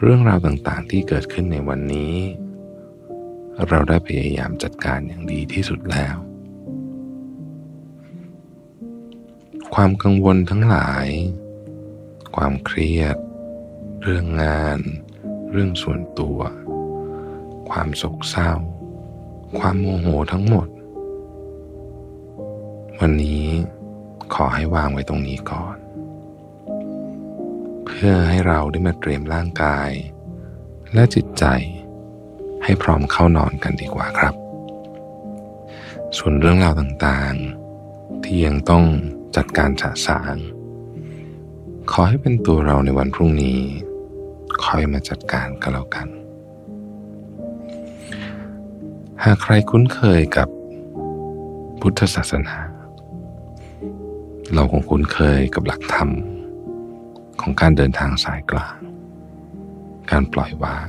[0.00, 2.14] เรื่องราวต่างๆที่เกิดขึ้นในวันนี้
[3.68, 6.16] เราได้พยายามจัดการอย่างดีที่สุดแล้ว
[9.74, 11.08] ความกังวลทั้งหลาย
[12.36, 13.16] ความเครียด
[14.02, 14.78] เรื่องงาน
[15.50, 16.38] เรื่องส่วนตัว
[17.70, 18.52] ความโศกเศร้า
[19.58, 20.68] ความโมโหทั้งหมด
[23.00, 23.46] วันนี้
[24.34, 25.76] ขอให้วางไว้ตรงนี้ก่อน
[27.84, 29.90] เพื่อให้เราได้มาเตรียมร่างกาย
[30.94, 31.44] และจิตใจ
[32.64, 34.34] ให้พร้อมเข้านอนกันดีกว่าครับ
[36.16, 38.84] ส่วนเรื่องราวต่างๆ ที่ยังต้อง
[39.36, 40.36] จัดการสะสาง
[41.90, 43.60] ขอให้เป็นตัวเราในวันพรุ่งนี้
[44.64, 46.08] คอยมาจัดการกันแล้วกัน
[49.24, 50.48] หากใครคุ้นเคยกับ
[51.80, 52.56] พุทธศาสนา
[54.54, 56.10] เราคงคุ้นเคยกับหลักธรรม
[57.40, 58.78] ของการเดินทางสายกลาง
[60.10, 60.88] การปล่อยวาง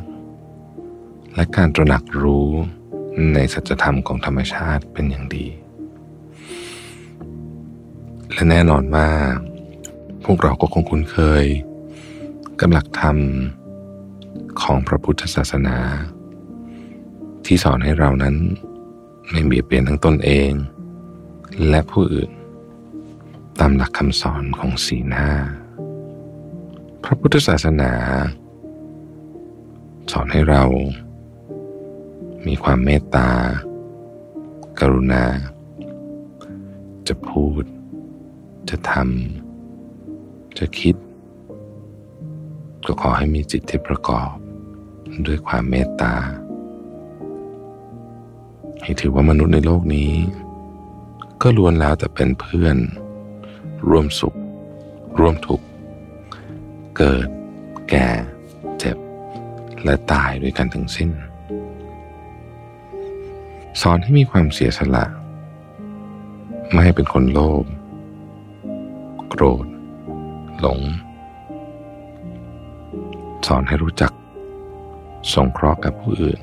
[1.36, 2.50] และการตระหนักรู้
[3.34, 5.48] ในสัจธรรมของธรรมชาติเป็นอย่างดี
[8.34, 9.08] และแน่นอนว่า
[10.26, 11.46] พวกเราก็คงคุ้นเคย
[12.60, 13.18] กับหลักธรรม
[14.62, 15.78] ของพระพุทธศาสนา
[17.46, 18.36] ที่สอนให้เรานั้น
[19.30, 20.52] ไม่เบียดเบียนทั้งตนเอง
[21.70, 22.32] และผู้อื่น
[23.64, 25.28] ตามหลักคำสอนของสีหน้า
[27.04, 27.94] พระพุทธศาสนา
[30.12, 30.64] สอนให้เรา
[32.48, 33.30] มีความเมตตา
[34.80, 35.26] กรุณา
[37.08, 37.64] จะพูด
[38.70, 40.96] จะทำ จะคิด
[42.86, 44.32] ก็ขอให้มีจิตที่ประกอบ
[45.28, 46.16] ด้วยความเมตตา
[48.84, 50.14] ให้ถือว่ามนุษย์ในโลกนี้
[51.42, 52.78] ก็ล้วนแล้วแต่เป็นเพื่อน
[53.90, 54.38] ร่วมสุข
[55.20, 55.66] ร่วมทุกข์
[56.98, 57.28] เกิด
[57.90, 58.08] แก่
[58.80, 58.98] เจ็บ
[59.84, 61.10] และตายด้วยกันทั้งสิ้น
[63.82, 65.06] สอนให้มีความเสียสละ
[66.70, 67.66] ไม่ให้เป็นคนโลภ
[69.30, 69.66] โกรธ
[70.60, 70.80] หลง
[73.48, 74.12] สอนให้รู้จัก
[75.34, 76.40] สงเคราะห์กับผู้อื่น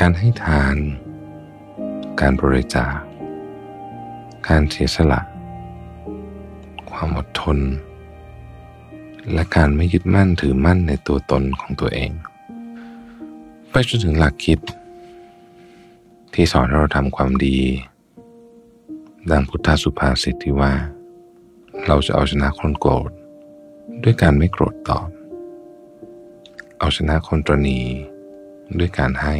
[0.00, 0.76] การให้ทาน
[2.20, 2.94] การบริจาค
[4.48, 5.20] การเสียสละ
[7.04, 7.58] ความอดทน
[9.32, 12.10] และการไม่ยึดมั่นถือมั่นในตัวตนของตัวเอง
[13.70, 14.60] ไปจนถึงหลักคิด
[16.34, 17.58] ที่สอนให้เราทำความดี
[19.30, 20.72] ดังพุทธสุภาษิตที่ว่า
[21.86, 23.10] เราจะเอาชนะคนโกรธ
[24.02, 25.08] ด้วยการไม่โกรธตอบ
[26.78, 27.80] เอาชนะคนตรณี
[28.78, 29.36] ด้วยการให้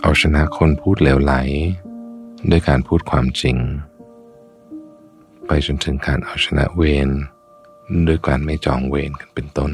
[0.00, 1.34] เอาชนะคนพูดเลวไหล
[2.50, 3.58] ด้วยการพูดความจริง
[5.52, 7.10] ไปจนถึงการเอาชนะเวร
[8.08, 9.72] ด้วยการไม่จองเวรกันเป็นต้น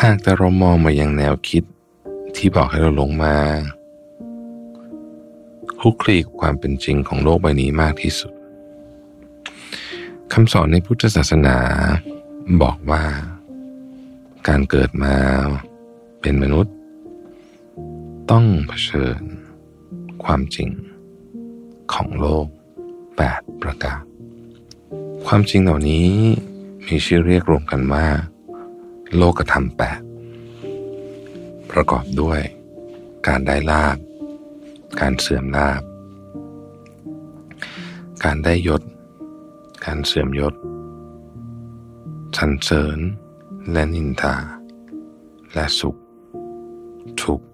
[0.00, 1.64] หากแต่เรามองมายังแนวคิด
[2.36, 3.36] ที่บอกให้เราลงมา
[5.80, 8.32] คุกคลีกับความเป็นจริงของโลกใบนี้มากที่สุด
[10.32, 11.56] คำสอนในพุทธศาสนา
[12.62, 13.04] บอกว่า
[14.48, 15.14] การเกิดมา
[16.20, 16.74] เป็นมนุษย์
[18.30, 19.20] ต้องเผชิญ
[20.24, 20.70] ความจริง
[21.92, 22.46] ของโลก
[23.16, 24.07] แปดประการ
[25.32, 26.08] ความจริงเหล่านี้
[26.86, 28.06] มีชื่อเรียกรวมกันว่า
[29.16, 30.00] โลกธรรมแปด
[31.70, 32.40] ประกอบด้วย
[33.26, 33.98] การได้ลาบ
[35.00, 35.82] การเสื่อมลาบ
[38.24, 38.82] การได้ยศ
[39.84, 40.54] การเสื่อมยศ
[42.36, 42.98] สรรเสริญ
[43.72, 44.36] และนินทา
[45.52, 45.96] และสุข
[47.22, 47.46] ทุกข์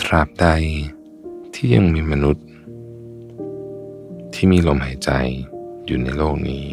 [0.00, 0.46] ตราบใด
[1.54, 2.47] ที่ยังมีมนุษย์
[4.40, 5.10] ที่มีลมหายใจ
[5.86, 6.64] อยู่ในโลกนี้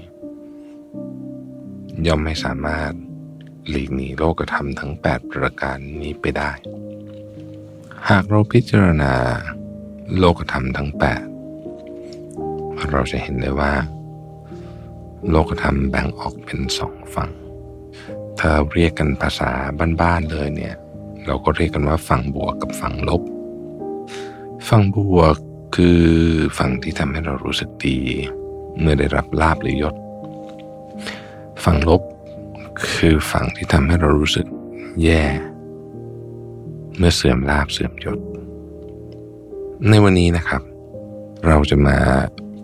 [2.07, 2.91] ย่อมไม่สามารถ
[3.69, 6.51] หลีกหนีโลกธรรมทั้ง 8 ประการนี้ไปได้
[8.09, 9.13] หากเราพิจารณา
[10.17, 10.89] โลกธรรมทั้ง
[11.71, 13.73] 8 เราจะเห็นได้ว่า
[15.29, 17.31] โลกธรรมแบ่งออกเป็นสองฝั่ง
[18.39, 19.51] ถ้าเรียกกันภาษา
[20.01, 20.75] บ้านๆเลยเนี่ย
[21.25, 23.21] เราก็เรียกกันว่าฝั่งบวกกับฝั่งลบ
[24.69, 25.37] ฝั่งบวก
[25.75, 26.01] คือ
[26.57, 27.97] ฝั่งที่ทำให้เรารู้สึกดี
[28.79, 29.95] เมื่อได้รับลาบหรือยศ
[31.63, 32.01] ฝั่งลบ
[32.91, 34.47] คือฝั่งที่ทำให้เรารู้สึก
[35.03, 35.23] แย่
[36.97, 38.19] เมื่อเสื่อมลาบเสื่อมยศ
[39.89, 40.61] ในวันนี้นะครับ
[41.47, 41.97] เราจะมา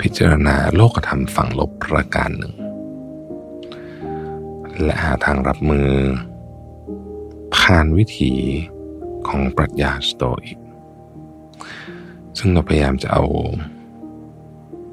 [0.01, 2.53] พิจารณาโลกธรรมฝั่งลบประการหนึ่ง
[4.83, 5.89] และหาทางรับมือ
[7.55, 8.33] ผ่านวิถี
[9.27, 10.60] ของปรัชญาสโตอิก
[12.37, 13.23] ซึ่งเราพยายามจะเอา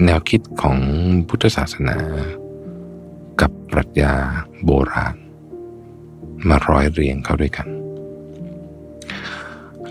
[0.04, 0.78] แนวคิดของ
[1.28, 1.96] พุทธศาสนา
[3.40, 4.14] กับปรัชญา
[4.64, 5.16] โบราณ
[6.48, 7.68] มาร้อยเรียงเข้าด้วยกัน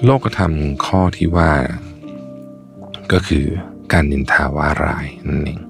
[0.03, 0.53] โลกธรรม
[0.85, 1.51] ข้อที่ว่า
[3.11, 3.45] ก็คือ
[3.91, 5.61] การนินทาว่าร้ายนั่นเอง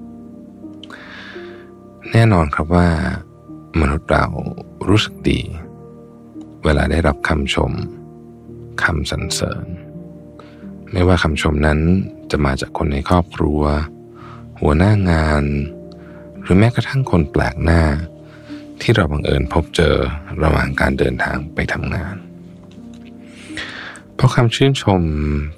[2.12, 2.88] แน่นอนครับว่า
[3.80, 4.26] มนุษย์เรา
[4.88, 5.40] รู้สึกดี
[6.64, 7.72] เวลาได้รับคำชม
[8.82, 9.66] คำสรรเสริญ
[10.92, 11.78] ไม่ว่าคำชมนั้น
[12.30, 13.62] จะมาจากคนในครอบครัว
[14.60, 15.44] หัวหน้างาน
[16.42, 17.82] หรือแม้กระทั่งคนแปลกหน้า
[18.80, 19.96] ที่เราบังเอิญพบเจอ
[20.42, 22.16] ระหว่างการเดินทางไปทำงาน
[24.14, 25.02] เพราะคำชื่นชม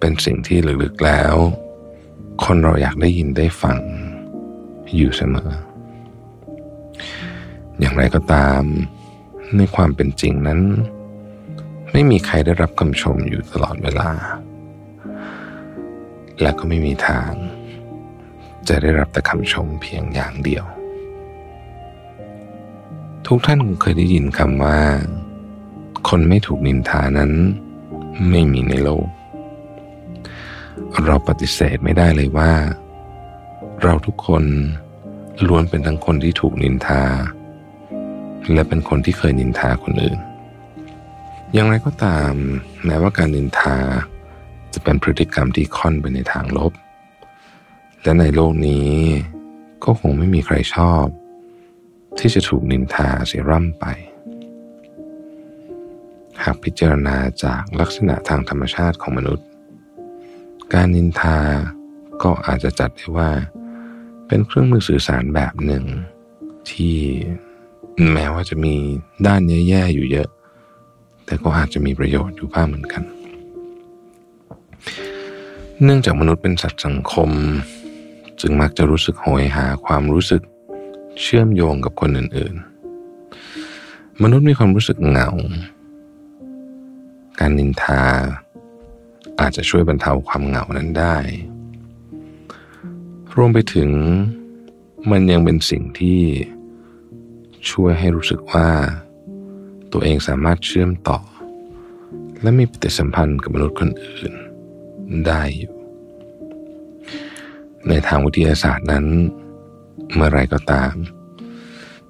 [0.01, 1.35] เป็นสิ่งที่ลึกๆแล้ว
[2.45, 3.79] คนเราอยากได้ยินได้ฟัง
[4.97, 5.51] อยู่เสมอ
[7.79, 8.63] อย่างไรก็ตาม
[9.57, 10.61] ในความเป็นจริงนั้น
[11.93, 14.11] ไม่มีใครได้รับคำชมอยู่ตลอดเวลา
[16.43, 17.33] และก็ไม่มีทาง
[18.69, 20.65] จะได้รับแต่คำชมเพียงอย่างเดียว
[23.27, 24.79] ทุกท่านคงเคยได้ยินคำว่า
[26.09, 27.33] คนไม่ถูกนินทานั้น
[28.31, 29.07] ไม่มีในโลก
[31.05, 32.53] เราปฏิเสธไม่ได้เลยว่า
[33.83, 34.45] เราทุกคน
[35.47, 37.03] ล้วนเป็นทั้งคนที่ถูกนินทา
[38.53, 40.19] และเป็นคนที่เคยนินทาคนอื่น
[41.53, 42.33] อย่างไรก็ตาม
[42.85, 43.77] แม้ว่าการนินทา
[44.75, 46.73] จะเป็นพฤติกรรมที่ค่อนไปในทางลบ
[48.03, 48.91] และในโลกนี้
[49.85, 51.05] ก็คงไม่มีใครชอบ
[52.19, 53.85] ที่จะถูกนินทาเสียร่ำไป
[56.43, 59.47] หากพิจารณาจากลักษณะทางธรรมชาติของมนุษย์
[60.73, 61.39] การนินทา
[62.23, 63.31] ก็อาจจะจัดได้ว่า
[64.27, 65.85] เป็นเครื่องมือสื่อสารแบบหนึ่ง
[66.71, 66.99] ที่
[68.13, 68.75] แม้ว่าจะมี
[69.27, 70.29] ด้านแย่ๆอยู่เยอะ
[71.27, 73.03] แต่ก็อาจจะมีประโยชน์อยู่บ้างเหมือนกัน
[75.85, 77.31] เนื่องจากมนุษย์เป็นสัตว์สังคม
[78.41, 80.43] จึงมักจะรู้สึกโหยหาความรู้สึก
[81.21, 85.29] เชื่อมโยงกับคนอื่นๆ มนุษย์มีความรู้สึกเหงา
[87.41, 88.03] การนินทา
[89.41, 91.17] อาจจะช่วยบรรเทาความเหงานั้นได้
[93.35, 93.91] รวมไปถึง
[95.11, 96.21] มันยังเป็นสิ่งที่
[97.71, 98.69] ช่วยให้รู้สึกว่า
[99.93, 101.19] ตัวเองสามารถเชื่อมต่อ
[102.43, 104.35] และมีปฏิสัมพันธ์กับมนุษย์คนอื่น
[105.27, 105.75] ได้อยู่
[107.89, 109.07] ในทางวิทยาศาสตร์นั้น
[110.15, 110.95] เมื่อไรก็ตาม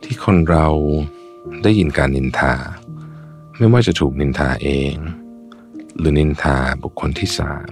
[0.03, 0.67] ที่คนเรา
[1.63, 2.55] ได้ยินการนินทา
[3.57, 4.95] ไม่ว่าจะถูกนินทาเอง
[5.99, 7.71] หรือนินทาบุคคลที่สาม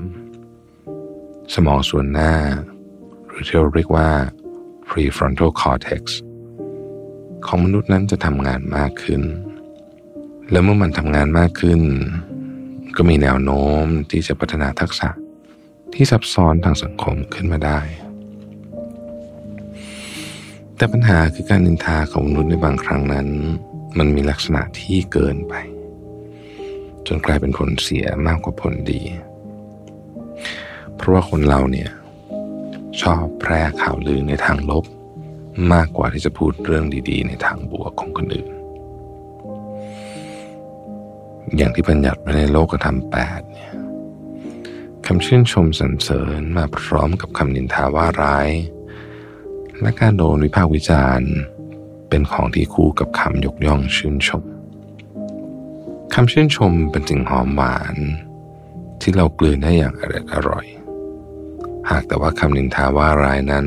[1.55, 2.35] สมองส่วนหน้า
[3.29, 4.11] หรือที่เราเรียกว่า
[4.89, 6.03] prefrontal cortex
[7.47, 9.23] ของมนุษย์นั้นจะทำงานมากขึ้น
[10.51, 11.81] และเมื่อมันทำงานมากขึ้น
[13.01, 15.09] ก็มีแนวโน้มที่จะพัฒนาทักษะ
[15.95, 17.81] ที่ซับซ้อนทางสังคมขึ้นมาได้
[20.77, 23.29] แต่ปัญหาคือการนินทาของมนุษย์ในบางครั้งนั้น
[23.99, 25.55] มันมีลักษณะที่เกินไป
[27.07, 29.03] จนกลายเป็นผลเสียมากกว่าผลดี
[30.95, 31.91] เพราะว่าคนเราเนี่ย
[33.03, 34.85] ชอบแพร่ข่าวลือในทางลบ
[35.73, 38.58] มากกว่าที่จะพูดเรื่องดีๆ ในทางบวกของคนอื่น
[41.57, 43.73] อย่างที่บัญญัติไว้ในโลกธรรมแปดเนี่ย
[45.07, 48.49] คำชื่นชมสรรเสริญมาพร้อมกับคำนินทาว่าร้าย
[49.81, 51.33] และการโดนวิพากษ์วิจารณ์
[52.09, 54.45] เป็นของที่คู่กับคำยกย่องชื่นชม
[56.15, 57.97] คำชื่นชมเป็นสิ่งหอมหวาน
[59.01, 60.67] ที่เรากลืนได้อย่างอร่อยอร่อย
[61.91, 63.67] หากแต่ว่าคำนินทาว่าร้ายนั้น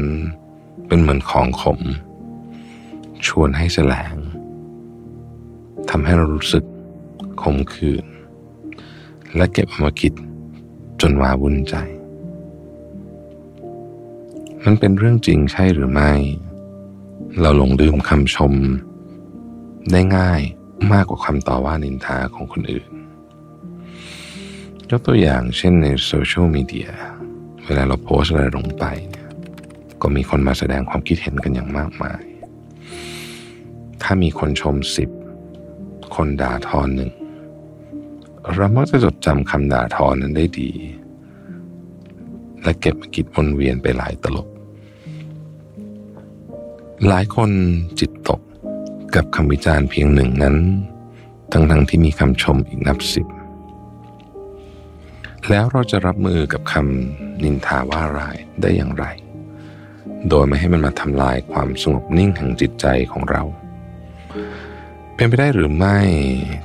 [0.87, 1.79] เป็นเหมือนของขม
[3.27, 4.15] ชวนให้แสลง
[5.89, 6.65] ทำให้เรารู้สึก
[7.43, 8.05] ข่มขืน
[9.35, 10.13] และเก็บเอามาคิด
[11.01, 11.75] จนวาวุ่นใจ
[14.63, 16.11] มันเป็นเรื่องจริงใช่หรือไม่
[17.39, 18.53] เราหลงลืมคำชม
[19.91, 20.41] ได้ง่าย
[20.91, 22.89] มากกว่าคำต่อว่านินทาของคนอื่น
[24.89, 26.89] ยกตัวอย่างเช่นในโซเชียลมีเดีย
[27.63, 29.29] เวลาเราโพสอะไรลงไปเนี่ย
[30.01, 32.21] ก็มีคนมาแสดงความคิดเห็นกันอย่างมากมาย
[34.01, 35.09] ถ้ามีคนชมสิบ
[36.15, 37.11] คนด่าทอนหนึ่ง
[38.55, 40.69] เรามักจะจดจำคำด่าทอนั้นได้ดี
[42.63, 44.47] และเก็บมาคิดวนเวียนไปหลายตลบ
[47.07, 47.49] หลายคน
[47.99, 48.41] จิตตก
[49.15, 50.55] กับคำวิจารณ์เพียงหนึ่งนั้น
[51.51, 53.27] ทั้งทั้งที่มีคำชมอีกนับสิบ
[55.49, 59.05] แล้วเราจะรับมือกับคำนินทาว่าร้ายได้อย่างไร
[60.29, 63.43] โดยไม่ให้มันมาทำลายความสงบนิ่งแห่งจิตใจของเรา
[65.15, 65.99] เป็นไปได้หรือไม่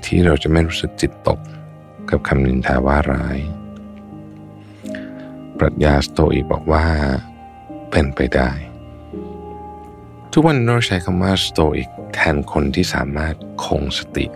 [0.05, 1.41] ที่เราจะไม่รู้สึกจิตตก
[2.11, 3.39] กับคำนินทาว่าร้าย
[5.59, 6.85] ปรัชญาสโตอิกบอกว่า
[7.91, 8.51] เป็นไปได้
[10.33, 13.35] ทุกวันเราใช้คำว่าสโตอิกแทนคนที่สามารถ
[13.65, 14.27] คงสติ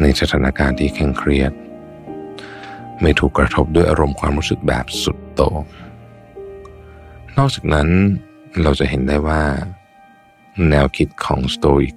[0.00, 1.52] ในสถานการณ์ที่เคร่งเครียด
[3.00, 5.62] ไม่ถูกกระทบด้วยอารมณ์ความรู้สึกแบบสุดโต่ง
[7.38, 7.88] นอกจากนั้น
[8.62, 9.42] เราจะเห็นได้ว่า
[10.70, 11.94] แนวคิดของสโตอิก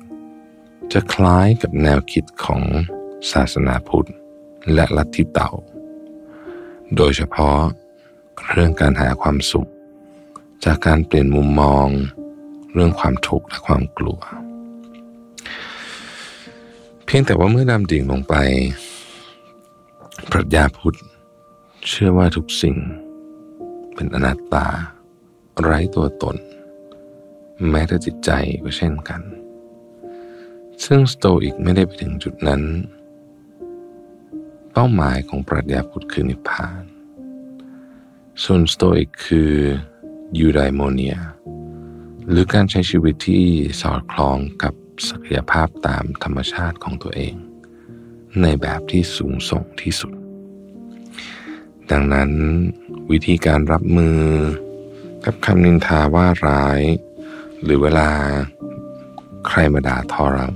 [0.93, 2.61] จะคล้ายกับแนวคิดของ
[3.31, 4.09] ศาสนาพุทธ
[4.73, 5.51] และลัทธิเต่า
[6.95, 7.59] โดยเฉพาะ
[8.51, 9.69] เรื่องการหาความสุข
[10.65, 11.87] จากการเปลี่ยนมุมมอง
[12.73, 14.19] เรื่องความทุกข์และความกลัว
[17.05, 18.35] เพียงแต่ว่าเมื่อดำดิ่งลงไป
[20.31, 20.97] ปรัชญาพุทธ
[21.87, 22.75] เชื่อว่าทุกสิ่ง
[23.93, 24.65] เป็นอนัตตา
[25.61, 26.37] ไร้ตัวตน
[27.69, 28.29] แม้แต่จิตใจ
[28.63, 29.21] ก็เช่นกัน
[30.85, 32.61] ซึ่งสโตอิกไม่ได้ไปถึงจุดนั้น
[34.79, 36.83] เป้าหมายของปรัชญาพุทธคือนิพพาน
[38.43, 39.51] ส่วนสโตอิกคือ
[40.39, 41.17] ยูไดโมเนีย
[42.29, 43.45] หรือการใช้ชีวิตที่
[43.81, 44.73] สอดคล้องกับ
[45.09, 47.35] ศักยภาพตามธรรมชาติของตัวเอง
[48.41, 50.13] ในแบบที่สูงส่งที่สุด
[51.91, 52.31] ดังนั้น
[53.11, 54.21] วิธีการรับมือ
[55.25, 56.81] กับคำนินทาว่าร้าย
[57.61, 58.09] หรือเวลา
[59.47, 60.47] ใครมาด่าทอเรา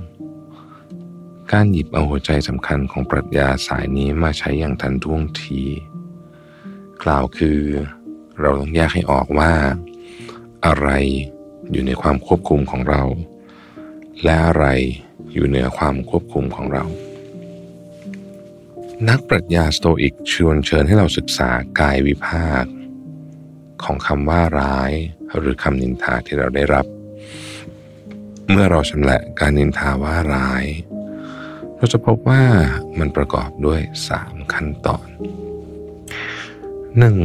[1.56, 5.62] การหยิบเอาหัวใจสำคัญของปรัชญาสายนี้มาใช้อย่างทันท่วงที
[7.02, 7.60] กล่าวคือ
[8.40, 9.52] เราต้องแยกให้ออกว่า
[10.66, 10.88] อะไร
[11.70, 13.02] อยู่ในความควบคุมของเรา
[14.24, 14.66] และอะไร
[15.32, 16.84] อยู่เหนือความควบคุมของเรา
[19.08, 21.50] นักปรัชญาสโตอิกชวนเชิญให้เราศึกษา
[21.80, 22.64] กายวิภาค
[23.84, 24.92] ของคำว่าร้าย
[25.38, 26.86] หรือคำนินทาที่เราได้รับ
[28.50, 30.66] เมื่อเราชำละการนินทาว่าร้าย
[31.82, 32.42] เราจะพบว่า
[32.98, 35.06] มันประกอบด้วยสามขั้นตอน
[36.98, 37.16] หนึ่ง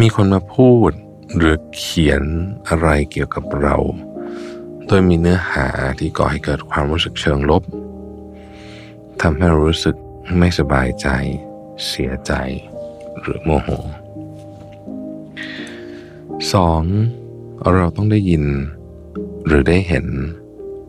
[0.00, 0.90] มีคนมาพูด
[1.36, 2.22] หรือเขียน
[2.68, 3.76] อะไรเกี่ยวกับเรา
[4.86, 5.66] โดดยมีเนื้อหา
[5.98, 7.62] ที่ก่อให้เกิดความรู้สึกเชิงลบ
[9.22, 9.96] ทำให้เรารู้สึก
[10.38, 11.08] ไม่สบายใจ
[11.86, 12.32] เสียใจ
[13.20, 13.68] หรือโมโห
[16.92, 17.74] 2.
[17.74, 18.44] เราต้องได้ยิน
[19.46, 20.06] หรือได้เห็น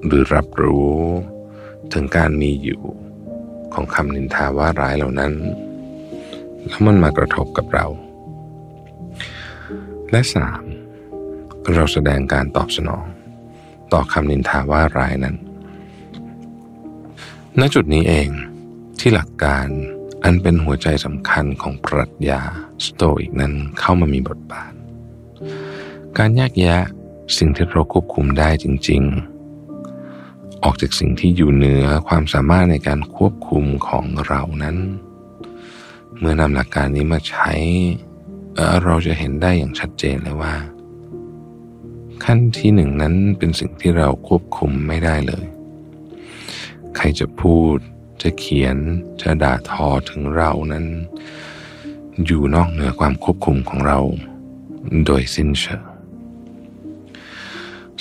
[0.06, 0.94] หรือรับรู้
[1.94, 2.82] ถึงการมีอยู่
[3.74, 5.34] ของคำนินทาว่าร้ายเหล่านั้น
[6.68, 7.86] แล้วมันมากระทบกับเรา
[10.12, 10.64] และสาม
[11.76, 13.06] เราแสดงการตอบสนอง
[13.94, 15.36] ต่อคำนินทาว่าร้ายนั้น
[17.60, 18.30] ณจุดนี้เอง
[19.00, 19.68] ที่หลักการ
[20.24, 22.42] อันเป็นหัวใจสำคัญของปรัชญา
[22.86, 24.72] สโตอิกนั้นเข้ามามีบทบาท
[26.18, 26.78] การแยกแยะ
[27.38, 29.33] สิ่งที่เราควบคุมได้จริง ๆ
[30.64, 34.78] ออกจากสิ่งที่อยู่เหนือความสามารถในการควบคุมของเรานั้น
[36.18, 37.52] เมื่อนำหลักการนี้มาใช้
[38.84, 40.56] เราจะเห็นได้อย่างชัดเจนเลยว่า
[42.24, 45.46] ขั้นที่หนึ่งนั้นเป็นสิ่งที่เราควบคุมไม่ได้เลย
[46.96, 47.78] ใครจะพูด
[48.22, 48.78] จะเขียน
[49.22, 50.86] จะด่าทอถึงเรานั้น
[52.26, 54.00] อยู่นอกเหนือความควบคุมของเรา
[55.06, 55.84] โดยสิ้นเชิง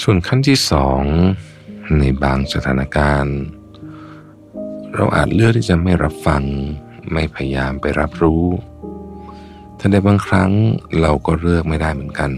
[0.02, 1.02] ส่วนขั้นที่สอง
[1.98, 3.38] ในบางสถานการณ์
[4.94, 6.42] เราอาจเลือกที่จะไม่รับฟัง
[7.12, 8.44] ไม่พยายามไปรับรู้
[9.76, 10.50] แต่ในบางครั้ง
[11.00, 12.30] เราก็เลือกไม่ได้เหมือนกัน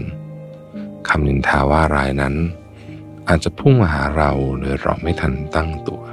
[1.07, 2.35] คำนินทาว่ารายนั้น
[3.27, 6.03] อาจจะพุ่งมาหาเราโดยเราไม่ทันตั้งตัว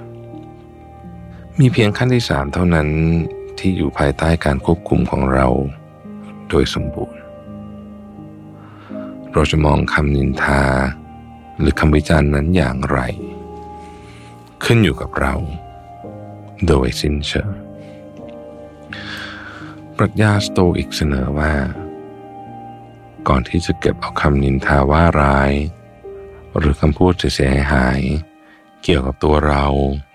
[1.59, 2.89] มีเพียงขั้นที่สามเท่านั้น
[3.59, 5.47] ที่อยู่ภายใต้การควบคุมของเรา
[6.49, 7.21] โดยสมบูรณ์
[9.33, 10.63] เราจะมองคำนินทา
[11.59, 13.01] หรือคำวิจารณ์นั้นอย่างไร
[14.65, 15.35] ขึ้นอยู่กับเรา
[16.67, 17.51] โดยสิ้นเชิง
[19.97, 21.53] ปรัชญาสโตอิกเสนอว่า
[23.29, 25.53] ก่อนที่จะเก็บเอาคำนินทาว่าร้าย
[26.59, 28.01] หรือคำพูดเสียหาย
[28.83, 29.65] เกี่ยวกับตัวเรา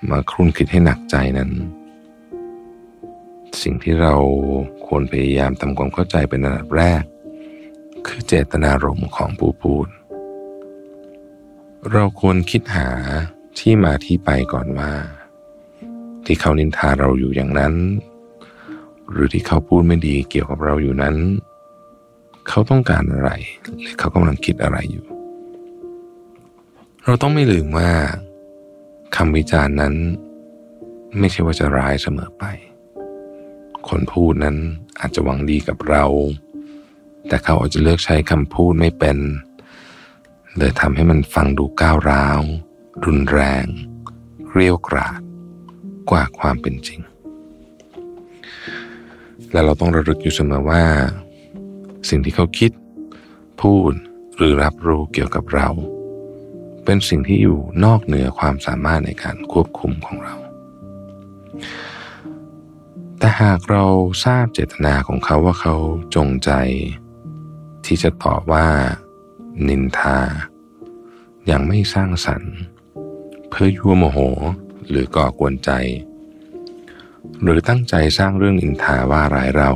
[0.09, 1.51] มาครุ่นคิดให้หนักใจนั้น
[3.61, 4.15] สิ่งที่เรา
[4.85, 7.03] ควรพยายามทำความเข้าใจเป็นอันดับแรก
[8.07, 9.87] คือเจตนารมณ์ของผู้พูด
[11.93, 12.87] เราควรคิดหา
[13.59, 14.91] ที่มาที่ไปก่อนว่า
[16.25, 17.73] ที่เขานินทาเราอยู่อย่างนั้น
[19.11, 21.15] หรือที่เขาพูดไม่ดีเกี่ยวกับเราอยู่นั้น
[22.47, 23.29] เขาต้องการอะไร
[23.79, 25.05] หรือเขากำลังคิดอะไรอยู่
[27.05, 27.91] เราต้องไม่ลืมว่า
[29.15, 29.93] คำวิจารณ์นั้น
[31.19, 32.43] ไม่ใช่ว่าจะร้ายเสมอไป
[33.89, 34.57] คนพูดนั้น
[34.99, 36.05] อาจจะหวังดีกับเรา
[37.27, 39.17] แต่เขาอาจจะเลือกใช้คำพูดไม่เป็น
[40.57, 42.41] เลยทำให้มันฟังดูก้าวร้าว
[43.05, 43.65] รุนแรง
[44.47, 45.21] เกรียวกราด
[46.09, 46.99] กว่าความเป็นจริง
[49.51, 50.83] และเราต้องระลึกอยู่เสมอว่า
[52.09, 52.71] สิ่งที่เขาคิด
[53.61, 53.91] พูด
[54.35, 55.69] หรือรับรู้เกี่ยวกับเรา
[56.85, 60.35] เป็นสิ่งที่อยู่นอกเหนือความสามารถในการควบคุมของเรา
[63.19, 63.85] แต่หากเรา
[64.25, 65.75] ทราบเจตนาของเขาว่าเขา
[66.15, 66.51] จงใจ
[67.85, 68.67] ที่จะตอบว่า
[69.67, 70.19] นินทา
[71.47, 72.53] อย่างไม่สร้างสรรค์
[73.49, 74.19] เพื่อยั่วโมโห
[74.89, 75.71] หรือก่อกวนใจ
[77.41, 79.71] หรือตั้งใจสร้างเรื่องอินทาว่าร้ายเรา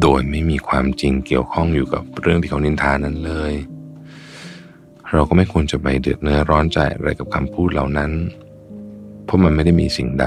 [0.00, 3.52] โดยไม่มีความจริงเกี่ยวข้องอยู่กับเรื่องที่เขานินทานั้นเลย
[5.12, 8.12] เราก็ไม่ควรจะไปเดือดเนื้อร้อนใจอะไรกับคำพูดเหล่านั้น
[9.24, 10.26] เพราะมันไม่ได้มีสิ่งใด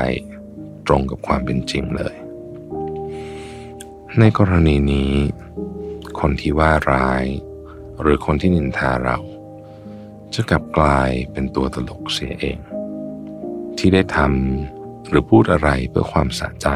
[0.87, 2.15] ตรงกับความเป็นจริงเลย
[4.19, 5.13] ในกรณีนี้
[6.19, 7.25] คนที่ว่าร้าย
[8.01, 9.17] หรือคนที่นินทาเรา
[10.35, 12.59] จะกลับกลายเป็นตัวตลกเสียเอง
[13.77, 16.67] ที่ได้ทำหรือพูดอะไรเพื่อความสะใจ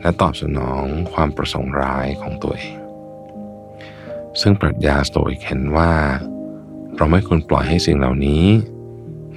[0.00, 2.76] และตอบสนองความประสงค์ร้ายของตัวเอง
[4.40, 5.92] ซึ่งปรัชญาสโตอิกเห็นว่า
[6.96, 8.44] เราไม่ควรปล่อยให้สิ่งเหล่านี้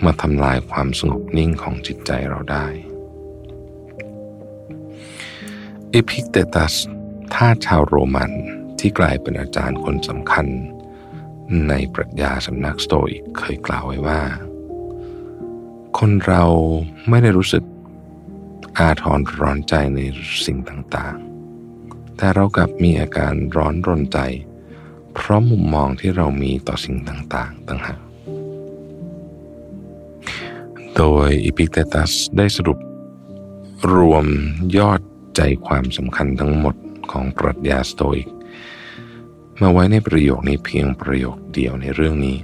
[0.06, 2.66] มาทำลายความสงบนิ่งของจิตใจเราได้
[5.92, 6.74] เอพิกเตตัส
[7.34, 8.32] ทาสชาวโรมัน
[8.80, 10.48] ที่กลายเป็นอาจารย์คนสำคัญ
[11.68, 14.22] ในปรัชญาสำนักสโตอิกเคยกล่าวไว้ว่า
[15.98, 16.44] คนเรา
[17.10, 17.64] ไม่ได้รู้สึก
[18.78, 20.00] อาทรร้อนใจใน
[20.46, 24.20] สิ่งต่างๆ แต่เรากลับมีอาการร้อนรนใจ
[25.14, 28.00] เพราะมุมมองที่เรามีต่อสิ่งต่างๆต่างหาก
[30.96, 32.80] โดยอิปิเตตัสได้สรุป
[33.94, 34.26] รวม
[34.78, 35.02] ยอด
[35.36, 36.76] ใจความสำคัญทั้งหมด
[37.12, 38.28] ของปรัชญาสโตอิก
[39.62, 42.38] มาไว้ในประโยคนี้เพียงประโยคเดียวในเรื่องนี้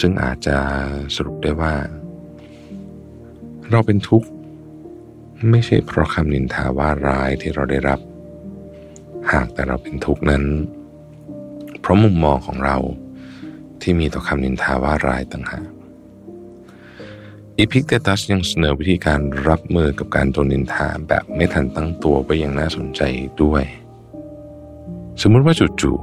[0.00, 0.56] ซึ่งอาจจะ
[1.16, 1.74] สรุปได้ว่า
[3.70, 4.28] เราเป็นทุกข์
[5.50, 8.00] ไม่ใช่เพราะคำนินทาว่าร้ายที่เราได้รับ
[9.32, 10.44] หากแต่เราเป็นทุกข์นั้น
[11.80, 12.76] เพราะมุมมองของเรา
[13.82, 15.66] ที่มีต่อคำนินทาว่าร้ายต่างหาก
[17.56, 23.02] อีพิกเตตัสยังเสนอวิธีการรับมือกับการโดนนินทาแบบไม่ทันตั้งตัวไว้อย่างน่าสนใจ
[23.42, 23.64] ด้วย
[25.22, 25.98] สมมติว่าจู่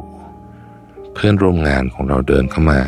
[0.54, 2.82] ๆเพื่อนร่วมงานของเราเดินเข้ามา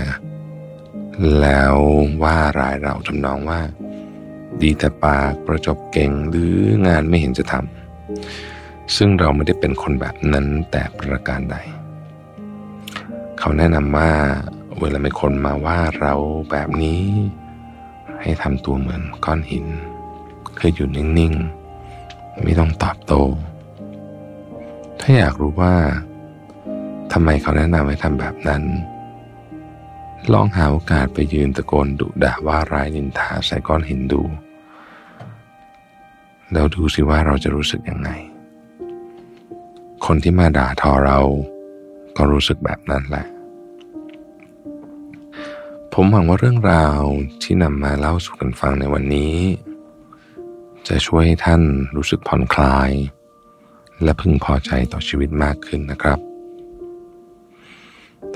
[1.41, 1.76] แล้ว
[2.23, 3.61] ว่าร้ายเราทำนองว่า
[4.61, 6.56] ดีแต่ปากประจบเก่งหรือ
[6.88, 11.56] งานไม่เห็นจะทำซึ่งเราไม่ได้เป็นคนแบบนั้นแต่ประการใด
[13.39, 14.11] เขาแนะนำว่า
[14.80, 16.14] เวลามีคนมาว่าเรา
[16.52, 17.03] แบบนี้
[18.22, 19.65] ให้ทำตัวเหมือนก้อนหิน
[20.57, 23.23] คืออยู่นิ่งๆ ไม่ต้องตอบโต้
[24.99, 25.76] ถ้าอยากรู้ว่า
[27.18, 28.64] ทำไมเขาแนะนำให้ทำแบบนั้น
[30.34, 34.22] ลองหาโอกาสไปยืนตะโกนดุด่าว่าร้ายนินทาใส่ก้อนหินดู
[36.52, 38.10] แล้วดูสิว่าเราจะรู้สึกยังไง
[40.06, 41.20] คนที่มาด่าทอเรา
[42.18, 43.26] ก็รู้สึกแบบนั้นแหละ
[45.94, 47.02] ผมหวังว่าเรื่องราว
[47.44, 49.36] ที่นำมาเล่าสู่กันฟังในวันนี้
[50.88, 51.62] จะช่วยให้ท่าน
[51.96, 52.92] รู้สึกผ่อนคลาย
[54.04, 56.35] และพึงพอใจต่อชีวิตมากขึ้นนะครับ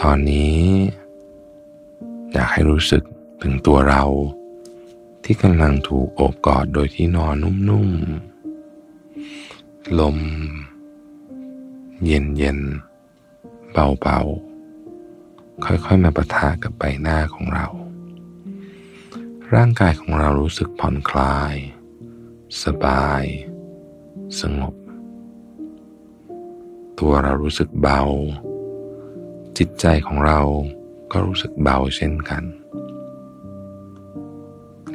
[0.05, 0.59] ตอนนี้
[2.31, 3.03] อยากให้รู้สึก
[3.41, 4.03] ถึงตัวเรา
[5.23, 7.33] ที่กำลังถูกโอบกอดโดยที่นอน
[7.67, 10.17] นุ่มๆ ลม
[12.05, 17.67] เย็นๆ เบาๆ ค่อยๆ มาประทะกับใบหน้าของเรา
[19.53, 21.55] ร่างกายของเรารู้สึกผ่อนคลาย
[22.63, 23.23] สบาย
[24.39, 24.75] สงบ
[26.99, 28.01] ตัวเรารู้สึกเบา
[29.63, 30.41] จิตใจของเรา
[31.11, 32.43] ก็รู้สึกเบาเช่นกัน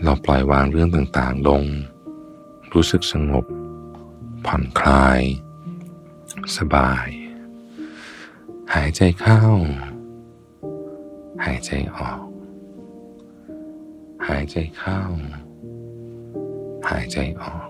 [0.03, 1.65] เราปล่อยวางเรื่องต่างๆลง
[2.73, 3.45] รู้สึกสงบ
[4.47, 5.20] ผ่อนคลาย
[6.57, 7.09] สบาย
[8.74, 9.43] หายใจเข้า
[11.45, 12.23] หายใจออก
[14.28, 15.01] หายใจเข้า
[16.89, 17.69] หายใจออก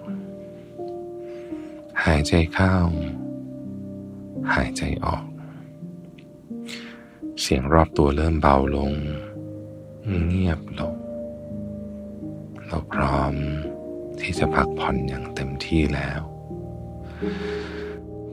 [2.04, 2.74] หายใจเข้า
[4.54, 5.33] หายใจออก
[7.40, 8.92] เสียงรอบตัวเริ่มเบาลง
[10.28, 10.94] เงียบลง
[12.66, 13.34] เราพร้อม
[14.20, 16.20] ที่จะพักผ่อนอย่างเต็มที่แล้ว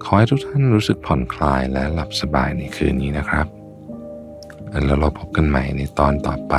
[0.03, 3.48] ขอให้ทุกท่านรู้สึกผ่อนคลายและหลับสบายในคืนนี้นะครับ
[4.86, 6.56] แล้วเราพบกันใหม่ในตอนต่อไป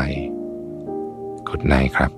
[1.49, 2.13] กุดไนครับ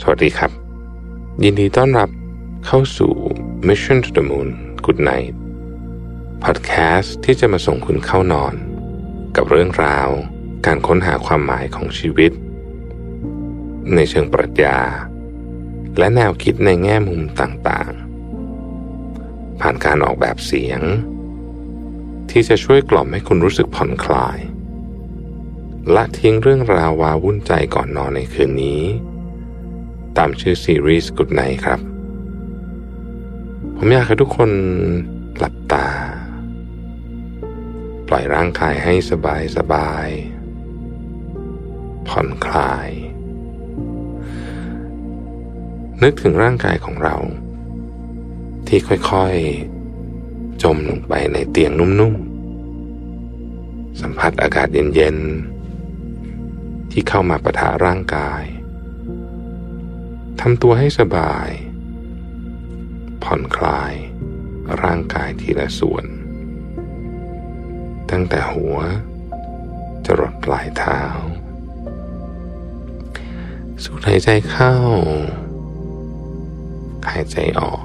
[0.00, 0.50] สวัสดีครับ
[1.44, 2.10] ยินดีต้อนรับ
[2.66, 3.12] เข้าสู่
[3.64, 5.34] Mission to the Moon Good Night
[6.44, 8.54] Podcast ที่จะมาส่งคุณเข้านอน
[9.36, 10.08] กับเรื่องราว
[10.66, 12.32] การค้นหาความหมายของชีวิต
[13.94, 14.78] ในเชิงปรัชญา
[15.98, 20.80] และแนวคิดในแง่มุมต่างๆ ผ่านการออกแบบเสียง
[22.30, 24.38] ที่จะช่วยกล่อมให้คุณรู้สึกผ่อนคลาย
[25.94, 28.82] ละทิ้งเรื่องราววาวุ่นใจก่อนนอนในคืนนี้
[30.16, 31.80] ตามชื่อซีรีส์กุดไนครับ
[33.78, 34.50] ผมอยากให้ทุกคน
[35.38, 35.88] หลับตา
[38.08, 40.08] ปล่อยร่างกายให้สบายสบาย
[42.08, 42.90] ผ่อนคลาย
[46.02, 47.16] นึกถึงร่างกายของเรา
[48.68, 48.78] ที่
[49.10, 58.42] ค่อยๆ จมลงไปในเตียงนุ่มๆ สัมผัสอากาศเย็นๆ ที่เข้ามาประทะร่างกาย
[60.40, 61.48] ทำตัวให้สบาย
[63.30, 63.94] ผ่อนคลาย
[64.82, 66.04] ร่างกายทีละส่วน
[68.10, 68.78] ตั้งแต่หัว
[70.06, 71.02] จรดปลายเท้า
[73.82, 74.74] สูดหายใจเข้า
[77.10, 77.84] หายใจออก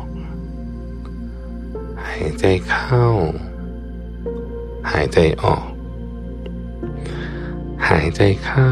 [2.07, 3.03] หายใจเข้า
[4.91, 5.65] หายใจออก
[7.89, 8.71] หายใจเข้า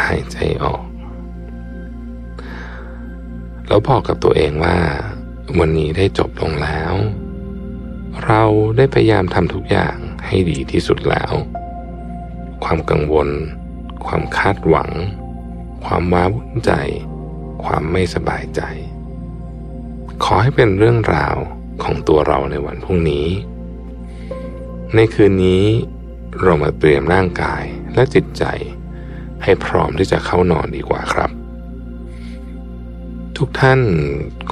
[0.00, 0.85] หายใจออก
[3.68, 4.76] แล้วบอกกับตัวเองว่า
[5.58, 6.94] วันนี้ได้จบลงแล้ว
[8.24, 8.42] เรา
[8.76, 11.32] ได้พยายามทำทุกอย่างให้ดีที่สุดแล้ว
[12.64, 13.28] ความกังวล
[14.06, 14.90] ความคาดหวัง
[15.84, 16.72] ความว้าวุ่นใจ
[17.64, 18.60] ความไม่สบายใจ
[20.24, 21.36] ขอให้เป็นเรื่องราว
[21.82, 23.26] ของตัวเราในวันพรุ่งนี้
[24.94, 25.64] ในคืนนี้
[26.42, 27.62] เรามาเตรียมร่างกาย
[27.94, 28.44] และจิตใจ
[29.42, 31.30] ให้พร้อมที่จะเข้านอนดีกว่าครับ
[33.40, 33.80] ทุกท่าน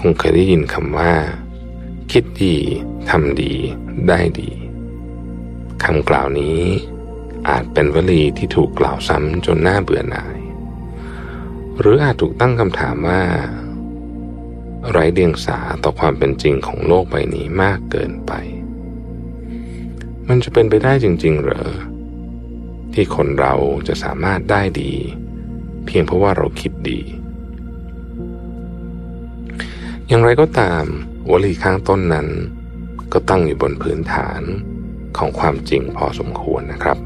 [0.00, 1.12] คงเคยได้ยินคำว่า
[2.12, 2.56] คิดดี
[3.10, 3.52] ทำดี
[4.08, 4.50] ได้ดี
[5.84, 6.60] คำกล่าวนี้
[7.48, 10.38] อาจเป็นวลีที่ถูกกล่าวซ้ำจนน่าเบื่อหน่าย
[11.78, 13.22] หรืออาจถูกตั้งคำถามว่า
[14.90, 18.32] ไร้เดียงสาต่อความเป็นจริงของโลกใบนี้มากเกินไป
[20.28, 21.68] มันจะเป็นไปได้จริง ๆ เหรอ
[22.94, 23.54] ที่คนเรา
[23.88, 24.92] จะสามารถได้ดี
[25.86, 27.00] เพียงเพราะว่าเราคิดดี
[30.08, 30.84] อย่างไรก็ตาม
[31.30, 32.28] วลีข้างต้นนั้น
[33.12, 34.42] ก็ตั้งอยู่บนพื้นฐาน
[35.16, 36.98] ของความจริงพอสมควรนะครับ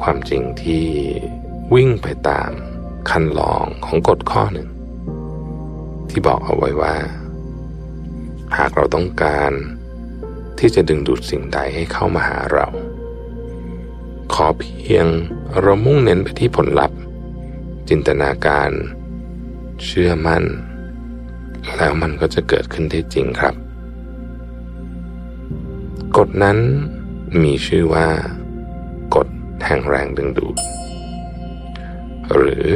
[0.00, 0.86] ความจริงที่
[1.74, 2.50] วิ่งไปตาม
[3.10, 4.68] คันลองของกฎข้อหนึ่ง
[6.10, 6.96] ที่บอกเอาไว้ว่า
[8.56, 9.52] หากเราต้องการ
[10.58, 12.66] ที่จะดึงดูดสิ่งใดให้เข้ามาหาเรา
[14.32, 15.06] ขอเพียง
[15.60, 16.98] เรามุ่งเน้นไปที่ผลลัพธ์
[17.88, 18.70] จินตนาการ
[19.84, 20.44] เชื่อมั่น
[21.76, 23.54] แล้วมันก็จะเกิดขึ้นได้จริงครับ
[26.16, 26.58] กฎนั้น
[27.42, 28.08] มีชื่อว่า
[29.14, 29.28] กฎ
[29.64, 30.56] แห่งแรงดึงดูด
[32.34, 32.66] หรือ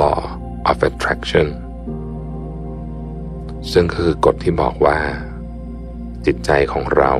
[0.00, 0.22] law
[0.70, 1.48] of attraction
[3.72, 4.98] ซึ่งก็คือกฎที่บอกว่า
[6.26, 7.12] จิตใจของเรา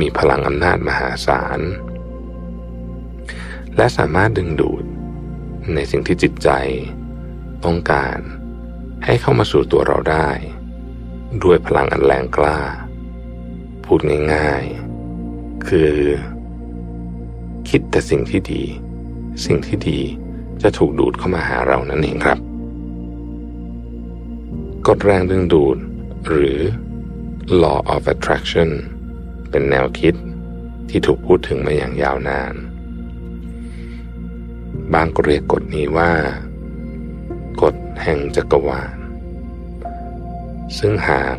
[0.00, 1.60] มีพลังอำนาจมหาศาล
[3.76, 4.84] และสามารถดึงดูด
[5.74, 6.50] ในสิ่งที่จิตใจ
[7.64, 8.18] ต้องการ
[9.04, 10.28] ให้เข้ามาสู่ตัวเราได้
[11.42, 12.58] ด้วยพลังอันแรงกล้า
[13.84, 14.00] พูด
[14.34, 15.92] ง่ายๆ คือ
[17.68, 18.62] คิดแต่สิ่งที่ดี
[19.44, 20.00] สิ่งที่ดี
[20.62, 22.38] จะถูกดูดเข้ามาหาเรานั่นเองครับ
[24.88, 25.78] กฎแรงดึงดูด
[26.26, 26.60] หรือ
[27.62, 28.70] law of attraction
[29.50, 30.14] เป็นแนวคิด
[30.88, 32.54] ที่ถูกพูดถึงมาอย่างยาวนาน
[34.92, 36.12] บางก็เรียกกฎนี้ว่า
[38.02, 38.96] แห่งจักรวาล
[40.78, 41.36] ซึ่งหาก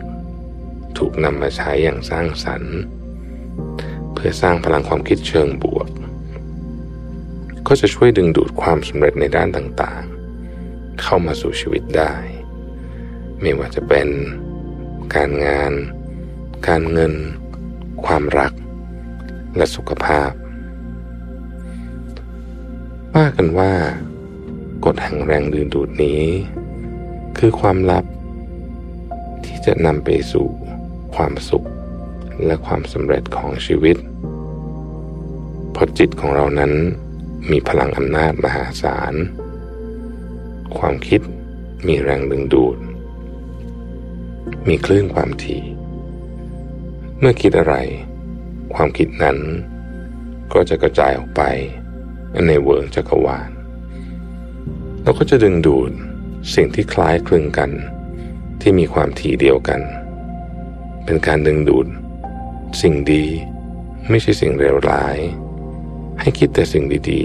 [0.98, 2.77] ถูกนำมาใช้อย่างสร้างสรรค์
[4.14, 5.90] เพื่อสร้างพลังความคิดเชิงบวก
[7.68, 12.14] ก็จะช่วยดึงดูดความสำเร็จในด้านต่างๆ เข้ามาสู่ชีวิตได้
[13.41, 14.07] ไม่ว่าจะเป็น
[15.15, 15.73] การงาน
[16.68, 17.14] การเงิน
[18.06, 18.53] ความรัก
[19.57, 20.32] และสุขภาพ
[23.15, 23.73] ว่ากันว่า
[24.89, 26.21] กฎแห่งแรงดึงดูดนี้
[27.37, 28.05] คือความลับ
[29.45, 30.47] ที่จะนำไปสู่
[31.15, 31.67] ความสุข
[32.45, 33.97] และความสำเร็จของชีวิต
[35.71, 36.71] เพอจิตของเรานั้น
[37.51, 39.13] มีพลังอำนาจมหาศาล
[40.77, 41.21] ความคิด
[41.87, 42.77] มีแรงดึงดูด
[44.67, 45.63] มีคลื่นความถี่
[47.19, 47.75] เมื่อคิดอะไร
[48.73, 49.37] ความคิดนั้น
[50.53, 51.41] ก็จะกระจายออกไป
[52.47, 53.55] ในเวิร์จักรวาล
[55.06, 55.91] แล้วก็จะดึงดูด
[56.56, 57.72] สิ่งที่คล้ายคลึงกัน
[58.61, 59.82] ที่มีความถี่เดียวกัน
[61.06, 61.88] เป็นการดึงดูด
[62.82, 63.26] สิ่งดี
[64.10, 65.18] ไม่ใช่สิ่งเลวร้าย
[66.19, 67.23] ให้คิดแต่สิ่งดี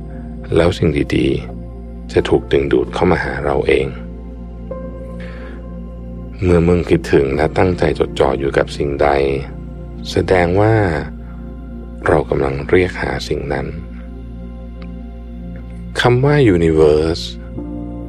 [0.00, 3.86] ๆ แล้วสิ่งดีๆ จะถูกดึงดูดเข้ามาหาเราเอง
[6.42, 9.08] เมื่อมึงคิดถึงและตั้งใจจดจ่ออยู่กับสิ่งใด
[10.10, 10.74] แสดงว่า
[12.06, 13.66] เรากำลังเรียกหาสิ่งนั้น
[16.02, 17.24] คำว่า universe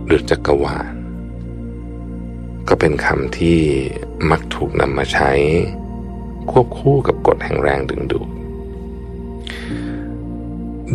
[0.06, 0.94] หรือจักรวาล
[2.68, 3.60] ก็เป็นคำที่
[4.30, 5.32] มักถูกนำมาใช้
[6.50, 8.30] ควบคู่กับกฎแห่งแรงดึงดูด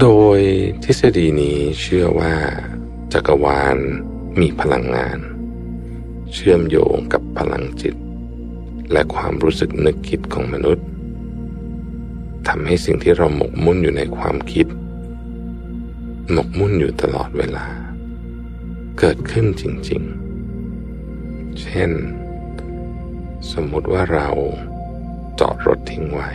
[0.00, 0.38] โดย
[0.84, 2.34] ทฤษฎีนี้เชื่อว่า
[3.12, 3.76] จักรวาล
[4.40, 5.18] มีพลังงาน
[6.34, 7.94] เชื่อมโยงกับพลังจิต
[8.92, 10.86] และความรู้สึกนึกคิดของมนุษย์
[12.48, 14.66] ทำให้สิ่งที่เราหมกมุ่นอยู่ในความคิด
[16.30, 17.66] หมกมุ่นอยู่ตลอดเวลา
[18.98, 20.02] เกิดขึ้นจริง
[20.82, 21.90] ๆ เช่น
[23.52, 24.28] สมมติว่าเรา
[25.40, 26.30] จอดรถทิ้งไว้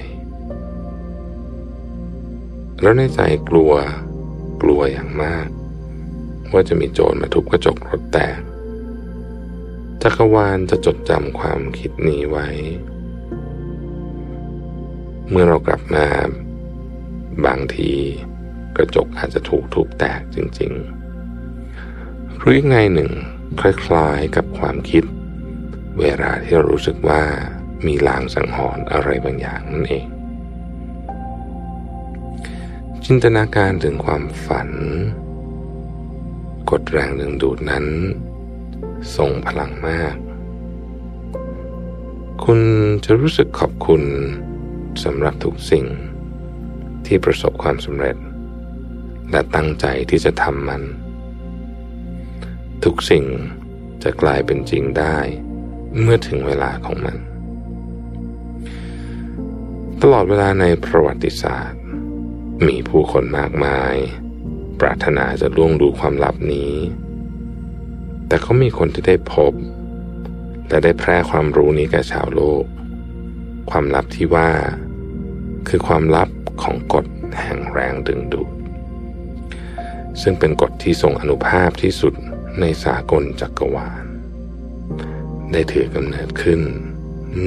[2.82, 3.20] แล้วในใจ
[3.50, 3.74] กลัว
[4.62, 5.48] กลัวอย่างมาก
[6.52, 8.40] ว่าจะมีโจรมาทุบกระจกรถแตก
[10.02, 12.48] จักรวาลจะจดจำความคิดนี้ไว้
[15.30, 16.08] เมื่อเรากลับมา
[17.46, 17.94] บางที
[18.78, 23.12] กระจกอาจจะถูกทุบแตกจริงๆ หรืออีกไงหนึ่ง
[23.60, 25.04] คล้ายๆกับความคิด
[26.00, 27.22] เวลาที่เรารู้สึกว่า
[27.86, 30.06] มีลางสังหรณ์อะไรบางอย่างนั่นเอง
[33.06, 34.70] จินตนาการถึงความฝัน
[36.72, 37.86] กดแรงดึงดูดนั้น
[39.16, 40.16] ทรงพลังมาก
[42.44, 42.60] คุณ
[43.06, 44.04] จะรู้สึกขอบคุณ
[45.04, 45.86] สำหรับทุกสิ่ง
[47.06, 48.18] ที่ประสบความสำเร็จ
[49.32, 50.82] และตั้งใจที่จะทำมัน
[52.84, 53.26] ทุกสิ่ง
[54.04, 55.18] จะกลายเป็นจริงได้
[56.02, 57.18] เมื่อถึงเวลาของมัน
[60.02, 61.82] ตลอดเวลาในประวัติศาสตร์
[62.68, 63.96] มีผู้คนมากมาย
[64.80, 66.74] ปรารถนาจะล่วงดูความลับนี้
[68.28, 69.54] แต่เขามีคนที่ได้พบ
[70.70, 72.64] และได้แพร่ความรู้นี้แก่ชาวโลก
[73.70, 74.50] ความลับที่ว่า
[75.68, 76.30] คือความลับ
[76.64, 77.06] ของกฎ
[77.42, 78.57] แห่งแรงดึงดูด
[80.22, 82.14] ซึ่งเป็นกฎที่ทรงอนุภาพที่สุด
[82.60, 84.06] ในสากลจักรวาล
[85.52, 86.62] ได้ถือกำเนิดขึ้น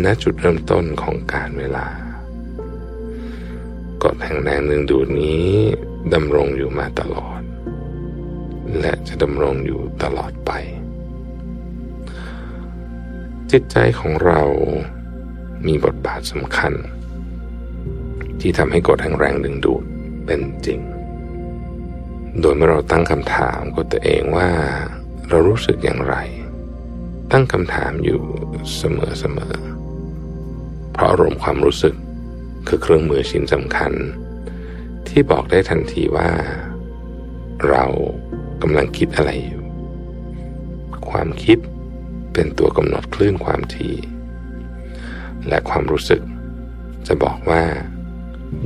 [0.05, 1.86] ณจุดเริ่มต้นของการเวลา
[4.05, 5.48] กฎแห่งแรงดึงดูดนี้
[6.14, 7.40] ดำรงอยู่มาตลอด
[8.80, 10.51] และจะดำรงอยู่ตลอดไป
[13.51, 14.42] จิตใจของเรา
[15.66, 16.72] มีบทบาทสำคัญ
[18.40, 19.84] ที่ทำให้กฎแห่งแรงดึงดูด
[20.26, 20.80] เป็นจริง
[22.39, 24.51] โดยเมื่อเราตั้งคำถามกับตัวเองว่า
[25.28, 26.16] เรารู้สึกอย่างไร
[27.32, 28.20] ตั้งคำถามอยู่
[28.77, 31.94] เสมอๆเพราะอารมณ์ความรู้สึก
[32.69, 33.93] คือเครื่องมือชิ้นสำคัญ
[35.09, 36.31] ที่บอกได้ทันทีว่า
[37.69, 37.85] เรา
[38.62, 39.65] กำลังคิดอะไรอยู่
[41.11, 41.59] ความคิด
[42.32, 43.97] เป็นตัวกำหนดคลื่นความถี่
[45.48, 46.23] และความรู้สึก
[47.07, 47.62] จะบอกว่า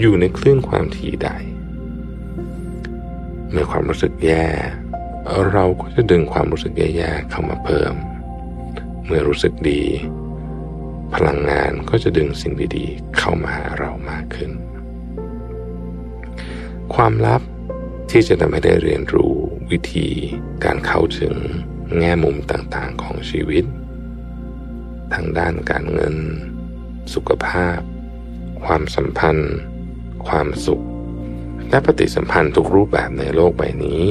[0.01, 1.31] อยู่ในคลื่นความถี่ใด
[3.55, 4.47] เมื่อความรู้สึกแย่
[5.53, 7.95] เราก็จะดึงความรู้สึกแย่ๆเข้ามาเพิ่ม
[9.07, 9.83] เมื่อรู้สึกดี
[11.15, 14.51] พลังงานก็จะดึงสิ่งดีๆ เข้ามาหาเรามากขึ้น
[16.95, 17.43] ความลับ
[18.11, 19.35] ที่จะทำให้ได้เรียนรู้
[19.71, 20.09] วิธี
[20.65, 21.35] การเข้าถึง
[21.99, 23.65] แง่มุมต่างๆของชีวิต
[25.15, 26.17] ทางด้านการเงิน
[27.15, 27.79] สุขภาพ
[28.65, 29.55] ความสัมพันธ์
[30.27, 30.85] ความสุข
[31.75, 34.03] และปฏิสัมพันธ์ทุกรูปแบบในโลกใบนี้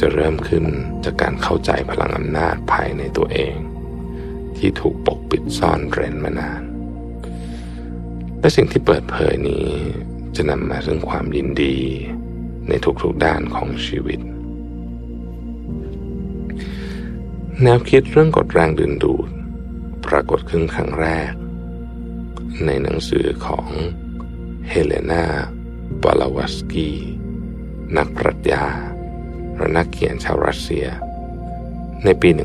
[0.00, 0.64] จะเริ่มขึ้น
[1.04, 3.54] จากการเข้าใจพลังอำนาจภายในตัวเอง
[4.56, 6.62] ที่ถูกปกปิดซ่อนเร้นมานาน
[8.40, 9.68] และสิ่งที่เปิดเผยนี้
[10.36, 11.76] จะนำมาซึ่งความยินดี
[12.68, 14.20] ในทุกๆด้านของชีวิต
[17.62, 19.28] แนวคิดเรื่องกฎแรงดึงดูด
[20.06, 21.32] ปรากฏขึ้นครั้งแรก
[22.66, 23.68] ในหนังสือของ
[24.68, 25.26] เฮเลนา
[26.02, 26.88] บาลาวัสกี
[27.96, 28.64] นักปรัชญา
[29.56, 30.86] และนักเขียนชาวรัสเซีย
[32.04, 32.38] ในปี 1877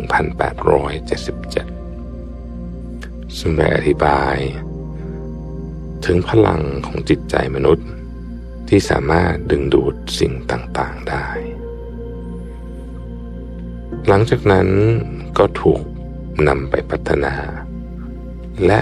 [3.38, 4.36] ซึ่งได้อธิบาย
[6.06, 7.88] ถึงพลังของจิตใจมนุษย์
[8.70, 11.28] ที่สามารถดึงดูดสิ่งต่าง ๆ ได้
[14.08, 14.68] หลังจากนั้น
[15.38, 15.82] ก็ถูก
[16.48, 17.36] นำไปพัฒนา
[18.66, 18.82] และ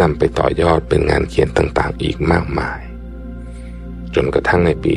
[0.00, 2.80] นำไปต่อยอดเป็นงานเขียนต่าง ๆ อีกมากมาย
[4.14, 4.94] จนกระทั่งในปี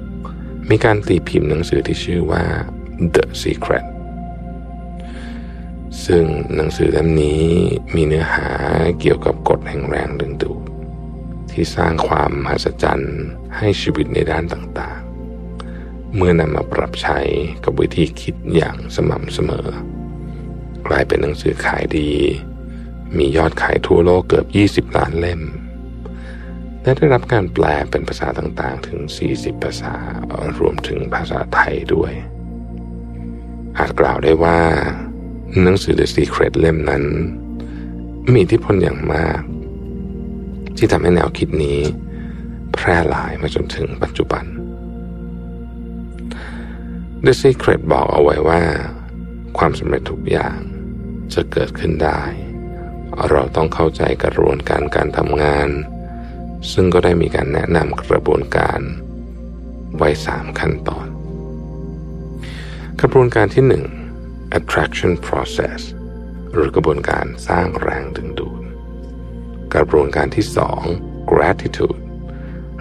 [0.00, 2.44] 2006 มีการตีพิมพ์หนังสือที่ชื่อว่า
[3.14, 3.84] The Secret
[6.04, 6.24] ซึ่ง
[6.54, 7.44] หนังสือเล่มนี้
[7.94, 8.48] มีเนื้อหา
[9.00, 10.62] เกี่ยวกับกฎแห่งแรงดึงดูด
[11.52, 13.18] ที่สร้างความมหัศจรรย์
[13.56, 17.20] ให้ชีวิตในด้านต่างๆ เมื่อนำมาปรับใช้
[17.64, 19.68] กับวิธีคิดอย่างสม่ำเสมอ
[20.86, 22.10] กลายเป็นหนังสือขายดี
[23.16, 24.46] มียอดขายทั่วโลกเกือบ
[24.90, 25.40] 20 ล้านเล่ม
[26.82, 29.00] และได้รับการแปลเป็นภาษาต่างๆ ถึง
[29.32, 29.94] 40 ภาษา
[30.58, 32.12] รวมถึงภาษาไทยด้วย
[33.78, 34.60] อาจกล่าวได้ว่า
[35.62, 37.04] หนังสือ The Secret เล่มนั้น
[38.32, 39.40] มีอิทธิพลอย่างมาก
[40.76, 41.80] ที่ทำให้แนวคิดนี้
[42.74, 44.44] แพร่หลายมาจนถึงปัจจุบัน
[47.24, 48.62] The Secret บอกเอาไว้ว่า
[49.58, 50.58] ความสำเร็จทุกอย่าง
[51.34, 52.22] จะเกิดขึ้นได้
[53.30, 55.68] เราต้องเข้าใจกระบวนการการทำงาน
[56.72, 58.80] ซึ่งก็ได้มีการแนะนำกระบวนการ
[59.96, 61.06] ไว้สามขั้นตอน
[63.00, 63.84] กระบวนการที่หนึ่ง
[64.58, 65.80] attraction process
[66.52, 68.60] หรือกระบวนการสร้างแรงดึงดูด
[69.74, 70.46] กระบวนการที่
[70.88, 72.00] 2 gratitude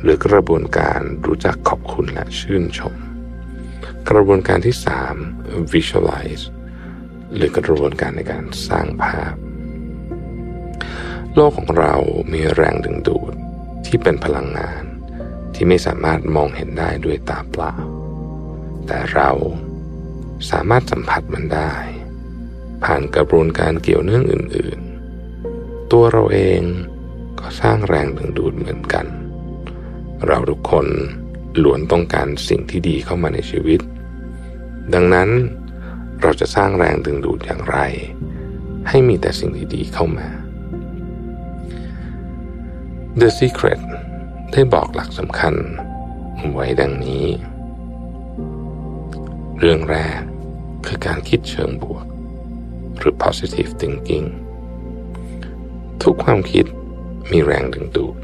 [0.01, 2.95] หรือกระบวนการรู้จักขอบคุณและชื่นชม
[4.09, 4.75] กระบวนการที่
[5.23, 6.43] 3 visualize
[7.35, 9.33] หรือกระบวนการในการสร้างภาพ
[11.35, 11.93] โลกของเรา
[12.31, 13.33] มีแรงดึงดูด
[13.89, 14.83] ที่เป็นพลังงาน
[15.53, 17.73] ที่ไม่สามารถมองเห็นได้ด้วยตาเปล่า
[18.87, 19.29] แต่เรา
[20.51, 21.73] สามารถสัมผัสมันได้
[22.83, 24.79] ผ่านกระบวนการเกี่ยวเนื่องอื่น
[25.35, 26.61] ๆ ตัวเราเอง
[27.39, 29.05] ก็สร้างแรงดึงดูดเหมือนกัน
[30.27, 30.87] เราทุกคน
[31.63, 33.79] ล้วนต้องการสิ่งที่ดีเข้ามาในชีวิต
[34.93, 35.29] ดังนั้น
[36.21, 37.77] เราจะสร้างแรงดึงดูดอย่างไร
[38.89, 40.27] ให้มีแต่สิ่งดีๆเข้ามา
[43.21, 43.81] The Secret
[44.51, 45.55] ได้บอกหลักสำคัญ
[46.53, 47.25] ไว้ดังนี้
[49.59, 50.19] เรื่องแรก
[50.85, 52.05] คือการคิดเชิงบวก
[52.97, 54.27] หรือ positive thinking
[56.03, 56.65] ทุกความคิด
[57.31, 58.15] มีแรงดึงดูด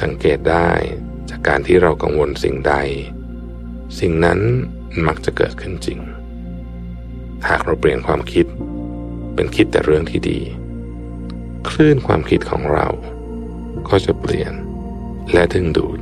[0.00, 0.70] สังเกตได้
[1.30, 2.74] จากการที่เรากังวลสิ่งใด
[3.98, 4.38] สิ่งนั้น
[5.06, 5.98] มักจะเกิดขึ้นจริง
[7.48, 8.46] หากเราเปลี่ยนความคิด
[9.34, 10.40] เป็นคิดแต่เรื่องที่ดี
[11.68, 12.88] คลื่นความคิดของเรา
[13.88, 14.52] ก็จะเปลี่ยน
[15.32, 15.98] และดึงดูด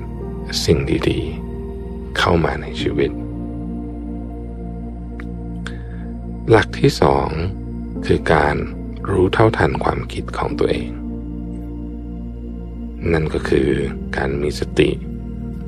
[0.64, 0.78] สิ่ง
[1.08, 3.10] ดีๆ เข้ามาในชีวิต
[6.50, 7.28] หลักที่สอง
[8.06, 8.56] คือการ
[9.10, 10.90] รู้เท่าทันความคิดของตัวเอง
[13.12, 13.70] นั่นก็คือ
[14.16, 14.90] การมีสติ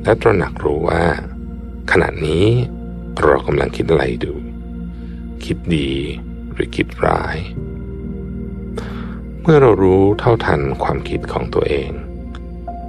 [0.02, 1.04] และตระหนักรู้ว่า
[1.90, 2.46] ขณะนี้
[3.22, 4.34] เรากำลังคิดอะไรดู
[5.44, 5.90] คิดดี
[6.52, 7.36] หรือคิดร้าย
[9.50, 11.90] มื่อเรารู้เท่าทันความคิดของตัวเอง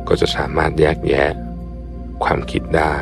[0.07, 1.31] ก็จะสามารถแยกแยะ
[2.23, 2.98] ความคิดได้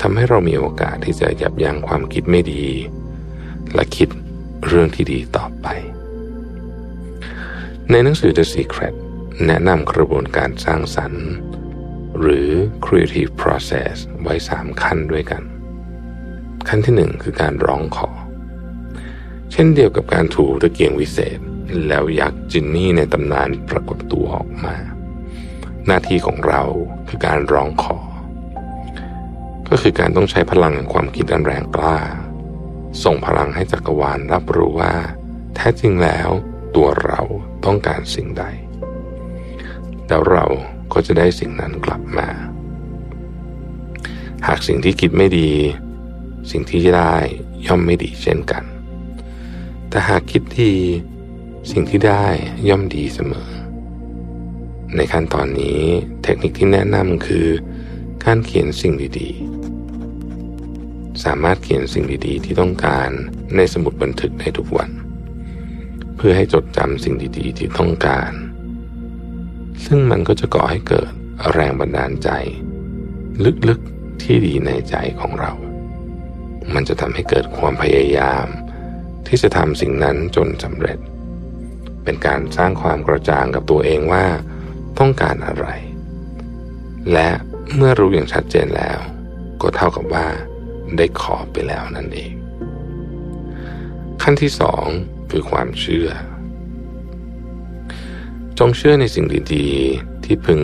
[0.00, 2.66] ทำให้เรามีโอกาสที่จะยับยั้งความคิดไม่ดี
[3.74, 4.08] และคิด
[4.66, 5.66] เรื่องที่ดีต่อไป
[7.90, 8.94] ในหนังสือ The Secret
[9.46, 11.28] แนะนำกระบวนการสร้างสรรค์
[12.20, 12.48] หรือ
[12.84, 15.42] creative process ไว้สามขั้นด้วยกัน
[16.68, 18.10] ขั้นที่หนึ่งคือการร้องขอ
[19.52, 21.40] เช่นเดียวกับการถูตะเกียงวิเศษ
[21.88, 24.76] แล้วยักษ์จินนี่ในตำนานปรากฏตัวออกมา
[25.86, 26.62] หน้าที่ของเรา
[27.08, 27.98] คือการร้องขอ
[29.68, 31.96] ก็คือการต้องใช้พลังความคิดอันแรงกล้า
[33.04, 34.94] ส่งพลังให้จักรวาลรับรู้ว่า
[35.54, 36.28] แท้จริงแล้ว
[36.76, 37.20] ตัวเรา
[37.64, 38.44] ต้องการสิ่งใด
[40.08, 40.44] แล้วเรา
[40.92, 42.28] ก็จะได้สิ่งนั้นกลับมา
[44.46, 45.50] หากสิ่งที่คิดไม่ดี
[46.50, 47.16] สิ่งที่จะได้
[47.66, 48.64] ย่อมไม่ดีเช่นกัน
[49.88, 50.72] แต่หากคิดดี
[51.70, 52.24] สิ่งที่ได้
[52.68, 53.50] ย่อมดีเสมอ
[54.96, 55.80] ในขั้นตอนนี้
[56.22, 57.46] เทคนิคที่แนะนำคือ
[58.24, 63.10] การเขียนสิ่งดีๆ สามารถเขียนสิ่งดีๆ ที่ต้องการ
[63.56, 64.90] ในสมุดบันทึกในทุกวัน
[66.16, 68.32] เพื่อให้จดจำสิ่งดีๆ ที่ต้องการ
[69.84, 71.10] ซึ่งมันก็จะก่อให้เกิด
[71.52, 72.30] แรงบันดาลใจ
[73.68, 75.52] ลึกๆที่ดีในใจของเรา
[76.74, 78.46] มันจะทำให้เกิดความพยายาม
[79.26, 80.98] ที่จะทำสิ่งนั้นจนสำเร็จ
[82.04, 84.24] เป็นการสร้างความกระจ่างกับตัวเองว่า
[84.98, 85.66] ต้องการอะไร
[87.12, 87.28] และ
[87.74, 88.98] เมื่อรู้อย่างชัดเจนแล้ว
[89.62, 90.26] ก็เท่ากับว่า
[90.96, 92.32] ได้ขอไปแล้วนั่นเอง
[94.22, 94.84] ขั้นที่สอง
[95.30, 96.08] คือความเชื่อ
[98.58, 100.60] จงเชื่อในสิ่งดีๆ ที่พึง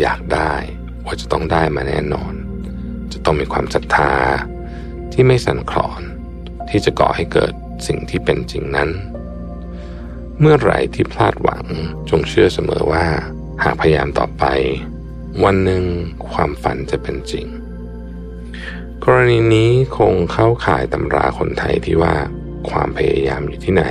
[0.00, 0.52] อยากได้
[1.04, 2.32] ว่าจะต้องได้มาแน่นอน
[3.12, 4.12] จะต้องมีความศรัทธา
[5.12, 6.00] ที่ไม่สั่นคลอน
[6.70, 7.52] ที่จะก่อให้เกิด
[7.86, 8.90] สิ่งที่เป็นจริงนั้น
[10.40, 11.64] เมื่อไหร่ที่พลาดหวัง
[12.10, 13.06] จงเชื่อเสมอว่า
[13.62, 14.44] หากพยายามต่อไป
[15.44, 15.84] วันหนึ่ง
[16.32, 17.46] ความฝันจะเป็นจริง
[19.04, 22.14] กรณีนี้คงเข้าข่ายตำราคนไทยที่ว่า
[22.70, 23.84] ความพยายามอยู่ที่ไหน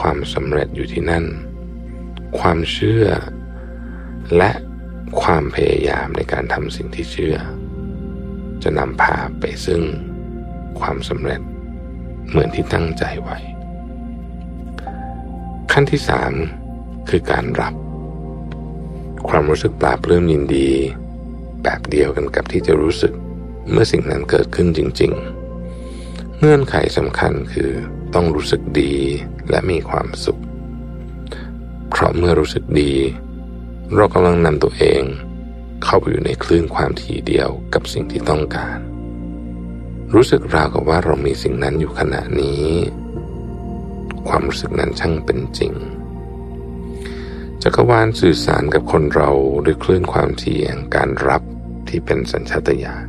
[0.00, 1.24] ความสำเร็จอยู่ที่นั่น
[2.38, 3.06] ความเชื่อ
[4.36, 4.50] และ
[5.22, 7.36] ความพยายามในการทำสิ่งที่เชื่อ
[8.62, 9.82] จะนำพาไปซึ่ง
[10.80, 11.40] ความสำเร็จ
[12.28, 13.38] เหมือนที่ตั้งใจไว้
[15.72, 16.32] ขั้นที่สาม
[17.08, 17.74] คือการรับ
[19.28, 20.70] ความรู้สึกปลาปลื้มยินดี
[21.62, 23.12] แบบเดียวกันกับที่จะรู้สึก
[23.70, 25.12] เมื่อสิ่งนั้นเกิดขึ้นจริง
[25.76, 27.70] ๆ เงื่อนไขสำคัญคือ
[28.14, 28.94] ต้องรู้สึกดี
[29.50, 30.40] และมีความสุข
[31.90, 32.92] เพราะเมื่อรู้สึกดี
[33.94, 35.02] เรากำลังนำตัวเอง
[35.84, 38.78] เข้าไปอยู่ในคลื่นความถี่เดียวกับสิ่งที่ต้องการ
[40.14, 42.64] รู้สึกราวกับว่าเรามีสิ่งนั้นอยู่ขณะนี้
[44.28, 45.72] ความรู้สึกนั้นช่างเป็นจริง
[47.62, 49.30] จักรวาลสื่อสารกับคนเรา
[49.64, 51.42] ด้วยคลื่นความถี่แห่งการรับ
[51.88, 53.06] ที่เป็นสัญชาตญาณ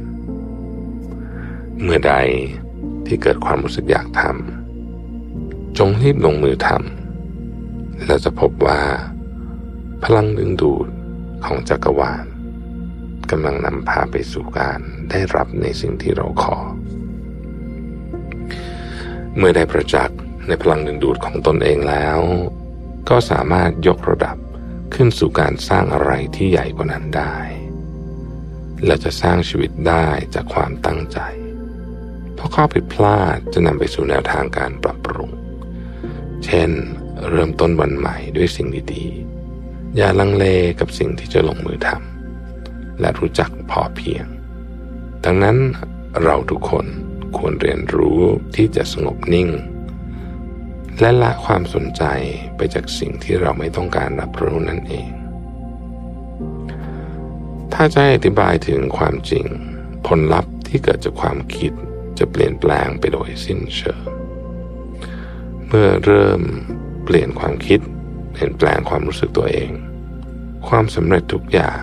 [1.82, 2.14] เมื่อใด
[3.06, 8.82] ที่เกิดความรู้สึกอยากทำจงรีบลงมือทำแล้วจะพบว่า
[10.04, 10.88] พลังดึงดูด
[11.46, 12.26] ของจักรวาล
[13.32, 16.58] กำลังนำพาไปสู่การได้รับในสิ่งที่เราขอ
[19.38, 20.18] เมื่อได้ประจักษ์
[20.50, 22.20] ในพลังดึงดูดของตนเองแล้ว
[23.10, 24.38] ก็สามารถยกระดับ
[24.94, 27.36] ขึ้นสู่การสร้างอะไรที่ใหญ่กว่านั้นได้
[28.86, 31.20] และจะสร้างชีวิตได้จากความตั้งใจ
[32.36, 35.30] เพราะข้อผิดพลาดจะนำไปสู่แนวทางการปรับปรุง
[36.46, 36.72] เช่น
[37.30, 40.46] เริ่มต้นวันใหม่ด้วยสิ่งดีๆ อย่าลังเล
[40.80, 44.26] กับสิ่งที่จะลงมือทำและรู้จักพอเพียง
[45.26, 45.58] ดังนั้น
[46.24, 46.86] เราทุกคน
[47.38, 48.20] ควรเรียนรู้
[48.56, 49.50] ที่จะสงบนิ่ง
[51.00, 52.04] และละความสนใจ
[52.56, 55.10] ไปจากสิ่งที่เราไม่ต้องการรับรู้นั่นเอง
[57.74, 59.46] ถ้าจะอธิบายถึงความจริง
[60.08, 61.72] ผลลัพธ์ที่เกิดจากความคิด
[62.20, 64.02] จะเปลี่ยนแปลงไปโดยสิ้นเชิง
[65.68, 66.42] เมื่อเริ่ม
[67.06, 67.80] เปลี่ยนความคิด
[68.32, 69.72] เปลี่ยนแปลงความรู้สึกตัวเอง
[70.68, 71.82] ความสำเร็จทุกอย่าง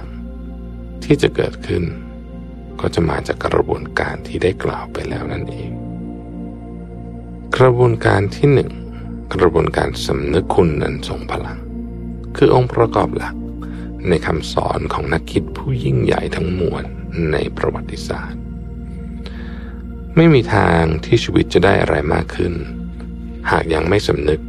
[1.04, 1.84] ที่จะเกิดขึ้น
[2.80, 5.70] ก็จะมาจากกระบวนการที่ได้กล่าวไปแล้วนั่นเอง
[7.56, 8.70] กระบวนการที่หนึ่ง
[9.34, 11.58] กระบวนการสำนึกคุณนั้นทรงพลัง
[12.36, 13.34] คือองค์ประกอบหลัก
[14.08, 16.84] ในคำสอนของนักคิดผู้ยิ่งใหญ่ทั้งมวล
[17.32, 18.40] ในประวัติศาสตร์
[20.16, 22.54] ไม่มีทางที่ชีวิตจะได้อะไรมากขึ้น
[23.50, 24.40] หากยังไม่สำนึก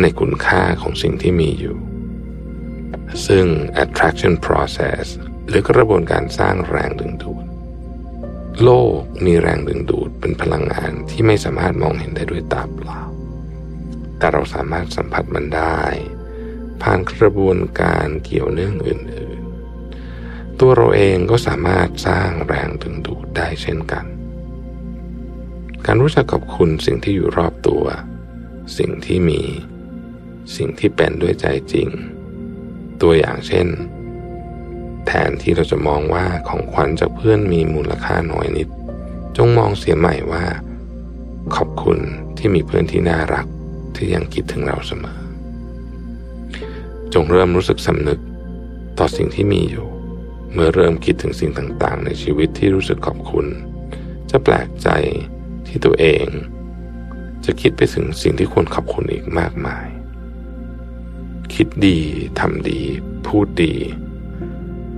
[0.00, 1.76] ในคุณค่าของสิ่งที่มีอยู่
[3.26, 3.46] ซึ่ง
[3.82, 5.04] attraction process
[5.48, 7.44] หรือกระบวนการสร้างแรงดึงดูด
[8.62, 13.00] โลกมีแรงดึงดูดเป็นพลังงานที่ไม่สามารถมองเห็นได้ด้วยตาเปล่า
[14.18, 15.80] แต่เราสามารถสัมผัสมันได้
[16.82, 24.04] ผ่านกระบวนการเกี่ยวเนื่องอื่นๆ ตัวเราเองก็สามารถสร้างแรงดึงดูดได้เช่นกัน
[25.86, 27.84] การรู้จักขอบคุณสิ่งที่อยู่รอบตัว
[28.78, 29.42] สิ่งที่มี
[30.56, 31.88] สิ่งที่เป็นด้วยใจจริง
[33.02, 33.66] ตัวอย่างเช่น
[35.06, 38.68] แทนที่เราจะมองว่าของขวัญจากเพื่อนมีมูลค่าน้อยนิด
[39.36, 40.44] จงมองเสียใหม่ว่า
[41.54, 41.98] ขอบคุณ
[42.38, 43.46] ที่มีเพื่อนที่น่ารัก
[43.98, 45.18] ที่ยังคิดถึงเราเสมอ
[47.14, 48.20] จงเริ่มรู้สึกสำนึก
[48.98, 49.86] ต่อสิ่งที่มีอยู่
[50.52, 53.46] เมื่อเริ่มคิดถึงสิ่งต่างๆ ในชีวิตที่รู้สึกขอบคุณ
[54.30, 54.88] จะแปลกใจ
[55.66, 56.26] ที่ตัวเอง
[57.44, 59.86] จะคิดไปถึงสิ่งที่ควรขอบคุณอีกมากมาย
[61.54, 61.98] คิดดี
[62.40, 62.80] ทำดี
[63.26, 63.74] พูดดี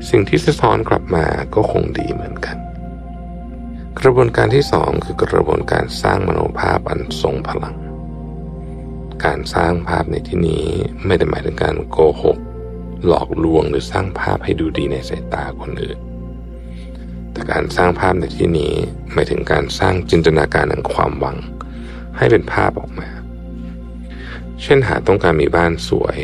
[0.08, 2.56] สิ่งที่สะท้อนกลับมาก็คงดีเหมือนกัน
[4.00, 7.76] กระบวนการที่สองคือกระบวนการสร้างมโนภาพอันทรงพลัง
[9.26, 10.64] การสร้างภาพในที่นี้
[11.06, 12.38] ไม่ได้หมายถึงการโกหก
[13.06, 15.98] หลอกลวงหรือสร้างภาพให้ดูดีในสายตาคนอื่น
[17.32, 18.72] แต่การสร้างภาพในที่นี้
[19.12, 21.36] หมายถึงการสร้างจินตนาการแห่งความหวัง
[22.16, 23.08] ให้เป็นภาพออกมา
[24.62, 26.18] เช่นหาต้องการมีบ้านสวย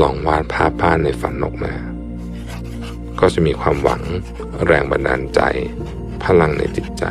[0.00, 1.74] ลองวาดภาพบ้านในฝันออกมา
[3.20, 4.02] ก็จะมีความหวัง
[4.66, 5.40] แรงบันดาลใจ
[6.24, 7.04] พลังในจิตใจ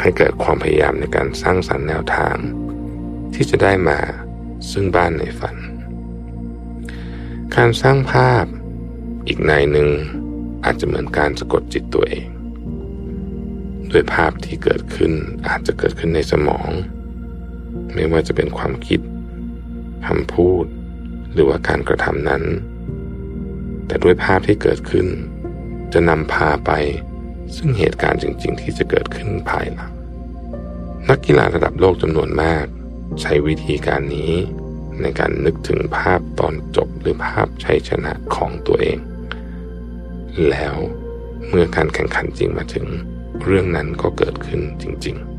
[0.00, 2.36] ให้เกิดความพยายามในการสร้างสรรค์แนวทาง
[3.34, 3.98] ที่จะได้มา
[4.70, 5.56] ซึ่งบ้านในฝัน
[7.56, 8.44] การสร้างภาพ
[9.26, 9.88] อีกในหนึ่ง
[10.64, 12.26] อาจจะเหมือนการสะกดจิตตัวเอง
[13.90, 15.12] ด้วยภาพที่เกิดขึ้น
[15.48, 16.70] อาจจะเกิดขึ้นในสมอง
[17.94, 19.00] ไม่ว่าจะเป็นความคิด
[20.06, 20.64] คำพูด
[21.32, 22.42] หรือว่าการกระทำนั้น
[23.86, 25.06] แต่ด้วยภาพที่เกิดขึ้น
[25.92, 26.70] จะนำพาไป
[27.56, 29.92] ซึ่งเหตุการณ์จริง ๆ ที่จะเกิดขึ้นภายหลัง
[31.08, 32.66] นักกีฬาระดับโลกจำนวนมาก
[33.20, 34.32] ใช้วิธีการนี้
[35.00, 38.98] ในการนึกถึงภาพตอนจบหรือภาพชัยชนะของตัวเอง
[40.48, 40.76] แล้ว
[41.48, 42.86] เมื่อการแข่งขันจริงมาถึง
[43.44, 45.30] เรื่องนั้นก็เกิดขึ้นจริง ๆ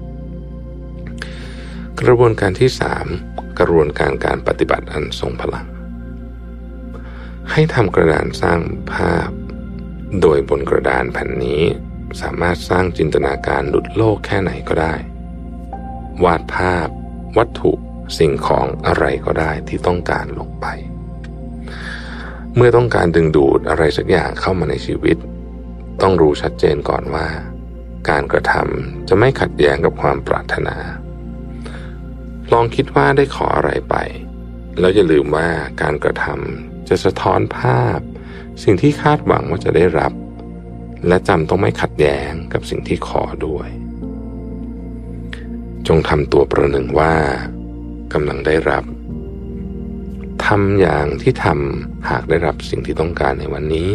[2.01, 3.07] กระบวนการที่สาม
[3.59, 5.67] กระบวนการการปฏิบัติอันทรงพลัง
[7.51, 8.59] ให้ทำกระดานสร้าง
[8.93, 9.29] ภาพ
[10.21, 11.61] โดยบนกระดานแผ่นนี้
[12.21, 14.93] สามารถสร้างจินตนาการหลุดโลกแค่ไหนก็ได้
[16.23, 16.87] วาดภาพ
[17.37, 17.71] วัตถุ
[18.17, 20.65] สิ่งของอะไรก็ได้ที่ต้องการลงไป
[22.55, 25.17] เมื่อต้องการดึงดูดอะไรสักอย่างเข้ามาในชีวิต
[26.01, 27.27] ต้องรู้ชัดเจนก่อนว่า
[28.09, 30.77] การกระทำจะไม่ขัดแย้งกับความปรารถนา
[32.51, 33.95] ลองคิดว่าได้ขออะไรไป
[34.79, 35.47] แล้วอย่าลืมว่า
[35.81, 37.99] การกระทำจะสะท้อนภาพ
[38.63, 40.13] สิ่งที่คาดหวังว่าจะได้รับ
[41.07, 43.69] และจำต้องไม่ขัดแย้งกับสิ่งที่ขอด้วย
[45.97, 47.13] งทำตัวประหนึ่งว่า
[48.13, 48.83] กำลังได้รับ
[50.45, 53.91] ทำอย่างที่ทำหากได้รับสิ่งที่ต้องการในวันนี้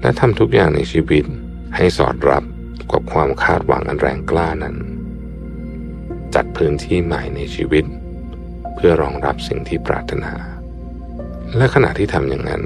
[0.00, 1.24] และทำทุกอย่างในชีวิต
[1.76, 2.44] ให้สอดรับ
[2.90, 4.76] กับความคาดหวังอันแรงกล้านั้น
[6.34, 7.84] จัดพื้นที่ใหม่ในชีวิต
[8.74, 10.32] เพื่อรองรับสิ่งที่ปรารถนา
[11.56, 12.62] และขณะที่ทำอย่างนั้น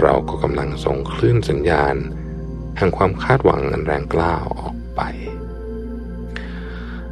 [0.00, 1.96] เราก็กำลังส่งคลื่นสัญญาณ
[2.76, 5.00] แห่งความคาดหวังอันแรงกล้าออกไป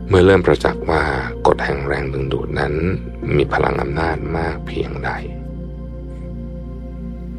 [0.09, 1.05] เมื่อเริ่มประจักษ์ว่า
[1.47, 2.75] กฎแห่งแรงดึงดูดนั้น
[3.37, 5.11] มีพลังอำนาจมากเพียงใด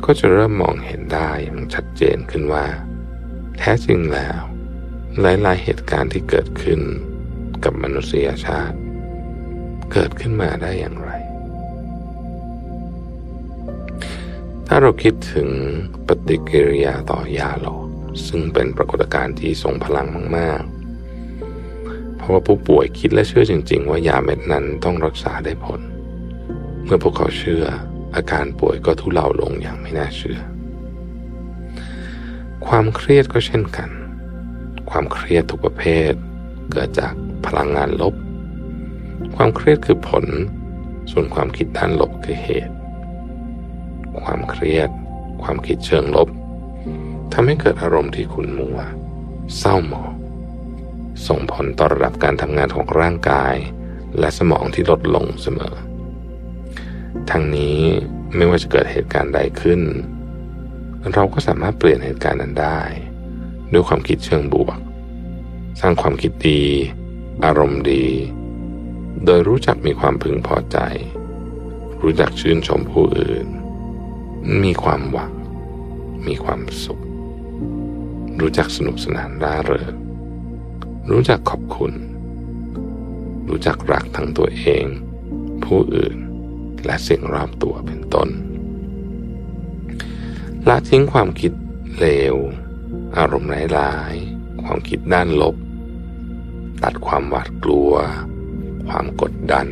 [0.03, 2.65] ก็จะเริ่มมองเห็นได้อย่างชัดเจนขึ้นว่า
[3.57, 4.39] แท้จริงแล้ว
[5.21, 6.81] หลายๆเหตุการณ์ที่เกิดขึ้น
[7.63, 8.77] กับมนุษยชาติ
[9.91, 11.11] เกิดขึ้นมาได้อย่างไร
[14.67, 15.49] ถ้าเราคิดถึง
[16.07, 17.85] ปฏิกิริยาต่อยาหลอก
[18.27, 20.07] ซึ่งเป็นปรากฏการณ์ที่ทรงพลัง
[20.37, 20.76] มากๆ
[22.27, 25.81] ราะว่าผู้ป่วยคิดและเชื่อจริง ๆ ว่ายาเม็ดนั้นต้องรักษาได้ผล
[26.85, 27.63] เมื่อพวกเขาเชื่อ
[28.15, 30.39] อาการป่วยก็ทุเลาลงอย่างไม่น่าเชื่อ
[32.67, 33.89] ความเครียดก็เช่นกัน
[34.89, 36.13] ความเครียดทุกประเภท
[36.71, 37.13] เกิดจาก
[37.45, 38.13] พลังงานลบ
[39.35, 40.25] ความเครียดคือผล
[41.11, 42.75] ส่วนความคิดด้านลบคือเหตุ
[44.21, 44.89] ความเครียด
[45.43, 46.29] ความคิดเชิงลบ
[47.33, 48.79] ทำให้เกิดอารมณ์ที่ขุ่นมัว
[49.57, 50.16] เศร้าหมอง
[51.27, 53.55] ส่งผลต่อระดับการทำงานของร่างกาย
[54.19, 55.75] และสมองที่ลดลงเสมอ
[57.29, 57.79] ทั้งนี้
[58.35, 59.81] ไม่ว่าจะเกิดเหตุการณ์ใดขึ้น
[61.13, 62.81] เราก็สามารถเปลี่ยนเหตุการณ์นั้นได้
[63.71, 64.77] ด้วยความคิดเชิงบวก
[65.79, 66.61] สร้างความคิดดี
[67.45, 68.05] อารมณ์ดี
[69.25, 70.77] โดยรู้จักมีความพึงพอใจ
[72.01, 73.47] รู้จักชื่นชมผู้อื่น
[74.63, 75.33] มีความหวัง
[76.27, 77.03] มีความสุข
[78.39, 79.95] รู้จักสนุกสนานร่าเริง
[81.11, 81.93] รู้จักขอบคุณ
[83.47, 84.85] รู้จักรักทั้งตัวเอง
[85.65, 86.17] ผู้อื่น
[86.85, 88.29] และสิ่งรอบตัวเป็นต้น
[90.67, 91.51] ละทิ้งความคิด
[91.97, 92.35] เลว
[93.17, 95.55] อารมณ์ร้ายๆความคิดด้านลบ
[96.83, 97.93] ตัดความหวาดกลัว
[98.89, 99.67] ความกดดัน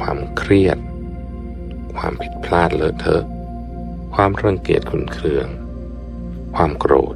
[0.00, 0.78] ความเครียด
[1.96, 3.24] ความผิดพลาดเลอะเทอะ
[4.14, 5.48] ความรังเกียจขุนเคือง
[6.54, 7.14] ความโกรธ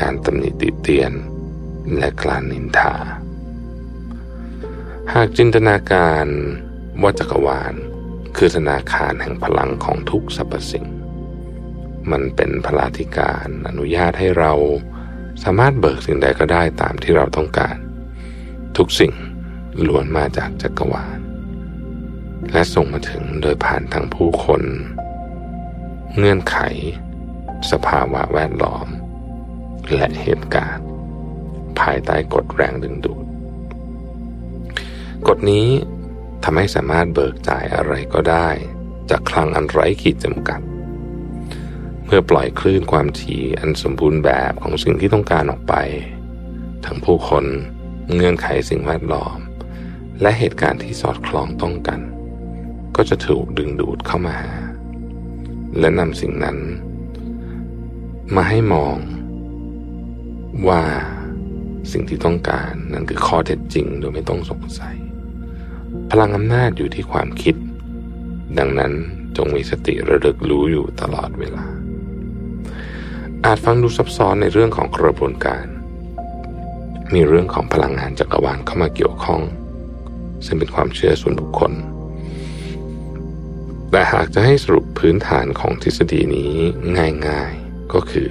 [0.00, 1.12] การตำหนิติเตียน
[1.96, 2.94] และกลานนินทา
[5.14, 6.26] หากจินตนาการ
[7.02, 7.74] ว่าจักรวาล
[8.36, 10.86] คือธนาคารแห่งพลังของทุกสรรพสิ่ง
[12.10, 14.52] มันเป็นพลาธิการอนุญาตให้เรา
[15.42, 17.76] สามารถเบิกสิ่งใดก็ได้ตามที่เราต้องการ
[18.76, 19.12] ทุกสิ่ง
[19.86, 21.18] ล้วนมาจากจักรวาล
[22.52, 24.62] และส่งมาถึงโดยผ่านทั้งผู้คน
[26.16, 26.56] เงื่อนไข
[27.70, 28.88] สภาวะแวดล้อม
[29.94, 30.86] และเหตุการณ์
[31.80, 33.24] ภายใต้กฎแรงดึงดูด
[35.26, 35.68] กฎนี้
[36.44, 38.48] ทำให้สามารถเบิกจ่ายอะไรก็ได้
[39.10, 40.60] จากคลังอันไร้ขีดจำกัด
[42.04, 45.74] เมื่อปล่อยคลื่นความถี่อันสมบูรณ์แบบของสิ่งที่ต้องการออกไป
[46.84, 47.44] ทั้งผู้คน
[48.14, 49.38] เงื่อนไขสิ่งแวดล้อม
[50.20, 52.00] และเหตุการณ์ที่สอดคล้องต้องกัน
[52.96, 54.54] ก็จะถูกดึงดูดเข้ามาหา
[55.78, 56.58] และนำสิ่งนั้น
[58.34, 58.96] มาให้มอง
[60.68, 60.82] ว่า
[61.92, 64.96] สิ่งที่ต้องการนั่นคือข้อเท็จจริงโดยไม่ต้องสงสัย
[66.10, 67.54] พลังอำนาจอยู่ที่ความคิด
[68.58, 68.92] ดังนั้น
[69.36, 71.66] จงมีสติระลึกรู้อยู่ตลอดเวลา
[73.44, 75.66] อาจฟังดูซับซ้อนในเรื่องของกระบวนการ
[77.14, 79.42] มีเรื่องของพลังงานจักรวาลเข้ามาเกี่ยวข้อง
[80.46, 81.72] ซึ่งเป็นความเชื่อส่วนบุคคล
[83.90, 86.52] แต่หากจะให้สรุปพื้นฐานของทฤษฎีนี้
[87.28, 88.28] ง่ายๆ ก็คือ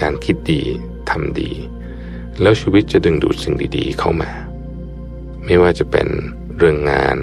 [0.00, 0.62] การคิดดี
[1.10, 1.52] ทำดี
[2.40, 4.30] แล้วชีวิตจะดึงดูดสิ่งดีๆเข้ามา
[5.44, 6.08] ไม่ว่าจะเป็น
[6.56, 7.16] เรื่องงาน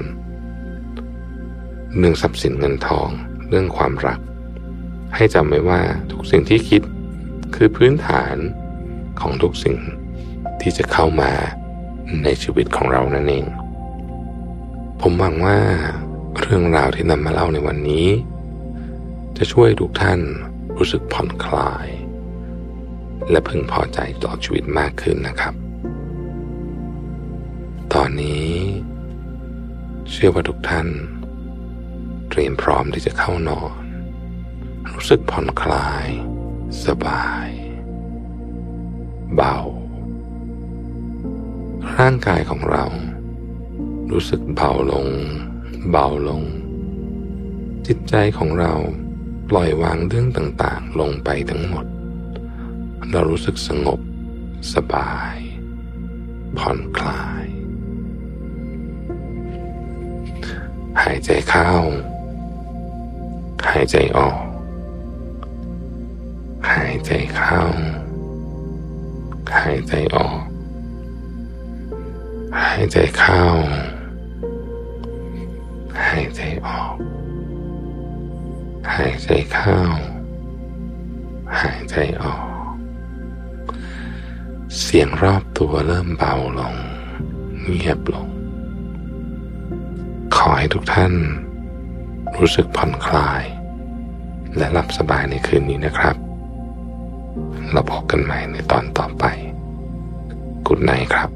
[1.97, 3.09] เรื่องทรัพย์สินเงินทอง
[3.49, 4.19] เรื่องความรัก
[5.15, 5.81] ให้จำไว้ว่า
[6.11, 6.81] ทุกสิ่งที่คิด
[7.55, 8.35] คือพื้นฐาน
[9.19, 9.77] ของทุกสิ่ง
[10.61, 11.31] ที่จะเข้ามา
[12.23, 13.45] ในชีวิตของเรานั่นเอง
[15.01, 15.57] ผมหวังว่า
[16.39, 18.07] เรื่องราวที่นำมาเล่าในวันนี้
[19.37, 20.19] จะช่วยทุกท่าน
[20.77, 21.87] รู้สึกผ่อนคลาย
[23.29, 25.53] และพึงพอใจต่อชีวิตมากขึ้นนะครับ
[27.93, 28.49] ตอนนี้
[30.09, 30.87] เชื่อว่าทุกท่าน
[32.29, 33.83] เตรียมพร้อมที่จะเข้านอน
[34.91, 36.07] รู้สึกผ่อนคลาย
[36.85, 37.47] สบาย
[39.35, 39.57] เบา
[41.97, 42.85] ร่างกายของเรา
[44.11, 45.07] รู้สึกเบาลง
[45.91, 46.43] เบาลง
[47.87, 48.73] จิตใจของเรา
[49.49, 51.85] ปล่อยวางเรื่องต่างๆ ลงไปทั้งหมด
[53.13, 53.99] เรารู้สึกสงบ
[54.73, 55.37] สบาย
[56.57, 57.45] ผ่อนคลาย
[61.01, 61.71] หายใจเข้า
[63.69, 64.39] หายใจออก
[66.71, 67.61] หายใจเข้า
[69.55, 70.39] หายใจออก
[72.61, 73.43] หายใจเข้า
[75.99, 76.93] หายใจออก
[78.93, 79.77] หายใจเข้า
[81.59, 82.50] หายใจออก
[84.79, 86.75] เสียงรอบตัวเริ่มเบาลง
[87.61, 88.27] เงียบลง
[90.35, 91.13] ขอให้ทุกท่าน
[92.37, 93.43] รู้สึกผ่อนคลาย
[94.57, 96.15] และหลับสบายในคืนนี้นะครับ
[97.71, 99.23] เราพบกันใหม่ในตอนต่อไป
[100.67, 101.29] กุดไนครับ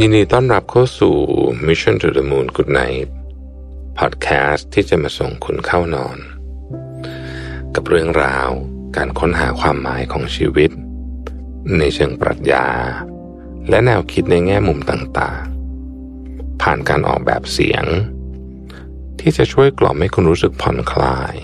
[0.00, 1.14] ยินดีต้อนรับเข้าสู่
[1.66, 3.19] Mission to the Moon Good Night
[4.04, 6.18] พอดแคสต์ที่จะมาส่งคุณเข้านอน
[7.74, 8.50] กับเรื่องราว
[8.96, 10.70] การค้นหาความหมายของชีวิต
[11.78, 12.66] ในเชิงปรัชญา
[13.68, 17.84] และแนวคิดในแง่มุมต่างๆ ผ่านการออกแบบเสียง
[19.20, 21.34] ที่จะช่วยกล่อมให้คุณรู้สึกผ่อนคลาย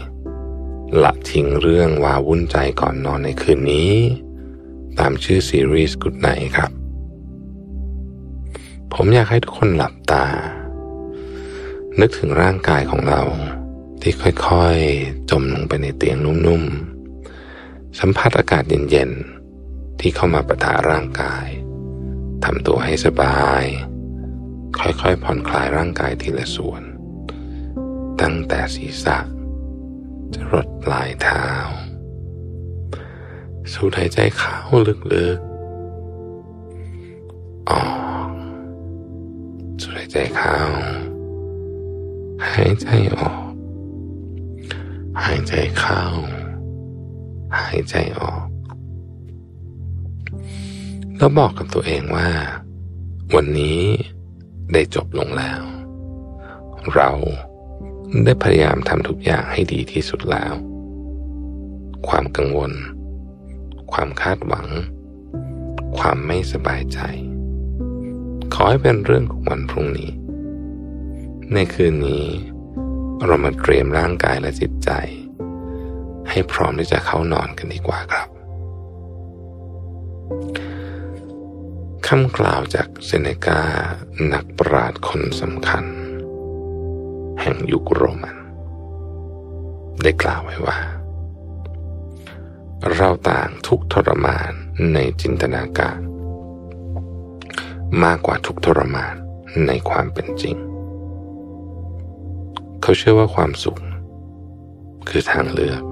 [1.02, 3.92] ละทิ้งเรื่องวาวุ่นใจก่อนนอนในคืนนี้
[4.98, 6.70] ตามชื่อซีรีส์กุดไนครับ
[8.92, 10.26] ผมอยากให้ทุกคนหลับตา
[12.00, 13.22] นึกถึงร่างกายของเรา
[14.02, 14.12] ที่
[14.48, 21.46] ค่อยๆ จมลงไปในเตียงนุ่มๆ สัมผัสอากาศเย็นๆ ที่เข้ามาประทะร่างกาย
[22.44, 23.64] ทำตัวให้สบาย
[24.78, 26.82] ค่อยๆ ผ่อนคลายร่างกายทีละส่วน
[28.20, 29.18] ตั้งแต่ศีรษะ
[30.34, 31.46] จะรดปลายเท้า
[33.72, 34.56] สูดหายใจเข้า
[35.12, 37.86] ลึกๆ ออ
[38.28, 38.30] ก
[39.80, 40.58] สูดหายใจเข้า
[42.44, 42.88] หายใจ
[43.18, 43.42] ออก
[45.24, 46.02] หายใจเข้า
[47.60, 48.44] หายใจออก
[51.16, 52.28] แล้วบอกกับตัวเองว่า
[53.34, 53.80] วันนี้
[54.72, 55.60] ได้จบลงแล้ว
[56.94, 57.10] เรา
[58.24, 60.54] ได้พยายามทำทุกอย่างให้ดีที่สุดแล้ว
[62.08, 62.72] ความกังวล
[63.92, 64.66] ความคาดหวัง
[65.98, 66.98] ความไม่สบายใจ
[68.54, 70.10] ขอให้เป็นเรื่องของวันพรุ่งนี้
[71.54, 72.26] ในคืนนี้
[73.24, 74.90] เรามาเตรียมร่างกายและจิตใจ
[76.30, 78.28] ให้พร้อมที่จะเข้านอนกันดีกว่าครับ
[82.06, 83.60] คำกล่าวจากเซเนกา
[84.32, 85.84] นักปราชญ์คนสำคัญ
[87.40, 88.36] แห่งยุคโรมัน
[90.02, 90.78] ได้กล่าวไว้ว่า
[92.94, 94.52] เราต่างทุกทรมาน
[94.92, 95.98] ในจินตนาการ
[98.02, 99.14] มากกว่าทุกทรมาน
[99.66, 100.56] ในความเป็นจริง
[102.82, 103.78] เขาเชื่อว่าความสุข
[105.08, 105.82] คือทางเลือก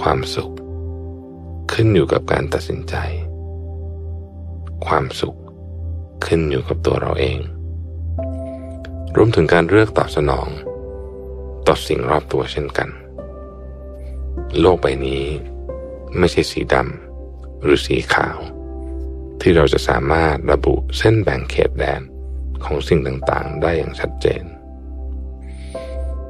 [0.00, 0.50] ความสุข
[1.72, 2.94] ขึ้นอยู่กับการตัดสินใจ
[4.86, 5.36] ความสุข
[6.26, 7.38] ขึ้นอยู่กับตัวเราเอง
[9.16, 10.48] รวมถึงการเลือกตอบสนอง
[11.66, 12.88] ต่อสิ่งรอบตัวเช่นกัน
[14.60, 15.24] โลกใบนี้
[16.18, 18.38] ไม่ใช่สีดำหรือสีขาว
[19.40, 22.00] ที่เราจะสามารถระบุเส้นแบ่งเขตแดน
[22.64, 24.44] ของสิ่งต่างๆ ได้อย่างชัดเจน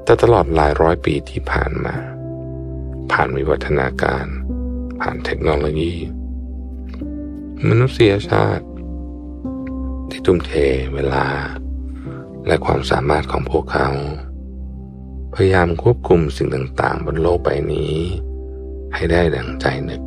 [0.05, 1.97] แต่ตลอดหลายร้อยปีที่ผ่านมา
[3.13, 4.27] ผ่านวิวัฒนาการ
[5.01, 5.95] ผ่านเทคโนโลยี
[7.69, 8.67] มนุษยชาติ
[10.11, 10.53] ที่ทุ่มเท
[10.95, 11.27] เวลา
[12.47, 13.89] และความสามารถของพวกเขา
[15.35, 17.95] พยายามควบคุมสิ่งต่างๆ บนโลกใบนี้
[18.95, 20.03] ให้ได้ดังใจนึก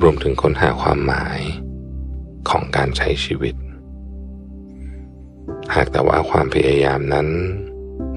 [0.00, 1.40] รวมถึงค้นหาความหมาย
[2.50, 3.54] ของการใช้ชีวิต
[5.74, 7.28] หากแต่ว่าความพยายามนั้น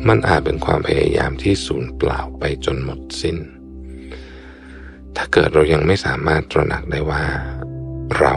[0.08, 3.38] มันอาจเป็นความพยายามที่สูญเปล่าไปจนหมดสิน้น
[5.16, 7.24] ถ้าเกิดเรายังไม่สามารถตระหนักได้ว่า
[8.20, 8.36] เรา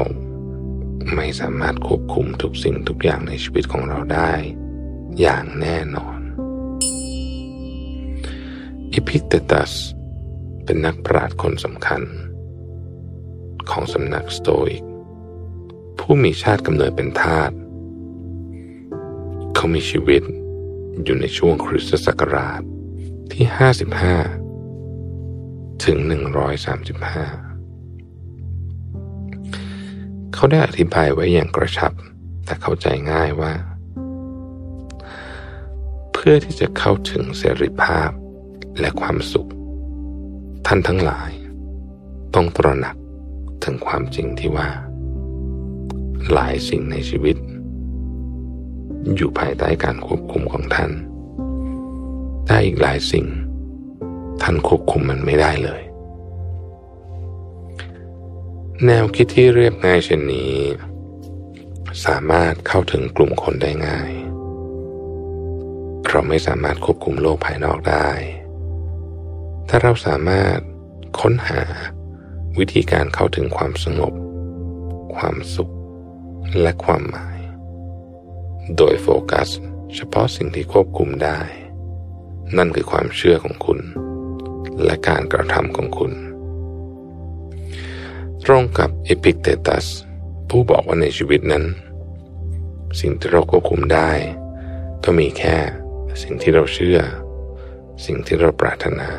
[1.15, 4.33] ไม่สามารถควบคุมทุกสิ่งทุกอย่างในชีวิตของเราได้
[5.21, 6.19] อย่างแน่นอน
[8.93, 9.73] อิพิเตตัส
[10.65, 12.03] เป็นนักปราชญ์คนสำคัญ
[13.71, 14.85] ของสำนักสโตอิก
[15.99, 17.51] ผู้มีชาติกำเนิดเป็นทาส
[19.55, 20.23] เขามีชีวิต
[21.05, 22.63] อยู่ในช่วงคริสตศักราช
[23.33, 23.45] ที่
[24.65, 26.01] 55 ถึง 135
[30.35, 31.93] เขาได้อธิบายไว้อย่างกระชับ
[32.45, 33.53] แต่เข้าใจง่ายว่า
[36.13, 38.11] เพื่อที่จะเข้าถึงเสรีภาพ
[38.81, 39.51] และความสุข
[40.67, 41.31] ท่านทั้งหลาย
[42.35, 42.97] ต้องตระหนัก
[43.65, 44.69] ถึงความจริงที่ว่า
[46.33, 47.37] หลายสิ่งในชีวิต
[49.15, 50.91] อยู่ภายใต้การควบคุมของท่าน
[52.47, 53.27] แต่อีกหลายสิ่ง
[54.43, 55.83] ท่านควบคุมมันไม่ได้เลย
[58.87, 60.55] แนวคิดที่เรียบง่ายเช่นนี้
[62.07, 64.11] สามารถเข้าถึงกลุ่มคนได้ง่าย
[66.09, 68.09] เราไม่สามารถควบคุมโลกภายนอกได้
[69.69, 70.59] ถ้าเราสามารถ
[71.21, 71.63] ค้นหา
[72.59, 74.13] วิธีการเข้าถึงความสงบ
[75.17, 75.73] ความสุข
[76.61, 77.38] และความหมาย
[78.77, 79.49] โดยโฟกัส
[79.95, 81.41] เฉพาะสิ่งที่ควบคุมได้
[82.57, 83.79] นั่นคือความเชื่อของคุณ
[84.85, 86.13] และการกระทำของคุณ
[88.45, 89.87] ตรงกับเอพิกเตตัส
[90.49, 91.65] ผู้บอกว่าในชีวิตนั้น
[93.01, 94.11] สิ่งที่เราควบคุมได้
[95.05, 95.57] ก็มีแค่
[96.23, 96.99] สิ่งที่เราเชื่อ
[98.07, 99.11] สิ่งที่เราปรารถนา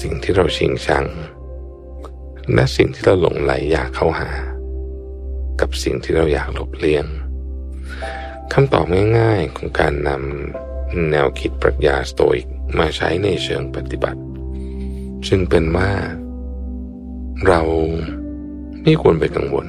[0.00, 1.06] สิ่งที่เราชิงชัง
[2.54, 4.30] และสิ่งที่เราหลงไหลอยากเข้าหา
[5.60, 7.06] กับสิ่งที่เราอยากหลบเลี่ยง
[8.52, 8.86] คำตอบ
[9.18, 12.46] ง่ายๆของการนำแนวคิดปรัชญาสโตอิก
[12.78, 14.20] มาใช้ในเชิงปฏิบัติ
[15.26, 15.90] จึงเป็นว่า
[17.46, 17.60] เรา
[18.82, 19.66] ไม่ควรไปกังวล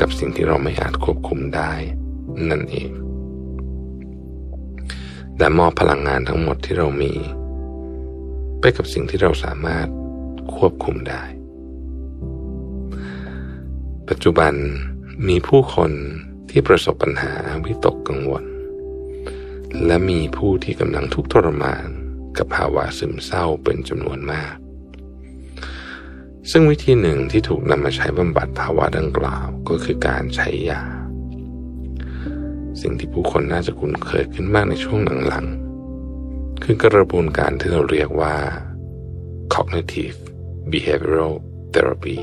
[0.00, 1.72] กับสิ่งที่เราไม่อาจควบคุมได้
[2.50, 2.90] นั่นเอง
[5.38, 7.12] และมอบพลังงานทั้งหมดที่เรามี
[8.60, 9.86] ไปกับสิ่งที่เราสามารถ
[10.56, 11.22] ควบคุมได้
[14.08, 14.52] ปัจจุบัน
[15.28, 15.90] มีผู้คน
[16.50, 17.32] ที่ประสบปัญหา
[17.64, 18.44] วิตกกังวล
[19.86, 21.88] และมีผู้ที่กำลังทุกข์ทรมาน
[22.38, 24.54] กับภาวะซึมเศร้าเป็นจำนวนมาก
[26.50, 30.82] ซึ่งวิธีหนึ่งที่ถูกนำมาใช้บำบัดภาวะดังกล่าวก็คือการใช้ยา
[32.80, 38.34] สิ่งที่ผู้คนน่าจะคุ้นเคยขึ้นมากในช่วงหลังๆ คือกระบวนการที่เราเรียกว่า
[39.54, 40.18] cognitive
[40.72, 41.34] behavioral
[41.74, 42.18] therapy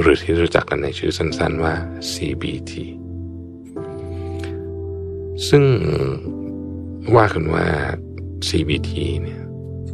[0.00, 1.74] หรือที่รู้จักกันในชื่อสั้นๆว่า
[2.12, 2.72] CBT
[5.48, 5.64] ซึ่ง
[7.16, 7.66] ว่ากันว่า
[8.48, 8.90] CBT
[9.22, 9.42] เนี่ย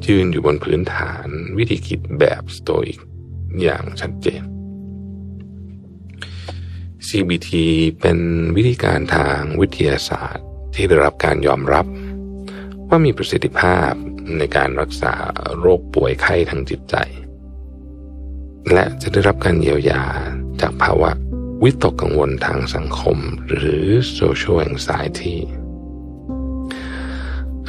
[0.07, 1.27] ยืนอยู่บนพื้นฐาน
[1.59, 2.99] วิธีคิดแบบสโตอิก
[3.63, 4.43] อย่างชัดเจน
[7.09, 7.51] CBT
[8.01, 8.19] เป็น
[8.57, 11.87] วิธีการทางวิทยาศาสตร์ที่ได้รับการยอมรับ
[12.89, 13.93] ว่ามีประสิทธิภาพ
[14.39, 15.15] ในการรักษา
[15.59, 16.97] โรคป่วยไข้ทางจิตใจ
[18.73, 20.03] และจะได้รับการเยียวยา
[20.61, 21.11] จากภาวะ
[21.63, 23.19] วิตกกังวลทางสังคม
[23.55, 23.87] หรือ
[24.19, 25.37] social anxiety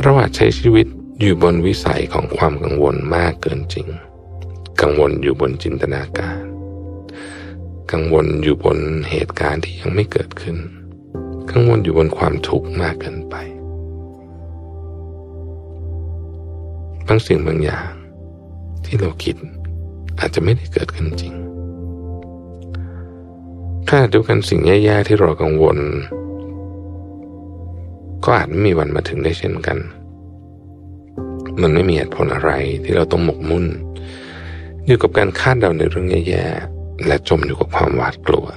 [0.01, 0.87] เราอาจใช้ชีวิต
[1.19, 3.87] อยู่บนวิสัยของความกังวลมากเกินจริง
[4.81, 6.41] กังวลอยู่บนจินตนาการ
[7.91, 8.77] กังวลอยู่บน
[9.09, 10.57] เหตุการณ์ที่ยังไม่เกิดขึ้น
[11.51, 13.35] กังวลอยู่บนความทุกข์มากเกินไป
[17.07, 17.89] บางสิ่งบางอย่าง
[18.85, 19.35] ที่เราคิด
[20.23, 21.33] อาจจะไม่ได้เกิดขึ้นจริง
[23.89, 25.77] ขณะเดียวกันสิ่งแย่ๆที่เรากังวล
[28.23, 29.77] ก็อาจไม่มีวันมาถึงได้เช่นกัน
[31.61, 32.51] มันไม่มีเหตุผลอะไร
[32.83, 33.65] ที่เราต้องหมกมุ่น
[34.85, 38.47] อยู่กับการคาดเดาในเรื่องแย่ๆและจมอยู่กับความหวาดกลัว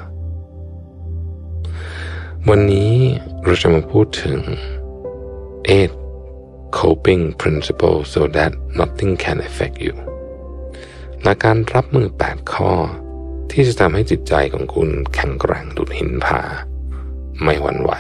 [2.49, 2.93] วันนี้
[3.45, 4.39] เราจะมาพูดถึง
[5.77, 5.93] eight
[6.79, 9.95] coping principles so that nothing can affect you
[11.23, 12.73] และกการรับมือ 8 ข้อ
[13.51, 16.43] ที่จะทำให้จิตใจของคุณแข็งแกร่งดุดหินผา
[17.43, 17.93] ไม่หวั่นไหว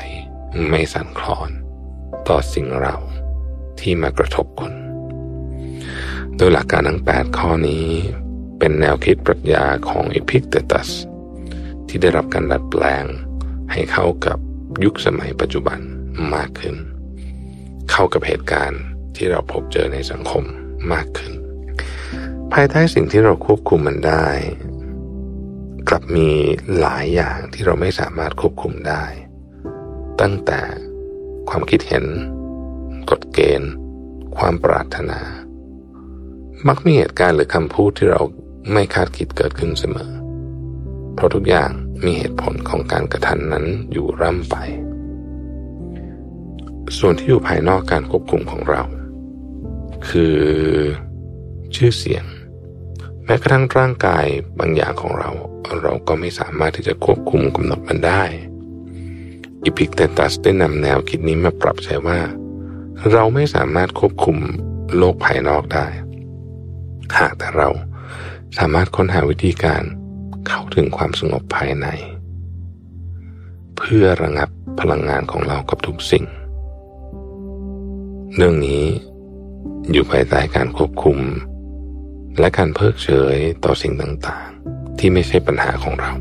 [0.68, 1.50] ไม่สั่นคลอน
[2.28, 2.96] ต่อสิ่งเร้า
[3.80, 4.74] ที่มากระทบคุณ
[6.36, 7.86] โดยหลักการทั้ง 8 ข้อนี้
[8.58, 10.90] เป็นแนวคิดปรัชญาของเอพิกเตตัส
[11.88, 13.04] ที่ได้รับการดัดแปลง
[13.72, 14.38] ให้เข้ากับ
[14.84, 15.78] ยุคสมัยปัจจุบัน
[16.34, 16.76] มากขึ้น
[17.90, 18.82] เข้ากับเหตุการณ์
[19.16, 20.44] ที่เราพบเจอในสังคม
[20.92, 21.32] มากขึ้น
[22.52, 24.26] ภายใต้สิ่งที่เราควบคุมมันได้
[25.88, 26.28] กลับมี
[26.78, 29.04] หลายอย่างที่เราไม่สามารถควบคุมได้
[30.20, 30.60] ตั้งแต่
[31.48, 32.04] ความคิดเห็น
[33.10, 33.72] กฎเกณฑ์
[34.36, 35.20] ความปรารถนา
[36.68, 38.22] มักมีเหตุการณ์หรือคำพูดที่เรา
[38.72, 40.12] ไม่คาดคิดเกิดขึ้นเสมอ
[41.14, 41.70] เพราะทุกอย่าง
[42.04, 44.56] มีเหตุผลของการกระทันนั้นอยู่ร่ำไป
[46.98, 48.82] ส่วนที่อยู่ภายนอกการควบคุมของเรา
[50.08, 50.36] คือ
[51.76, 52.24] ชื่อเสียง
[53.28, 54.26] แม้กระทั่งร่างกาย
[54.58, 55.30] บางอย่างของเรา
[55.82, 58.22] เราก็ไม่สามารถที่จะควบคุมกำหนดมันได้
[59.64, 62.18] อิพิกเตตัสได้นำแนวคิดนี้มาปรับใช้ว่า
[63.12, 64.38] เราไม่สามารถควบคุม
[64.96, 65.86] โลกภายนอกได้
[67.18, 67.68] หากแต่เรา
[68.58, 69.82] สามารถค้นหาวิธีการ
[70.46, 71.86] เข้าถึงความสงบภายใน
[73.76, 74.48] เพื่อระงับ
[74.80, 76.24] พลังงานของเรากับทุกสิ่ง
[78.36, 78.84] เรื่องนี้
[79.92, 81.18] อยู่ภายใต้การควบคุม
[82.40, 86.12] และการเพิกเฉยต่อสิ่งต่างๆ ที่ไม่ใช่ปัญหาของเรา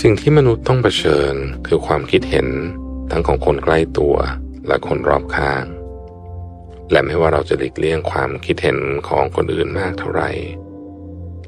[0.00, 1.34] สิ่งที่มนุษย์ต้องเผชิญ
[1.66, 2.48] คือความคิดเห็น
[3.10, 4.16] ทั้งของคนใกล้ตัว
[4.66, 5.64] และคนรอบข้าง
[6.90, 10.30] และไม่ว่าเราจะหลีกเลี่ยงความคิดเห็นของคนอื่นมากเท่าไหร่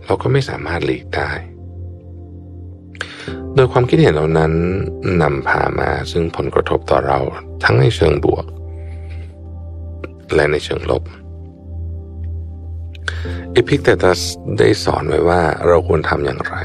[0.04, 1.30] เราก็ไม่สามารถหลีกได้
[3.54, 4.52] โดยความคิดเห็นเหล่านั้น
[5.22, 7.18] นำพามาซึ่งผลกระทบต่อเรา
[7.64, 8.44] ทั้งในเชิงบวก
[10.34, 11.02] และในเชิงลบ
[13.54, 14.20] อีพิกเตตัส
[14.58, 16.56] ได้สอนไว้ว่าเราควรทำอย่างไร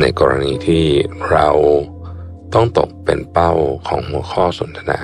[0.00, 0.84] ในกรณีที่
[1.30, 1.48] เรา
[2.54, 3.52] ต้องตกเป็นเป้า
[3.88, 5.00] ของหัวข้อสนทนา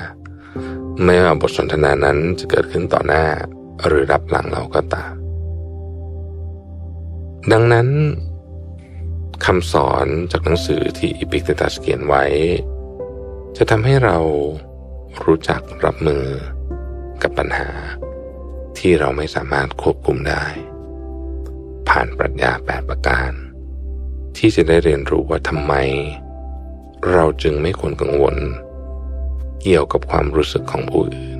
[1.03, 3.25] ไม่ว่าบทสนทนานั้นจะเกิดขึ้นต่อหน้า
[3.87, 5.13] หรือลับหลังเราก็ตาม
[7.51, 7.87] ดังนั้น
[9.45, 12.23] คำสอนจากหนังสือที่อีพิกเตตัสเขียนไว้
[13.57, 14.17] จะทำให้เรา
[15.25, 16.25] รู้จักรับมือ
[17.21, 17.69] กับปัญหา
[18.77, 20.45] ที่เราไม่สามารถควบคุมได้
[21.89, 23.31] ผ่านปรัชญาแปดประการ
[24.37, 25.73] ที่จะได้เรียนรู้ว่าทำไม
[27.11, 28.35] เราจึงไม่ควรกังวล
[29.61, 31.39] เกี่ยวกับความรู้สึกของผู้อื่น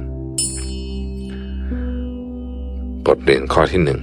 [3.05, 4.01] บทเรียนข้อที่หนึ่ง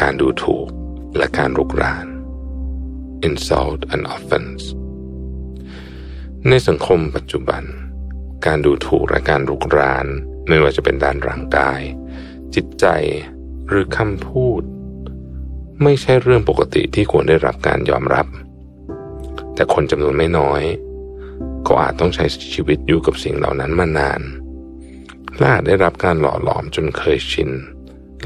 [0.00, 0.68] การดูถูก
[1.16, 2.06] และการรุกราน
[3.26, 4.64] insult and offense
[6.48, 7.62] ในสังคมปัจจุบัน
[8.46, 10.06] การดูถูกและการรุกราน
[10.48, 11.80] ไม่ว่าจะเป็นด้านร่างกาย
[12.54, 12.86] จิตใจ
[13.68, 14.62] หรือคำพูด
[15.82, 18.26] ไม่ใช่เรื่องปกติที่ควรได้รับการยอมรับ
[19.54, 20.62] แต่คนจำนวนไม่น้อย
[21.66, 22.24] ก็อาจต้องใช้
[22.54, 24.20] ชีวิตอยู่กับสิ่งเหล่านั้นมานาน
[25.38, 27.50] และอาจได้รับการหล่อหลอมจนเคยชิน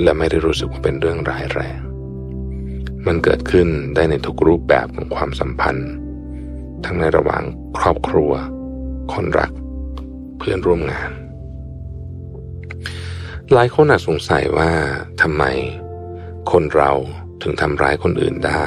[0.02, 1.78] และไม่ได้รู้สึกว่าเป็นเรื่องร้ายแรง
[3.06, 5.90] มันเกิดขึ้นได้ในทุกรูปแบบของความสัมพันธ์
[6.84, 7.43] ทั้งในระหว่าง
[7.78, 8.32] ครอบครัว
[9.12, 9.52] คนรัก
[10.38, 11.10] เพื่อนร่วมงาน
[13.55, 14.70] หลายคนอาจสงสัยว่า
[15.23, 15.44] ทำไม
[16.51, 16.93] คนเรา
[17.43, 18.64] ถึงทำร้ายคนอื่นได้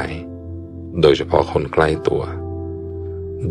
[1.01, 2.23] โดยเฉพาะคนใกล้ตัว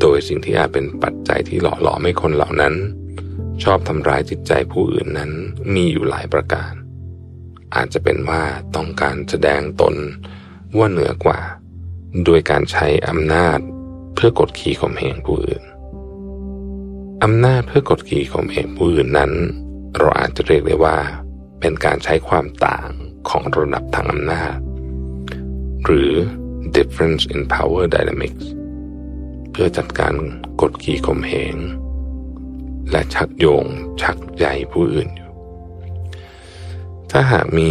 [0.01, 2.75] โดยสิ่งที่อาจเป็นปัจจัยที่หล่อหลอมให้คนเหล่านั้น
[3.63, 5.31] ชอบทำร้ายจิตใจผู้อื่นนั้น
[5.75, 6.73] มีอยู่หลายประการ
[7.75, 8.43] อาจจะเป็นว่า
[8.77, 9.95] ต้องการแสดงตน
[10.79, 11.41] ว่าเหนือกว่า
[12.25, 13.59] โดยการใช้อำนาจ
[14.15, 15.63] เพื่อกดขี่ข่มเหงผู้อื่น
[17.25, 19.33] อำนาจเพื่อกดขี่ข่มเหงผู้อื่นนั้น
[19.97, 20.97] เราอาจจะเรียกได้ว่า
[21.61, 22.91] เป็นการใช้ความต่าง
[23.29, 24.57] ของระดับทางอำนาจ
[25.85, 26.13] หรือ
[26.77, 28.45] difference in power dynamics
[29.51, 30.15] เพื่อจัดการ
[30.61, 31.57] กดขี่ข่มเหง
[32.91, 33.65] และชักโยง
[34.03, 35.31] ชักใยผู้อื่นอยู่
[37.11, 37.71] ถ้าหากมี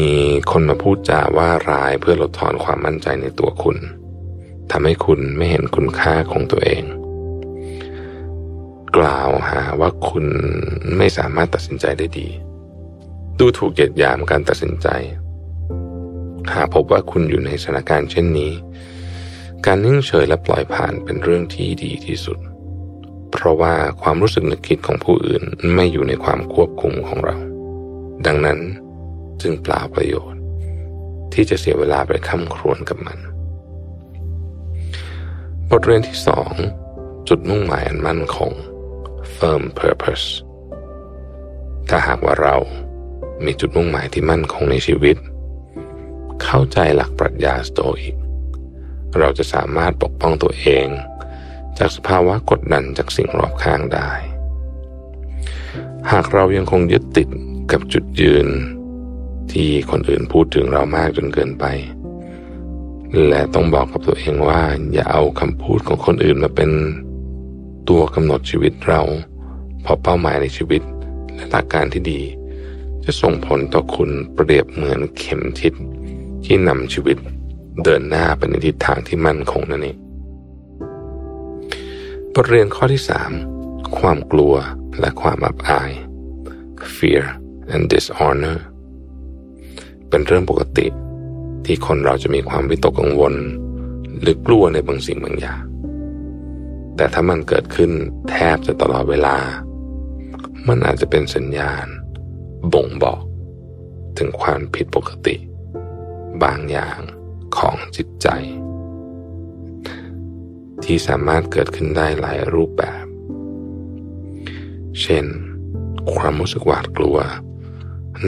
[0.52, 3.78] คนมาพูดจาว่าร้ายเพื่อลดทอนความมั่นใจในตัวคุณ
[4.72, 6.84] ทำให้คุณไม่เห็นคุณค่าของตัวเอง
[8.98, 10.26] กล่าวหาว่าคุณ
[10.98, 12.28] ไม่สามารถตัดสินใจได้ดี
[13.40, 14.88] ดูถูกเหยียดหยามการตัดสินใจ
[16.54, 18.52] หากพบว่าคุณอยู่ในสถานการณ์เช่นนี้
[19.66, 22.38] การนิ่งเฉยและปล่อยผ่านเป็นเรื่องที่ดีที่สุด
[23.32, 25.44] เพราะว่าความรู้สึกนึกคิดของผู้อื่น
[25.76, 27.38] ไม่อยู่ในความควบคุมของเรา
[28.26, 28.60] ดังนั้น
[29.42, 30.42] จึงเปล่าประโยชน์
[31.34, 33.20] ที่จะเสียเวลาไปค้ำครวญกับมัน
[35.70, 36.54] บทเรียนที่สอง
[37.30, 38.52] จุดมุ่งหมายอันมั่นคง
[39.40, 40.28] firm purpose
[41.90, 42.56] ถ้าหากว่าเรา
[43.46, 45.18] มีจุดมุ่งหมายที่มั่นคงในชีวิต
[46.44, 48.16] เข้าใจหลักปรัชญาสโตอิก
[49.20, 50.88] เราจะสามารถปกป้องตัวเอง
[51.78, 54.12] จากสภาวะกดดันจากสิ่งรอบข้างได้
[56.12, 57.30] หากเรายังคงยึดติด
[57.72, 58.48] กับจุดยืน
[59.52, 61.66] ที่คนอื่นพูดถึงเรามากจนเกินไป
[63.28, 64.62] และต้องบอกกับตัวเองว่า
[64.94, 66.72] อย่าเอาคำพูดของคนอื่นมาเป็น
[67.90, 69.02] ตัวกำหนดชีวิตเรา
[69.90, 70.82] พราะเป้าหมายในชีวิต
[71.36, 72.22] และหลักการที่ดี
[73.06, 75.74] จะส่งผลต่อคุณเปรียบเหมือนเข็มทิศ
[76.46, 77.18] ที่นำชีวิต
[77.84, 79.98] เดินหน้าไปในทิศทางที่มั่นคงนั่นเอง
[82.34, 83.32] บทเรียนข้อที่สาม
[83.98, 84.54] ความกลัว
[85.00, 85.92] และความอับอาย
[86.96, 87.24] fear
[87.74, 88.60] and dishonor
[90.10, 90.88] เป็นเรื่องปกติ
[91.66, 93.34] ที่คนเราจะมีความวิตกกังวล
[94.20, 95.67] หรือกลัวในบางสิ่งบางอย่าง
[96.98, 97.92] แต่ถ้ามันเกิดขึ้น
[98.30, 99.38] แทบจะตลอดเวลา
[100.68, 101.86] มันอาจจะเป็นสัญญาณ
[102.74, 103.22] บ่งบอก
[104.18, 105.36] ถึงความผิดปกติ
[106.44, 107.00] บางอย่าง
[107.58, 108.28] ของจิตใจ
[110.84, 113.06] ที่สามารถเกิดขึ้นได้หลายรูปแบบ
[115.02, 115.26] เช่น
[116.14, 117.18] ความรู้สึกหวาดกลัว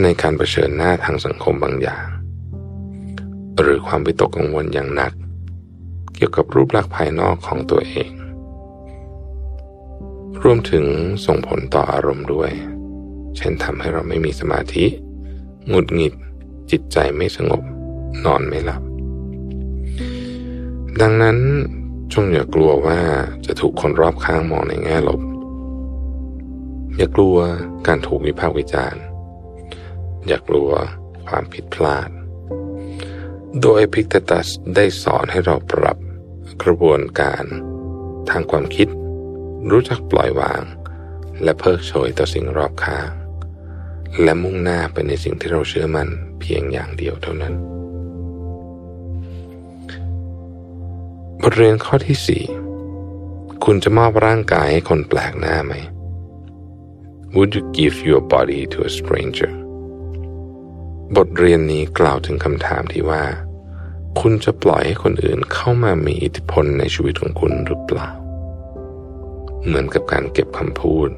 [0.02, 2.06] ในการเผชิญหน้าทางสังคมบางอย่าง
[3.60, 5.14] หรือความวิตกกังวลอย่างหนัก
[6.16, 8.10] เกี่ยวกับรูปลักษณ์ภายนอกของตัวเอง
[10.44, 10.86] รวมถึง
[11.26, 12.52] ส่งผลต่ออารมณ์ด้วย
[13.38, 14.86] เช่นทำให้เราไม่มีสมาธิ
[15.68, 16.14] หงุดหงิด
[16.72, 17.62] จิตใจไม่สงบ
[18.26, 18.82] นอนไม่หลับ
[21.02, 21.38] ดังนั้น
[22.14, 23.00] จงอย่ากลัวว่า
[23.46, 25.22] จะถูกคนรอบข้างมองในแง่ลบ
[26.98, 27.38] อย่ากลัว
[27.88, 29.02] การถูกวิพากษ์วิจารณ์
[30.28, 30.70] อย่ากลัว
[31.26, 32.10] ความผิดพลาด
[33.62, 35.98] โดยพิกตัสได้สอนให้เราปรับ
[36.64, 37.44] กระบวนการ
[38.30, 38.88] ทางความคิด
[39.72, 40.62] รู้จักปล่อยวาง
[41.44, 43.10] และเพิกเฉยต่อสิ่งรอบข้าง
[44.24, 46.10] และมุ่งหน้าไปในสิ่งที่เราเชื่อมัน
[46.40, 47.54] เพียงอย่างเดียวเท่านั้น
[51.42, 52.44] บทเรียนข้อที่สี่
[53.64, 55.74] คุณจะมอบร่างกายให้คนแปลกหน้าไหม
[57.36, 59.52] Would you give your body to a stranger
[61.16, 63.24] บทเรียนนี้กล่าวถึงคำถามที่ว่า
[64.20, 68.10] คุณจะปล่อยให้คนอื่นเข้ามามีอิทธิพลในชีวิตของคุณหรือเปล่า
[69.66, 71.10] เหมือนกับการเก็บคำพูด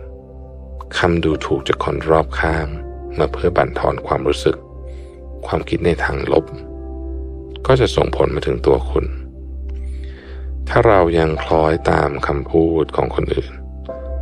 [0.99, 2.67] คำดูถูกจากคนรอบข้าง
[3.17, 4.57] มาเพื่อบั่นทอนความรู้สึก
[5.45, 6.45] ความคิดในทางลบ
[7.67, 9.05] ก็จะส่งผลมาถึงตัวคุณ
[10.69, 13.51] ถ้าเรายังคล้อยตามคำพูดของคนอื่น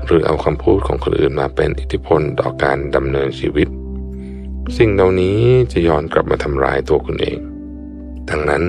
[0.05, 3.67] หรือเอาคำพูดของคนอื่นมาเป็นอิทธิพลต่อการดำเนินชีวิต
[4.77, 5.39] สิ่งเหล่านี้
[5.71, 7.37] จะย้อนกลับมาทำร้ายตัวคุณเอง
[8.29, 8.63] ดังนั้น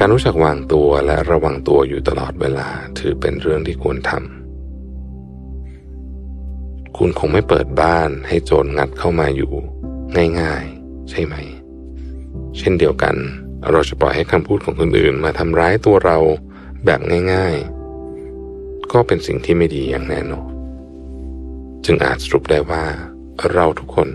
[0.00, 2.68] การรู้จักวางตัวและระวังตัวอยู่ตลอดเวลา
[2.98, 4.18] ถือเป็นเรื่องที่ควรทำ
[6.96, 9.52] คุณคงไม่เปิดบ้านให้โจรงัดเข้ามาอยู่
[10.40, 11.34] ง่ายๆ ใช่ไหม
[12.58, 13.16] เช่นเดียวกัน
[13.70, 16.18] เราจะปล่อยให้คำพูดของคนอื่นมาทำร้ายตัวเรา
[16.84, 17.00] แบบ
[17.32, 17.56] ง่าย
[18.24, 20.50] ๆ ก็เป็นสิ่งที่ไม่ดีอย่างแน่นอน
[21.84, 22.84] จึงอาจสรุปได้ว่า
[23.52, 24.08] เราทุกคน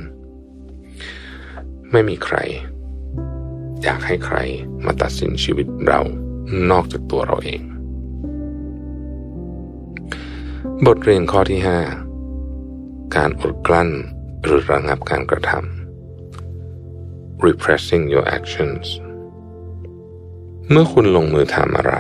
[1.92, 2.38] ไม่มีใคร
[3.84, 4.38] อยากให้ใคร
[4.86, 6.02] มาตัดสินชีวิตเรา
[6.72, 7.62] นอกจากตัวเราเอง
[10.86, 11.60] บทเรียนข้อที่
[12.38, 13.90] 5 การอดกลั้น
[14.44, 18.86] หรือระงับการกระทำ repressing your actions
[20.70, 21.96] เมื่อคุณลงมือทำอะไร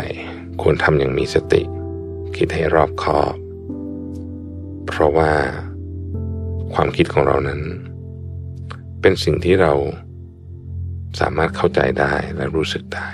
[0.61, 1.61] ควรทำอย่างมีสติ
[2.37, 3.35] คิดให้รอบคอบ
[4.87, 5.31] เพราะว่า
[6.73, 7.61] ความคิดของเรานั้น
[9.01, 9.73] เป็นสิ่งที่เรา
[11.19, 13.07] สามารถเข้าใจได้และรู้สึกได้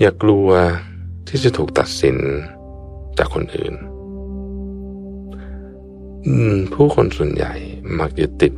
[0.00, 0.48] อย่ากลัว
[1.28, 2.16] ที่จะถูกตัดสิน
[3.18, 3.74] จากคนอื่น
[6.72, 7.54] ผู้คนส่วนใหญ่
[7.98, 8.52] มักจะติด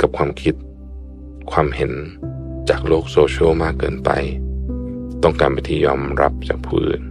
[0.00, 0.54] กับความคิด
[1.52, 1.92] ความเห็น
[2.68, 4.10] จากโลกโซเชียลมากเกินไป
[5.22, 7.02] ต้องการไปที่ยอมรับจากผู้อื่น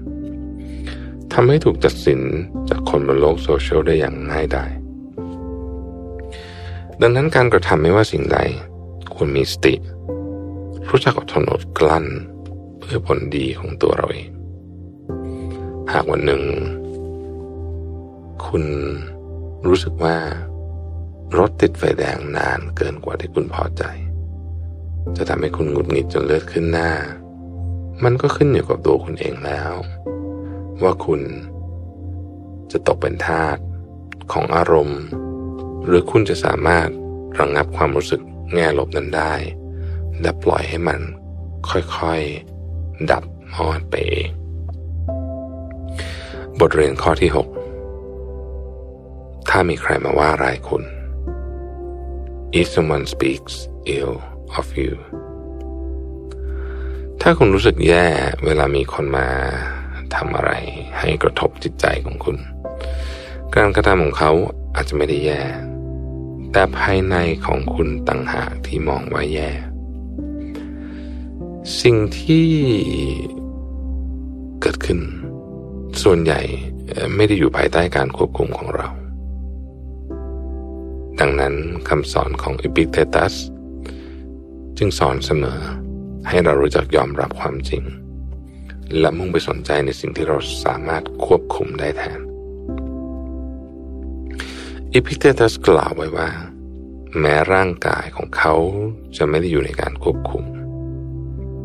[1.34, 2.22] ทำให้ถูกตัดสิน
[2.69, 4.72] จากคนบนโลกโซเชียลได้อย่างง่ายดาย
[7.02, 8.40] ดังนั้นการกระทำไม่ว่าสิ่งใด
[9.23, 9.73] ควรมีสติ
[10.89, 12.06] รู้จักอดทนอดกลั้น
[12.80, 14.30] เพื่อผลดีของตัวเราเอง
[15.91, 16.43] หากวันหนึ่ง
[18.45, 18.64] คุณ
[19.68, 20.15] รู้สึกว่า
[21.38, 23.84] รถติดไฟแดงนานเกินกว่าที่คุณพอใจ
[25.18, 26.91] จะทำให้คุณหงุดหงิดจนเลือดขึ้นหน้า
[28.03, 29.73] มันก็ขึ้นอยู่กับตัวคุณเองแล้ว
[30.84, 31.22] ว่าคุณ
[32.72, 33.57] จะตกเป็นทาส
[34.31, 35.02] ของอารมณ์
[35.85, 36.88] หรือคุณจะสามารถ
[37.39, 38.22] ระงงับความรู้สึก
[38.56, 39.34] แง่ลบนั้นได้
[40.22, 40.99] และปล่อยให้มัน
[41.69, 43.23] ค่อยๆ ดับ
[43.56, 44.30] มอดไปเอง
[46.60, 47.38] บทเรียนข้อที่ 6
[49.49, 50.84] ถ้ามีใครมาว่าร้ายคุณ
[52.60, 53.56] if someone speaks
[53.98, 54.15] ill
[54.60, 54.94] of you
[57.22, 58.06] ถ้าคุณรู้สึกแย่
[58.45, 59.28] เวลามีคนมา
[60.15, 60.52] ทำอะไร
[60.99, 62.38] ให้กระทบจิตใจของคุณ
[63.56, 64.32] การกระทำของเขา
[64.76, 65.41] อาจจะไม่ได้แย่
[66.52, 67.15] แต่ภายใน
[67.45, 69.49] ของคุณต่างหากที่มองว่าแย่
[71.82, 72.48] สิ่งที่
[74.61, 74.99] เกิดขึ้น
[76.03, 76.41] ส่วนใหญ่
[77.15, 78.88] ไม่ได้อยู่ภายใต้การควบคุมของเรา
[81.19, 81.53] ดังนั้น
[81.90, 83.34] คำสอนของอิปิเทตัส
[84.78, 85.60] จึงสอนเสมอ
[86.28, 87.84] ให้เรารู้จักยอมรับความจริง
[88.99, 92.31] และมุ่งไปสนใจในสิ่งที่เราสามารถควบคุมได้แทน
[94.96, 96.30] อิพิกเตตัสกล่าวไว้ว่า
[97.20, 98.56] แม้ร่างกายของเขา
[99.18, 100.44] จะไม่ได้อยู่ในการควบคุม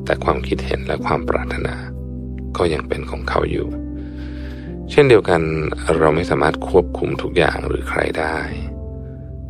[0.05, 1.74] แต่ความคิดเห็นและความปรารถนา
[2.57, 3.69] ก็ยังเป็นของเขาอยู่
[4.90, 5.43] เช่นเดียวกัน
[5.98, 8.39] เราไม่สามารถควบคุมทุกอย่างหรือใครได้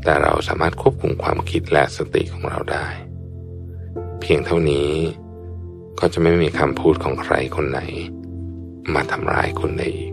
[0.05, 2.87] แต่เราสามารถควบคุมความคิดและสติของเราได้
[4.21, 4.91] เพียงเท่านี้
[6.01, 7.81] ก็จะไม่มีคำพูดของใครคนไหน
[8.95, 10.13] มาทำร้ายคุณได้อีก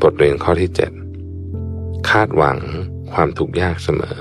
[0.00, 1.03] บทเรียนข้อที่ 7
[2.10, 2.58] คาดหวัง
[3.12, 4.18] ความทุกข์ยากเสมอ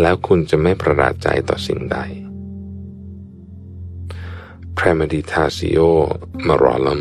[0.00, 1.98] แล้วคุณจะไม่ประหลาดใจต่อสิ่งใด
[4.76, 5.88] premeditatio
[6.46, 7.00] moralum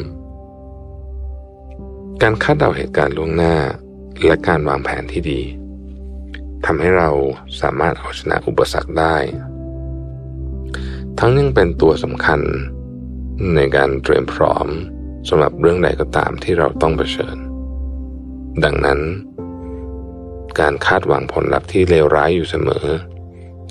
[2.21, 3.55] การคาดเดาเหตุการณ์ล่วงหน้า
[4.25, 5.41] และการวางแผนที่ดี
[6.65, 7.09] ทำให้เรา
[7.61, 9.15] สามารถเอาชนะอุปสรรคได้
[11.19, 12.41] ทั้งยังเป็นตัวสำคัญ
[13.55, 14.67] ในการเตรียมพร้อม
[15.27, 17.37] สำหรับเรื่องใดก็ตามที่เราต้องเผชิญ
[18.63, 18.99] ดังนั้น
[20.59, 22.85] การคาดหวังผลลัพธ์ที่เลวร้ายอยู่เสมอ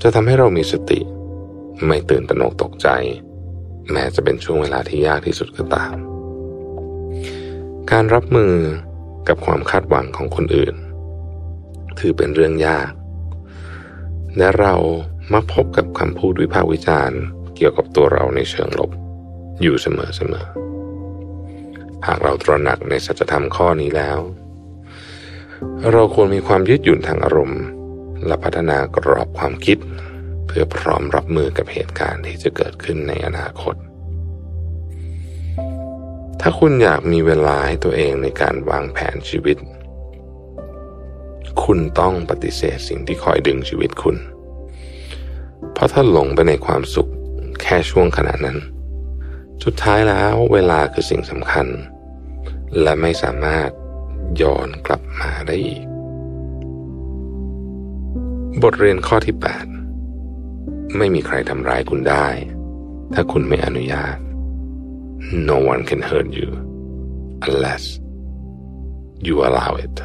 [0.02, 1.00] จะทำให้เรามีสติ
[1.86, 2.88] ไม่ตื่นตระหนกตกใจ
[3.92, 5.92] แม้จะเป็นช่วงเวลาที่ยากที่สุดก็ตาม
[7.90, 8.54] การรับมือ
[9.28, 10.74] กับความคาดหวังของคนอื่น
[11.98, 12.90] ถือเป็นเรื่องยาก
[14.38, 14.74] และเรา
[15.32, 17.20] มาพบกับคำพูดวิพากษ์วิจารณ์
[17.56, 18.90] เกี่ยวกับตัวเราในเชิงลบ
[19.62, 19.86] อยู่เส
[20.30, 24.18] มอๆหากเราตระหนักในสัจธรรมข้อนี้แล้ว
[25.92, 27.62] เราควรมีความยืดหยุ่นทางอารมณ์
[28.26, 29.78] และพัฒนากรอบความคิด
[30.46, 33.74] เพื่อพร้อมรับมือกับเหตุการณ์ที่จะเกิดขึ้นในอนาคต
[36.40, 39.56] ถ้าคุณอยากมีเวลาให้ตัวเองในการวางแผนชีวิต
[41.64, 44.16] คุณต้องปฏิเสธสิ่งที่คอยดึงชีวิตคุณ
[45.72, 47.10] เพราะถ้าหลงไปในความสุข
[47.62, 48.58] แค่ช่วงขณะนั้น
[49.64, 51.66] สุดท้ายแล้วเวลาคือสิ่งสำคัญ
[52.82, 53.70] และไม่สามารถ
[54.42, 55.84] ย้อนกลับมาได้อีก
[58.62, 59.36] บทเรียนข้อที่
[60.16, 62.26] 8 ไม่มีใครทำร้ายคุณได้
[63.14, 64.16] ถ้าคุณไม่อนุญาต
[65.48, 66.48] no one can hurt you
[67.46, 67.84] unless
[69.26, 69.96] you allow it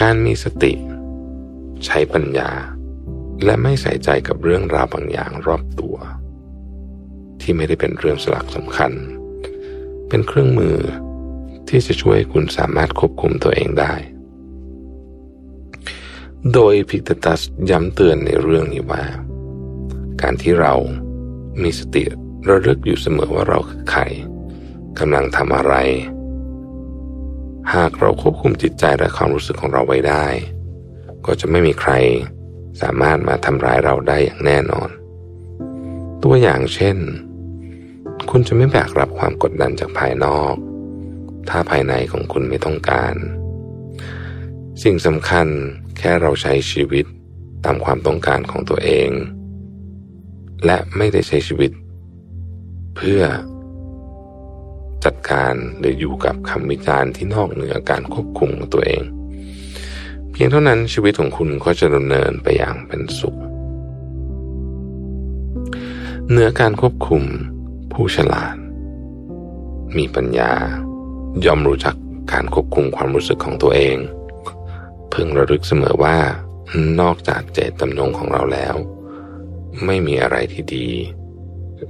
[0.00, 0.72] การมีสติ
[1.84, 2.50] ใช้ปัญญา
[3.44, 5.96] และไม่ใส่ใจกับเรื่องราวบางอย่างรอบตัว
[7.40, 8.92] ที่ไม่ได้เป็นเรื่องสลักสำคัญ
[10.08, 10.76] เป็นเครื่องมือ
[11.68, 13.94] ที่จะช่วยคุณสามารถควบคุมตัวเองได้
[16.52, 17.40] โดยพิกตัส
[17.70, 19.04] ย้ำเตือนในเรื่องนี้ว่า
[20.22, 20.74] การที่เรา
[21.62, 22.02] มีสติ
[22.48, 24.02] ระลึกอยู่เสมอว่าเราคือใคร
[24.98, 25.74] กำลังทำอะไร
[27.74, 30.26] หากเราควบคุมจิตใจและความรู้สึกของเราไว้ได้
[31.26, 31.92] ก็จะไม่มีใคร
[32.80, 34.88] สามารถมาทำร้ายเราได้อย่างแน่นอน
[36.22, 36.96] ตัวอย่างเช่น
[38.30, 40.54] คุณจะไม่แบกรับความกดดันจากภายนอก
[41.50, 43.14] ถ้าภายในของคุณไม่ต้องการ
[44.82, 45.46] สิ่งสำคัญ
[45.98, 47.04] แค่เราใช้ชีวิต
[47.64, 49.10] ตามความต้องการของตัวเอง
[50.64, 51.70] และไม่ได้ใช้ชีวิต
[52.96, 53.22] เพื่อ
[55.04, 59.02] จัดการหรืออยู่กับคำวิจารณ์ที่นอกเหนือการควบคุมของตัวเอง
[60.32, 63.36] เพียงเท่านั้นชีวิตของคุณก็จะดำเนินไปอย่างเป็นสุข
[66.30, 67.22] เหนือการควบคุม
[67.92, 68.56] ผู้ฉลาด
[69.96, 70.52] มีปัญญา
[71.44, 71.94] ย่อมรู้จัก
[72.32, 73.98] การควบคุมความรู้สึกของตัวเอง
[75.16, 76.18] พึงระลึกเสมอว่า
[77.00, 78.76] นอกจากเจตจำนงของเราแล้ว
[79.84, 80.88] ไม่มีอะไรที่ดี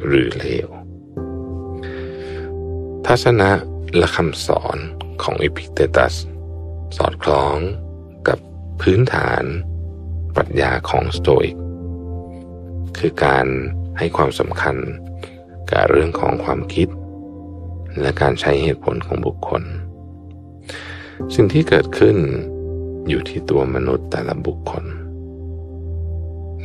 [0.07, 0.69] หรือเลว
[3.07, 3.51] ทัศนะ
[3.97, 4.77] และคำสอน
[5.23, 6.15] ของอิพิคเตตัส
[6.97, 7.59] สอดคล้อง
[8.29, 8.39] กับ
[8.81, 9.45] พื้นฐาน
[10.35, 11.57] ปรัชญาของสโตอิก
[12.99, 13.47] คือการ
[13.99, 14.77] ให้ความสำคัญ
[15.71, 16.89] กับเรื่องของความคิด
[18.01, 19.63] และการใช้เหตุผลของบุคคล
[21.35, 22.17] สิ่งที่เกิดขึ้น
[23.09, 24.85] อยู่ที่ตัวมนุษย์แต่ละบุคคล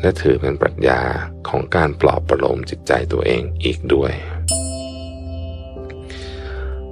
[0.01, 1.01] และถือเป็นปรัชญา
[1.49, 4.11] ของการปลอบประโลมจิตใจตัวเองอีกด้วย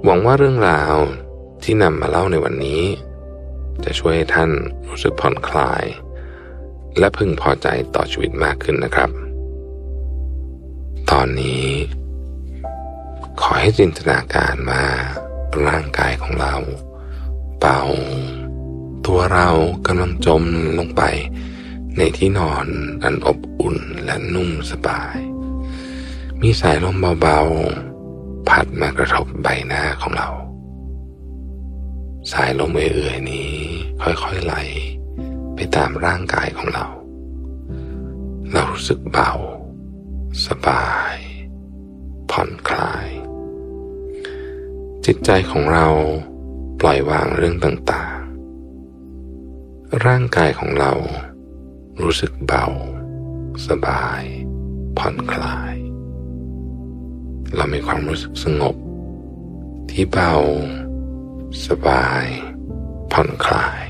[0.04, 0.94] หวังว่าเรื่องราว
[1.62, 2.82] ที่นำมาเล่าในวันนี้
[3.84, 4.50] จะช่วยให้ท่าน
[4.88, 5.84] รู้สึกผ่อนคลาย
[6.98, 9.10] และพึงพอใจต่อชีวิตมากขึ้นนะครับ
[11.10, 11.64] ตอนนี้
[13.42, 14.82] ขอให้จินตนาการมา
[15.68, 16.56] ร่างกายของเรา
[17.60, 17.80] เบา
[19.06, 19.48] ตัวเรา
[19.86, 20.42] กำลังจม
[20.78, 21.02] ลงไป
[21.96, 22.66] ในที่นอน
[23.02, 25.16] อันอบอุ่นและนุ่มสบาย
[26.42, 30.28] มีสายลมเบาๆ พัดมากระทบใบหน้าของเรา
[32.32, 33.52] สายลมเอื่อยๆนี้
[34.02, 34.54] ค่อยๆไหล
[35.54, 36.86] ไปตามร่างกายของเรา
[38.52, 39.32] เรารู้สึกเบา
[40.46, 41.14] สบาย
[42.30, 43.08] ผ่อนคลาย
[45.06, 45.88] จิตใจของเรา
[46.80, 50.92] ปล่อยวางเรื่องต่างๆ ร่างกายของเรา
[52.02, 52.66] รู้สึกเบา
[53.68, 54.22] สบาย
[54.98, 55.74] ผ่อนคลาย
[57.56, 58.76] เรามีความรู้สึกสงบ
[59.90, 60.34] ที่เบา
[61.66, 62.24] สบาย
[63.12, 63.84] ผ่อนคลาย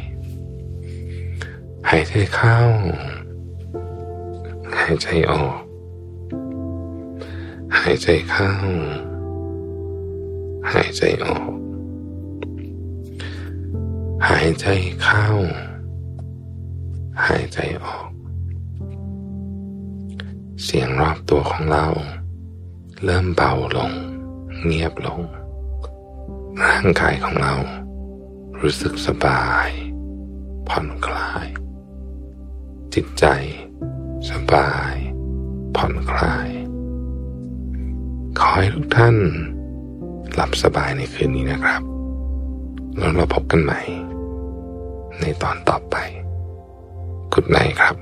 [1.89, 2.58] หายใจเข้า
[4.78, 5.58] หายใจออก
[7.78, 8.52] หายใจเข้า
[10.72, 11.50] หายใจออก
[14.28, 14.66] หายใจ
[15.02, 15.26] เข้า
[17.26, 18.08] หายใจออก
[20.62, 21.86] เสียงรอบตัวของเรา
[23.05, 23.92] เริ่มเบาลง
[24.64, 25.20] เงียบลง
[26.62, 27.55] ร่างกายของเรา
[28.60, 29.68] รู้สึกสบาย
[30.68, 31.47] ผ่อนคลาย
[32.94, 33.24] จิตใจ
[34.30, 34.94] สบาย
[35.76, 36.48] ผ่อนคลาย
[38.39, 39.16] ขอให้ทุกท่าน
[40.34, 41.83] หลับสบายในคืนนี้นะครับ
[42.99, 43.81] แล้วเราพบกันใหม่
[45.20, 45.97] ในตอนต่อไป
[47.33, 47.97] กุดไนครับ